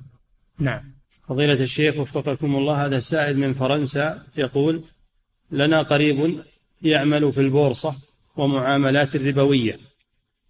نعم. 0.59 0.83
فضيلة 1.29 1.63
الشيخ 1.63 1.97
وفقكم 1.97 2.57
الله 2.57 2.87
هذا 2.87 3.01
سائل 3.01 3.39
من 3.39 3.53
فرنسا 3.53 4.23
يقول 4.37 4.85
لنا 5.51 5.83
قريب 5.83 6.43
يعمل 6.83 7.33
في 7.33 7.41
البورصة 7.41 7.95
ومعاملات 8.37 9.17
الربوية 9.17 9.79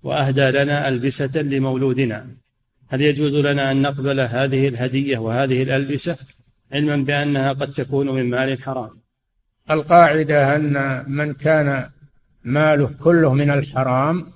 وأهدى 0.03 0.51
لنا 0.51 0.88
ألبسة 0.88 1.42
لمولودنا. 1.42 2.26
هل 2.88 3.03
يجوز 3.03 3.34
لنا 3.34 3.72
أن 3.72 3.82
نقبل 3.82 4.20
هذه 4.20 4.68
الهدية 4.68 5.18
وهذه 5.18 5.62
الألبسة 5.62 6.16
علما 6.73 6.97
بأنها 6.97 7.53
قد 7.53 7.73
تكون 7.73 8.11
من 8.11 8.31
مال 8.31 8.62
حرام 8.62 8.91
القاعدة 9.71 10.57
أن 10.57 11.05
من 11.09 11.33
كان 11.33 11.89
ماله 12.45 12.91
كله 13.05 13.35
من 13.35 13.51
الحرام 13.51 14.27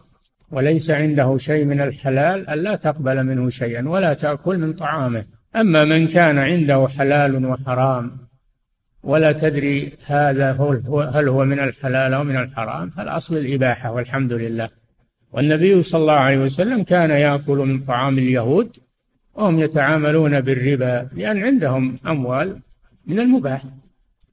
وليس 0.51 0.91
عنده 0.91 1.37
شيء 1.37 1.65
من 1.65 1.81
الحلال 1.81 2.51
ألا 2.51 2.77
تقبل 2.77 3.25
منه 3.25 3.49
شيئا 3.49 3.89
ولا 3.89 4.15
تأكل 4.15 4.59
من 4.59 4.73
طعامه. 4.73 5.25
أما 5.57 5.85
من 5.85 6.09
كان 6.09 6.39
عنده 6.39 6.89
حلال 6.99 7.47
وحرام 7.47 8.17
ولا 9.03 9.33
تدري 9.33 9.93
هذا 10.07 10.53
هو 10.53 11.01
هل 11.01 11.29
هو 11.29 11.45
من 11.45 11.61
الحلال 11.61 12.15
أو 12.15 12.25
من 12.25 12.37
الحرام 12.37 12.91
فالأصل 12.91 13.37
الإباحة 13.37 13.93
والحمد 13.93 14.33
لله. 14.33 14.69
والنبي 15.33 15.83
صلى 15.83 16.01
الله 16.01 16.13
عليه 16.13 16.39
وسلم 16.39 16.83
كان 16.83 17.11
يأكل 17.11 17.59
من 17.59 17.81
طعام 17.81 18.19
اليهود 18.19 18.77
وهم 19.35 19.61
يتعاملون 19.61 20.41
بالربا 20.41 21.09
لأن 21.13 21.43
عندهم 21.43 21.97
أموال 22.07 22.61
من 23.07 23.21
المباح. 23.21 23.63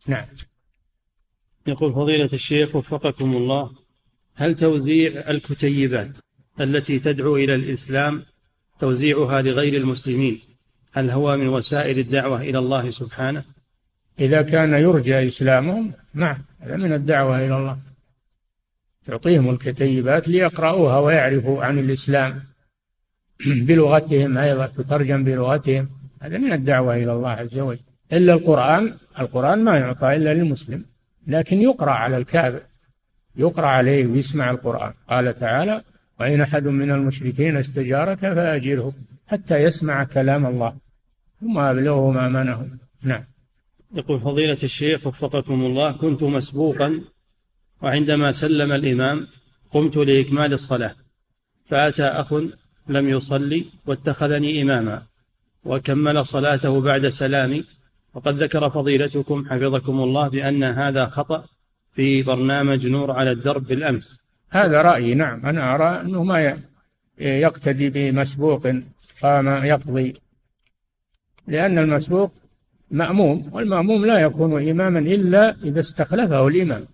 نعم. 0.07 0.25
يقول 1.67 1.93
فضيلة 1.93 2.29
الشيخ 2.33 2.75
وفقكم 2.75 3.37
الله 3.37 3.71
هل 4.35 4.55
توزيع 4.55 5.29
الكتيبات 5.29 6.17
التي 6.61 6.99
تدعو 6.99 7.35
إلى 7.35 7.55
الإسلام 7.55 8.23
توزيعها 8.79 9.41
لغير 9.41 9.81
المسلمين 9.81 10.39
هل 10.91 11.09
هو 11.09 11.37
من 11.37 11.47
وسائل 11.47 11.99
الدعوة 11.99 12.41
إلى 12.41 12.57
الله 12.57 12.89
سبحانه؟ 12.89 13.43
إذا 14.19 14.41
كان 14.41 14.73
يرجى 14.73 15.27
إسلامهم 15.27 15.93
نعم 16.13 16.37
هذا 16.59 16.75
من 16.75 16.93
الدعوة 16.93 17.45
إلى 17.45 17.57
الله. 17.57 17.77
تعطيهم 19.05 19.49
الكتيبات 19.49 20.27
ليقرأوها 20.27 20.99
ويعرفوا 20.99 21.63
عن 21.63 21.79
الإسلام. 21.79 22.43
بلغتهم 23.67 24.37
أيضا 24.37 24.67
تترجم 24.67 25.23
بلغتهم. 25.23 25.89
هذا 26.21 26.37
من 26.37 26.53
الدعوة 26.53 26.95
إلى 26.95 27.13
الله 27.13 27.29
عز 27.29 27.59
وجل. 27.59 27.79
إلا 28.13 28.33
القرآن 28.33 28.93
القرآن 29.19 29.63
ما 29.63 29.77
يعطى 29.77 30.15
إلا 30.15 30.33
للمسلم 30.33 30.85
لكن 31.27 31.61
يقرأ 31.61 31.91
على 31.91 32.17
الكافر 32.17 32.61
يقرأ 33.35 33.67
عليه 33.67 34.07
ويسمع 34.07 34.51
القرآن. 34.51 34.93
قال 35.09 35.35
تعالى 35.35 35.81
وإن 36.19 36.41
أحد 36.41 36.63
من 36.63 36.91
المشركين 36.91 37.57
استجارك 37.57 38.17
فأجره 38.17 38.93
حتى 39.27 39.57
يسمع 39.63 40.03
كلام 40.03 40.45
الله. 40.45 40.75
ثم 41.41 41.57
أبلغه 41.57 42.11
مأمنه 42.11 42.67
نعم. 43.03 43.23
يقول 43.95 44.19
فضيلة 44.19 44.57
الشيخ 44.63 45.07
وفقكم 45.07 45.65
الله 45.65 45.91
كنت 45.91 46.23
مسبوقا 46.23 47.01
وعندما 47.81 48.31
سلم 48.31 48.71
الإمام 48.71 49.27
قمت 49.71 49.97
لإكمال 49.97 50.53
الصلاة 50.53 50.95
فأتى 51.65 52.03
أخ 52.03 52.33
لم 52.89 53.09
يصلي 53.09 53.65
واتخذني 53.85 54.61
إماما 54.61 55.01
وكمل 55.65 56.25
صلاته 56.25 56.81
بعد 56.81 57.07
سلامي 57.07 57.63
وقد 58.13 58.43
ذكر 58.43 58.69
فضيلتكم 58.69 59.45
حفظكم 59.45 59.99
الله 59.99 60.27
بأن 60.27 60.63
هذا 60.63 61.05
خطأ 61.05 61.45
في 61.91 62.23
برنامج 62.23 62.87
نور 62.87 63.11
على 63.11 63.31
الدرب 63.31 63.67
بالأمس. 63.67 64.27
هذا 64.49 64.81
رأيي 64.81 65.13
نعم. 65.13 65.45
أنا 65.45 65.75
أرى 65.75 66.01
أنه 66.01 66.23
ما 66.23 66.57
يقتدي 67.19 67.89
بمسبوق 67.89 68.67
قام 69.21 69.47
يقضي. 69.47 70.13
لأن 71.47 71.77
المسبوق 71.77 72.33
مأموم 72.91 73.49
والمأموم 73.51 74.05
لا 74.05 74.19
يكون 74.19 74.69
إماما 74.69 74.99
إلا 74.99 75.55
إذا 75.63 75.79
استخلفه 75.79 76.47
الإمام. 76.47 76.85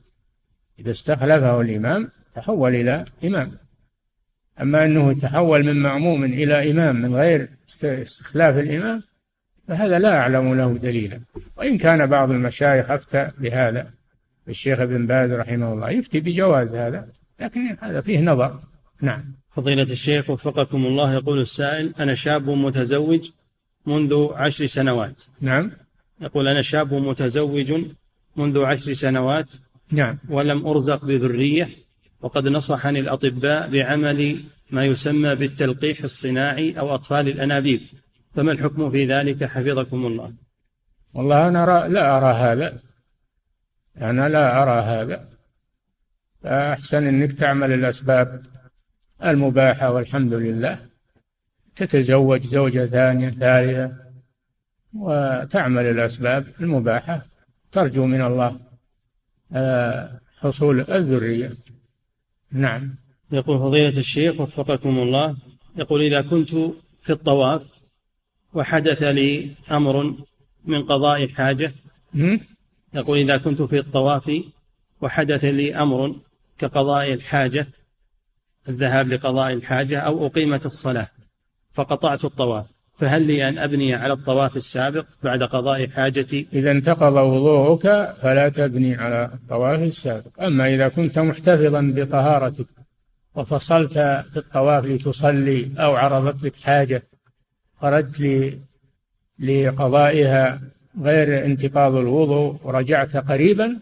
إذا 0.80 0.92
استخلفه 0.92 1.62
الإمام 1.62 2.10
تحول 2.36 2.76
إلى 2.76 3.06
إمام. 3.24 3.52
أما 4.62 4.86
أنه 4.86 5.12
يتحول 5.12 5.64
من 5.64 5.82
مأموم 5.82 6.24
إلى 6.24 6.72
إمام 6.72 7.02
من 7.02 7.16
غير 7.16 7.50
استخلاف 7.84 8.58
الإمام 8.58 9.02
فهذا 9.68 10.00
لا 10.00 10.18
أعلم 10.18 10.54
له 10.54 10.78
دليلا. 10.78 11.20
وإن 11.58 11.78
كان 11.78 12.08
بعض 12.08 12.32
المشايخ 12.32 12.92
أفتى 12.92 13.32
بهذا 13.38 13.92
الشيخ 14.50 14.80
ابن 14.80 15.08
باز 15.08 15.32
رحمه 15.32 15.74
الله 15.74 15.90
يفتي 15.90 16.20
بجواز 16.20 16.76
هذا 16.76 17.08
لكن 17.40 17.78
هذا 17.82 18.02
فيه 18.02 18.20
نظر. 18.20 18.60
نعم. 19.02 19.24
فضيلة 19.56 19.84
الشيخ 19.84 20.30
وفقكم 20.30 20.86
الله 20.86 21.14
يقول 21.14 21.40
السائل 21.40 21.94
أنا 22.00 22.16
شاب 22.16 22.50
متزوج 22.50 23.30
منذ 23.86 24.28
عشر 24.34 24.66
سنوات. 24.66 25.24
نعم. 25.42 25.72
يقول 26.22 26.48
أنا 26.48 26.62
شاب 26.62 26.94
متزوج 26.94 27.74
منذ 28.36 28.64
عشر 28.64 28.94
سنوات. 28.94 29.54
نعم. 29.92 30.18
ولم 30.30 30.68
أرزق 30.68 31.06
بذرية. 31.06 31.70
وقد 32.24 32.48
نصحني 32.48 33.00
الأطباء 33.00 33.70
بعمل 33.70 34.44
ما 34.72 34.86
يسمى 34.86 35.36
بالتلقيح 35.36 36.04
الصناعي 36.04 36.80
أو 36.80 36.96
أطفال 36.96 37.28
الأنابيب. 37.28 37.82
فما 38.36 38.52
الحكم 38.52 38.90
في 38.90 39.06
ذلك؟ 39.06 39.44
حفظكم 39.44 40.06
الله. 40.06 40.34
والله 41.14 41.48
أنا 41.48 41.88
لا 41.88 42.18
أرى 42.18 42.34
هذا. 42.34 42.80
أنا 44.02 44.30
لا 44.30 44.64
أرى 44.64 44.82
هذا. 44.82 45.30
فأحسن 46.44 47.08
أنك 47.08 47.34
تعمل 47.34 47.72
الأسباب 47.72 48.44
المباحة 49.24 49.92
والحمد 49.92 50.34
لله. 50.34 50.80
تتزوج 51.76 52.42
زوجة 52.42 52.86
ثانية 52.86 53.30
ثالثة 53.30 53.92
وتعمل 54.94 55.86
الأسباب 55.86 56.46
المباحة. 56.62 57.26
ترجو 57.72 58.06
من 58.06 58.22
الله 58.22 58.60
آه، 59.54 60.20
حصول 60.40 60.80
الذرية. 60.80 61.52
نعم. 62.54 62.96
يقول 63.32 63.60
فضيلة 63.60 64.00
الشيخ 64.00 64.42
وفقكم 64.42 64.98
الله 64.98 65.36
يقول 65.76 66.02
إذا 66.02 66.22
كنت 66.22 66.50
في 67.02 67.10
الطواف 67.10 67.62
وحدث 68.54 69.04
لي 69.04 69.52
أمر 69.72 70.16
من 70.66 70.84
قضاء 70.84 71.28
حاجة 71.28 71.74
يقول 72.94 73.18
إذا 73.18 73.38
كنت 73.38 73.62
في 73.62 73.80
الطواف 73.80 74.32
وحدث 75.02 75.46
لي 75.46 75.76
أمر 75.76 76.16
كقضاء 76.58 77.14
الحاجة 77.14 77.68
الذهاب 78.70 79.08
لقضاء 79.08 79.54
الحاجة 79.54 80.00
أو 80.00 80.26
أقيمت 80.26 80.66
الصلاة 80.66 81.08
فقطعت 81.74 82.26
الطواف. 82.26 82.72
فهل 82.96 83.22
لي 83.22 83.50
أن 83.50 83.58
أبني 83.58 83.94
على 83.94 84.14
الطواف 84.14 84.58
السابق 84.58 85.06
بعد 85.24 85.44
قضاء 85.44 85.88
حاجتي؟ 85.88 86.48
إذا 86.54 86.72
انتقض 86.72 87.14
وضوءك 87.14 88.14
فلا 88.22 88.50
تبني 88.50 88.96
على 88.96 89.30
الطواف 89.34 89.80
السابق. 89.80 90.44
أما 90.44 90.76
إذا 90.76 90.88
كنت 90.88 91.20
محتفظا 91.20 91.94
بطهارتك 91.96 92.66
وفصلت 93.36 93.94
في 93.94 94.38
الطواف 94.38 94.86
لتصلي 94.86 95.72
أو 95.78 95.96
عرضت 95.96 96.44
لك 96.44 96.56
حاجة 96.56 97.04
خرجت 97.82 98.20
لي 98.20 98.60
لقضائها 99.40 100.62
غير 101.02 101.46
انتقاض 101.46 101.96
الوضوء 101.96 102.58
ورجعت 102.64 103.18
قريبا 103.18 103.80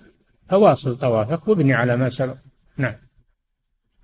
فواصل 0.49 0.95
طوافك 0.97 1.47
وابني 1.47 1.73
على 1.73 1.97
ما 1.97 2.09
سبق. 2.09 2.35
نعم. 2.77 2.95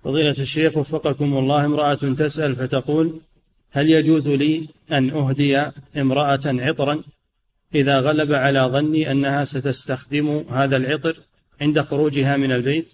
فضيلة 0.04 0.30
الشيخ 0.30 0.76
وفقكم 0.76 1.36
الله 1.36 1.64
امرأة 1.64 1.94
تسأل 1.94 2.56
فتقول 2.56 3.20
هل 3.70 3.90
يجوز 3.90 4.28
لي 4.28 4.68
أن 4.92 5.10
أهدي 5.10 5.58
امرأة 5.96 6.40
عطرا 6.46 7.02
إذا 7.74 8.00
غلب 8.00 8.32
على 8.32 8.60
ظني 8.60 9.10
أنها 9.10 9.44
ستستخدم 9.44 10.44
هذا 10.50 10.76
العطر 10.76 11.16
عند 11.60 11.80
خروجها 11.80 12.36
من 12.36 12.52
البيت؟ 12.52 12.92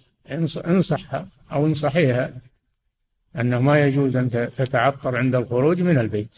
انصحها 0.67 1.27
أو 1.51 1.65
انصحيها 1.65 2.33
أنه 3.39 3.59
ما 3.59 3.79
يجوز 3.79 4.15
أن 4.15 4.29
تتعطر 4.29 5.17
عند 5.17 5.35
الخروج 5.35 5.81
من 5.81 5.97
البيت. 5.97 6.37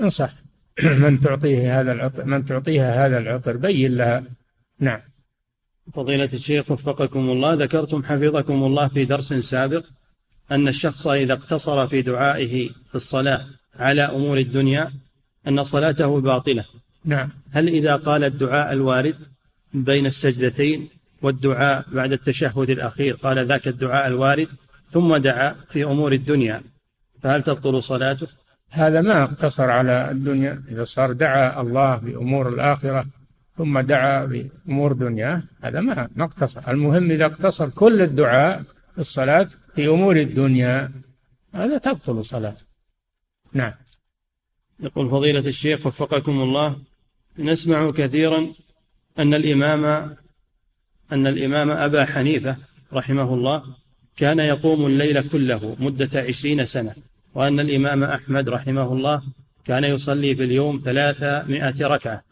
انصح 0.00 0.34
من 1.02 1.20
تعطيه 1.20 1.80
هذا 1.80 1.92
العطر 1.92 2.24
من 2.24 2.44
تعطيها 2.44 3.06
هذا 3.06 3.18
العطر 3.18 3.56
بين 3.56 3.96
لها. 3.96 4.24
نعم. 4.80 5.00
فضيلة 5.92 6.28
الشيخ 6.32 6.70
وفقكم 6.70 7.30
الله 7.30 7.54
ذكرتم 7.54 8.04
حفظكم 8.04 8.64
الله 8.64 8.88
في 8.88 9.04
درس 9.04 9.32
سابق 9.32 9.84
أن 10.50 10.68
الشخص 10.68 11.06
إذا 11.06 11.32
اقتصر 11.32 11.86
في 11.86 12.02
دعائه 12.02 12.68
في 12.68 12.94
الصلاة 12.94 13.44
على 13.78 14.02
أمور 14.02 14.38
الدنيا 14.38 14.90
أن 15.48 15.62
صلاته 15.62 16.20
باطلة. 16.20 16.64
نعم. 17.04 17.28
هل 17.52 17.68
إذا 17.68 17.96
قال 17.96 18.24
الدعاء 18.24 18.72
الوارد 18.72 19.16
بين 19.74 20.06
السجدتين 20.06 20.88
والدعاء 21.22 21.84
بعد 21.92 22.12
التشهد 22.12 22.70
الأخير 22.70 23.14
قال 23.14 23.46
ذاك 23.46 23.68
الدعاء 23.68 24.06
الوارد 24.06 24.48
ثم 24.88 25.16
دعا 25.16 25.54
في 25.68 25.84
أمور 25.84 26.12
الدنيا 26.12 26.62
فهل 27.22 27.42
تبطل 27.42 27.82
صلاته؟ 27.82 28.26
هذا 28.70 29.00
ما 29.00 29.22
اقتصر 29.22 29.70
على 29.70 30.10
الدنيا. 30.10 30.62
إذا 30.68 30.84
صار 30.84 31.12
دعا 31.12 31.60
الله 31.60 31.96
بأمور 31.96 32.48
الآخرة 32.48 33.06
ثم 33.56 33.80
دعا 33.80 34.24
بأمور 34.24 34.92
دنياه 34.92 35.42
هذا 35.62 35.80
ما 35.80 36.08
نقتصر 36.16 36.70
المهم 36.70 37.10
إذا 37.10 37.26
اقتصر 37.26 37.68
كل 37.68 38.02
الدعاء 38.02 38.62
الصلاة 38.98 39.48
في 39.74 39.88
أمور 39.88 40.16
الدنيا 40.16 40.92
هذا 41.54 41.78
تبطل 41.78 42.24
صلاة 42.24 42.56
نعم. 43.52 43.72
يقول 44.80 45.10
فضيلة 45.10 45.48
الشيخ 45.48 45.86
وفقكم 45.86 46.42
الله 46.42 46.78
نسمع 47.38 47.90
كثيرا 47.90 48.52
أن 49.18 49.34
الإمام 49.34 49.84
أن 51.12 51.26
الإمام 51.26 51.70
أبا 51.70 52.04
حنيفة 52.04 52.56
رحمه 52.92 53.34
الله 53.34 53.62
كان 54.16 54.38
يقوم 54.38 54.86
الليل 54.86 55.28
كله 55.28 55.76
مدة 55.80 56.20
عشرين 56.20 56.64
سنة 56.64 56.94
وأن 57.34 57.60
الإمام 57.60 58.04
أحمد 58.04 58.48
رحمه 58.48 58.92
الله 58.92 59.22
كان 59.64 59.84
يصلي 59.84 60.34
في 60.34 60.44
اليوم 60.44 60.80
ثلاثمائة 60.84 61.86
ركعة. 61.86 62.22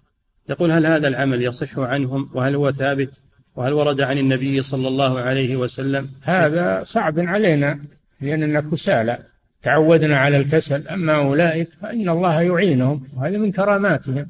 يقول 0.49 0.71
هل 0.71 0.87
هذا 0.87 1.09
العمل 1.09 1.43
يصح 1.43 1.79
عنهم؟ 1.79 2.31
وهل 2.35 2.55
هو 2.55 2.73
ثابت؟ 2.73 3.21
وهل 3.57 3.73
ورد 3.73 4.01
عن 4.01 4.19
النبي 4.19 4.63
صلى 4.63 4.89
الله 4.89 5.21
عليه 5.21 5.57
وسلم؟ 5.57 6.11
هذا 6.23 6.85
صعب 6.85 7.21
علينا 7.21 7.81
لأننا 8.21 8.61
كسالى 8.61 9.19
تعودنا 9.63 10.19
على 10.19 10.37
الكسل. 10.37 10.89
أما 10.89 11.15
أولئك 11.15 11.69
فإن 11.69 12.09
الله 12.09 12.43
يعينهم 12.43 13.09
وهذا 13.17 13.39
من 13.39 13.53
كراماتهم. 13.53 14.27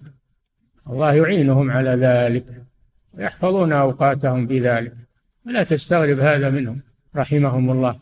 الله 0.90 1.14
يعينهم 1.14 1.70
على 1.70 1.90
ذلك 1.90 2.44
ويحفظون 3.14 3.72
أوقاتهم 3.72 4.46
بذلك. 4.46 4.92
ولا 5.46 5.64
تستغرب 5.64 6.18
هذا 6.18 6.50
منهم 6.50 6.80
رحمهم 7.16 7.70
الله. 7.70 7.98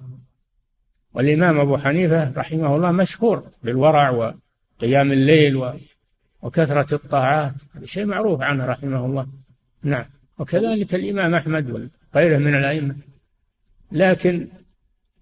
والإمام 1.15 1.61
أبو 1.61 1.77
حنيفة 1.77 2.33
رحمه 2.37 2.77
الله 2.77 2.93
مشهور 2.93 3.43
بالورع 3.63 4.11
وقيام 4.11 5.13
الليل 5.13 5.73
وكثرة 6.43 6.95
الطاعات 6.95 7.53
هذا 7.77 7.85
شيء 7.85 8.07
معروف 8.07 8.41
عنه 8.41 8.67
رحمه 8.67 9.07
الله. 9.07 9.27
نعم. 9.83 10.05
وكذلك 10.39 10.95
الإمام 10.95 11.35
أحمد 11.35 11.91
وغيره 12.15 12.39
من 12.39 12.55
الأئمة. 12.55 12.97
لكن 13.93 14.49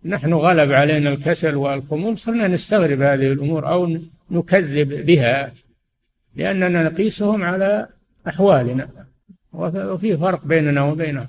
نحن 0.05 0.33
غلب 0.33 0.73
علينا 0.73 1.13
الكسل 1.13 1.55
والخمول 1.55 2.19
صرنا 2.19 2.49
نستغرب 2.49 3.01
هذه 3.01 3.33
الأمور 3.33 3.69
أو 3.69 3.99
نكذب 4.31 5.07
بها 5.07 5.53
لأننا 6.35 6.83
نقيسهم 6.83 7.43
على 7.43 7.89
أحوالنا. 8.29 8.89
وفي 9.53 10.17
فرق 10.17 10.47
بيننا 10.47 10.83
وبينهم. 10.83 11.29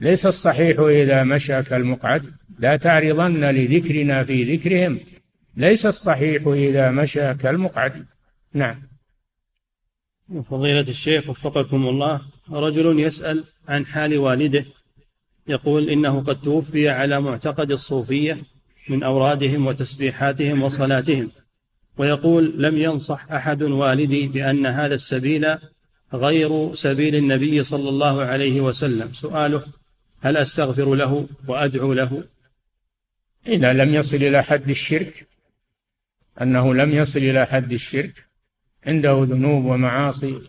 ليس 0.00 0.26
الصحيح 0.26 0.80
إذا 0.80 1.24
مشى 1.24 1.62
كالمقعد 1.62 2.22
لا 2.58 2.76
تعرضن 2.76 3.44
لذكرنا 3.44 4.24
في 4.24 4.56
ذكرهم. 4.56 5.00
ليس 5.56 5.86
الصحيح 5.86 6.46
إذا 6.46 6.90
مشى 6.90 7.34
كالمقعد. 7.34 8.06
نعم. 8.54 8.89
فضيلة 10.50 10.80
الشيخ 10.80 11.28
وفقكم 11.28 11.88
الله 11.88 12.20
رجل 12.50 13.00
يسأل 13.00 13.44
عن 13.68 13.86
حال 13.86 14.18
والده 14.18 14.64
يقول 15.48 15.90
إنه 15.90 16.20
قد 16.20 16.40
توفي 16.40 16.88
على 16.88 17.20
معتقد 17.20 17.70
الصوفية 17.70 18.38
من 18.88 19.02
أورادهم 19.02 19.66
وتسبيحاتهم 19.66 20.62
وصلاتهم 20.62 21.30
ويقول 21.98 22.62
لم 22.62 22.76
ينصح 22.76 23.32
أحد 23.32 23.62
والدي 23.62 24.26
بأن 24.26 24.66
هذا 24.66 24.94
السبيل 24.94 25.46
غير 26.14 26.74
سبيل 26.74 27.14
النبي 27.14 27.64
صلى 27.64 27.88
الله 27.88 28.22
عليه 28.22 28.60
وسلم. 28.60 29.12
سؤاله 29.12 29.64
هل 30.20 30.36
أستغفر 30.36 30.94
له 30.94 31.26
وأدعو 31.48 31.92
له؟ 31.92 32.24
إذا 33.46 33.72
لم 33.72 33.94
يصل 33.94 34.16
إلى 34.16 34.42
حد 34.42 34.70
الشرك 34.70 35.26
أنه 36.42 36.74
لم 36.74 36.90
يصل 36.90 37.18
إلى 37.18 37.46
حد 37.46 37.72
الشرك 37.72 38.29
عنده 38.86 39.26
ذنوب 39.30 39.64
ومعاصي 39.64 40.40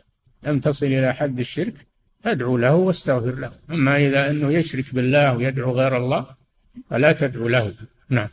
لم 0.44 0.60
تصل 0.60 0.86
إلى 0.86 1.14
حد 1.14 1.40
الشرك 1.40 1.74
فادعو 2.24 2.58
له 2.58 2.76
واستغفر 2.76 3.36
له. 3.36 3.52
أما 3.72 3.98
إذا 3.98 4.30
أنه 4.30 4.52
يشرك 4.52 4.96
بالله 4.96 5.36
ويدعو 5.36 5.72
غير 5.72 5.98
الله 5.98 6.26
فلا 6.90 7.14
تدعو 7.14 7.48
له. 7.48 7.74
نعم. 8.10 8.30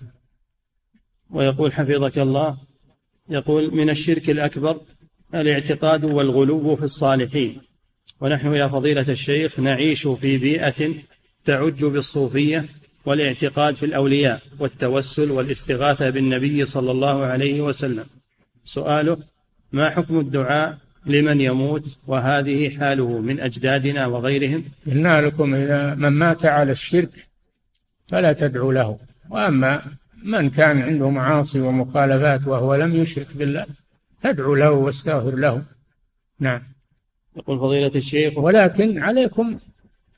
ويقول 1.30 1.72
حفظك 1.72 2.18
الله 2.18 2.58
يقول 3.30 3.74
من 3.74 3.90
الشرك 3.90 4.30
الأكبر 4.30 4.80
الاعتقاد 5.34 6.04
والغلو 6.04 6.76
في 6.76 6.82
الصالحين. 6.82 7.60
ونحن 8.20 8.54
يا 8.54 8.66
فضيلة 8.66 9.08
الشيخ 9.08 9.60
نعيش 9.60 10.06
في 10.06 10.38
بيئة 10.38 10.94
تعج 11.44 11.84
بالصوفية 11.84 12.64
والاعتقاد 13.04 13.74
في 13.74 13.86
الأولياء 13.86 14.42
والتوسل 14.58 15.30
والاستغاثة 15.30 16.10
بالنبي 16.10 16.66
صلى 16.66 16.90
الله 16.90 17.24
عليه 17.24 17.60
وسلم. 17.60 18.04
سؤاله 18.64 19.18
ما 19.72 19.90
حكم 19.90 20.20
الدعاء 20.20 20.78
لمن 21.06 21.40
يموت 21.40 21.98
وهذه 22.06 22.78
حاله 22.78 23.18
من 23.18 23.40
أجدادنا 23.40 24.06
وغيرهم؟ 24.06 24.64
قلنا 24.86 25.20
لكم 25.20 25.54
إذا 25.54 25.94
من 25.94 26.08
مات 26.08 26.46
على 26.46 26.72
الشرك 26.72 27.28
فلا 28.06 28.32
تدعو 28.32 28.72
له. 28.72 28.98
وأما 29.30 29.82
من 30.24 30.50
كان 30.50 30.82
عنده 30.82 31.10
معاصي 31.10 31.60
ومخالفات 31.60 32.46
وهو 32.46 32.74
لم 32.74 32.96
يشرك 32.96 33.26
بالله 33.34 33.66
فادعوا 34.22 34.56
له 34.56 34.70
واستغفر 34.70 35.36
له. 35.36 35.62
نعم. 36.40 36.62
يقول 37.36 37.58
فضيلة 37.58 37.92
الشيخ 37.94 38.38
ولكن 38.38 38.98
عليكم 38.98 39.56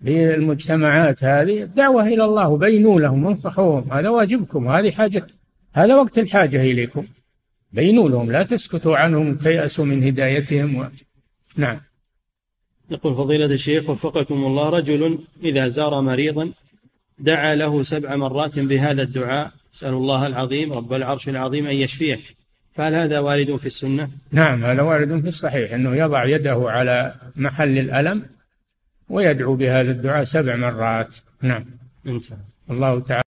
بالمجتمعات 0.01 1.25
هذه 1.25 1.63
الدعوة 1.63 2.07
إلى 2.07 2.25
الله 2.25 2.57
بينوا 2.57 3.01
لهم 3.01 3.25
وانصحوهم 3.25 3.93
هذا 3.93 4.09
واجبكم 4.09 4.69
هذه 4.69 4.91
حاجة 4.91 5.25
هذا 5.73 5.97
وقت 5.97 6.19
الحاجة 6.19 6.61
إليكم. 6.61 7.07
بينوا 7.73 8.09
لهم 8.09 8.33
لا 8.33 8.43
تسكتوا 8.43 8.97
عنهم 8.97 9.35
تيأسوا 9.35 9.85
من 9.85 10.05
هدايتهم 10.05 10.77
و... 10.77 10.89
نعم. 11.57 11.81
يقول 12.91 13.15
فضيلة 13.15 13.47
الشيخ 13.47 13.91
وفقكم 13.91 14.35
الله 14.35 14.71
رجل 14.71 15.19
إذا 15.43 15.69
زار 15.69 16.01
مريضا 16.01 16.53
دعا 17.19 17.55
له 17.55 17.83
سبع 17.83 18.17
مرات 18.17 18.59
بهذا 18.59 19.03
الدعاء. 19.03 19.53
أسأل 19.75 19.93
الله 19.95 20.27
العظيم 20.27 20.73
رب 20.73 20.93
العرش 20.93 21.29
العظيم 21.29 21.67
أن 21.67 21.77
يشفيك. 21.77 22.37
فهل 22.75 22.95
هذا 22.95 23.19
وارد 23.19 23.57
في 23.57 23.67
السنة؟ 23.67 24.11
نعم 24.33 24.65
هذا 24.65 24.83
وارد 24.83 25.21
في 25.21 25.29
الصحيح 25.29 25.73
أنه 25.73 25.97
يضع 25.97 26.25
يده 26.25 26.65
على 26.67 27.15
محل 27.37 27.79
الألم 27.79 28.27
ويدعو 29.09 29.55
بهذا 29.55 29.91
الدعاء 29.91 30.25
سبع 30.25 30.57
مرات. 30.57 31.17
نعم. 31.43 31.65
انتهى. 32.07 32.39
الله 32.71 33.01
تعالى 33.01 33.30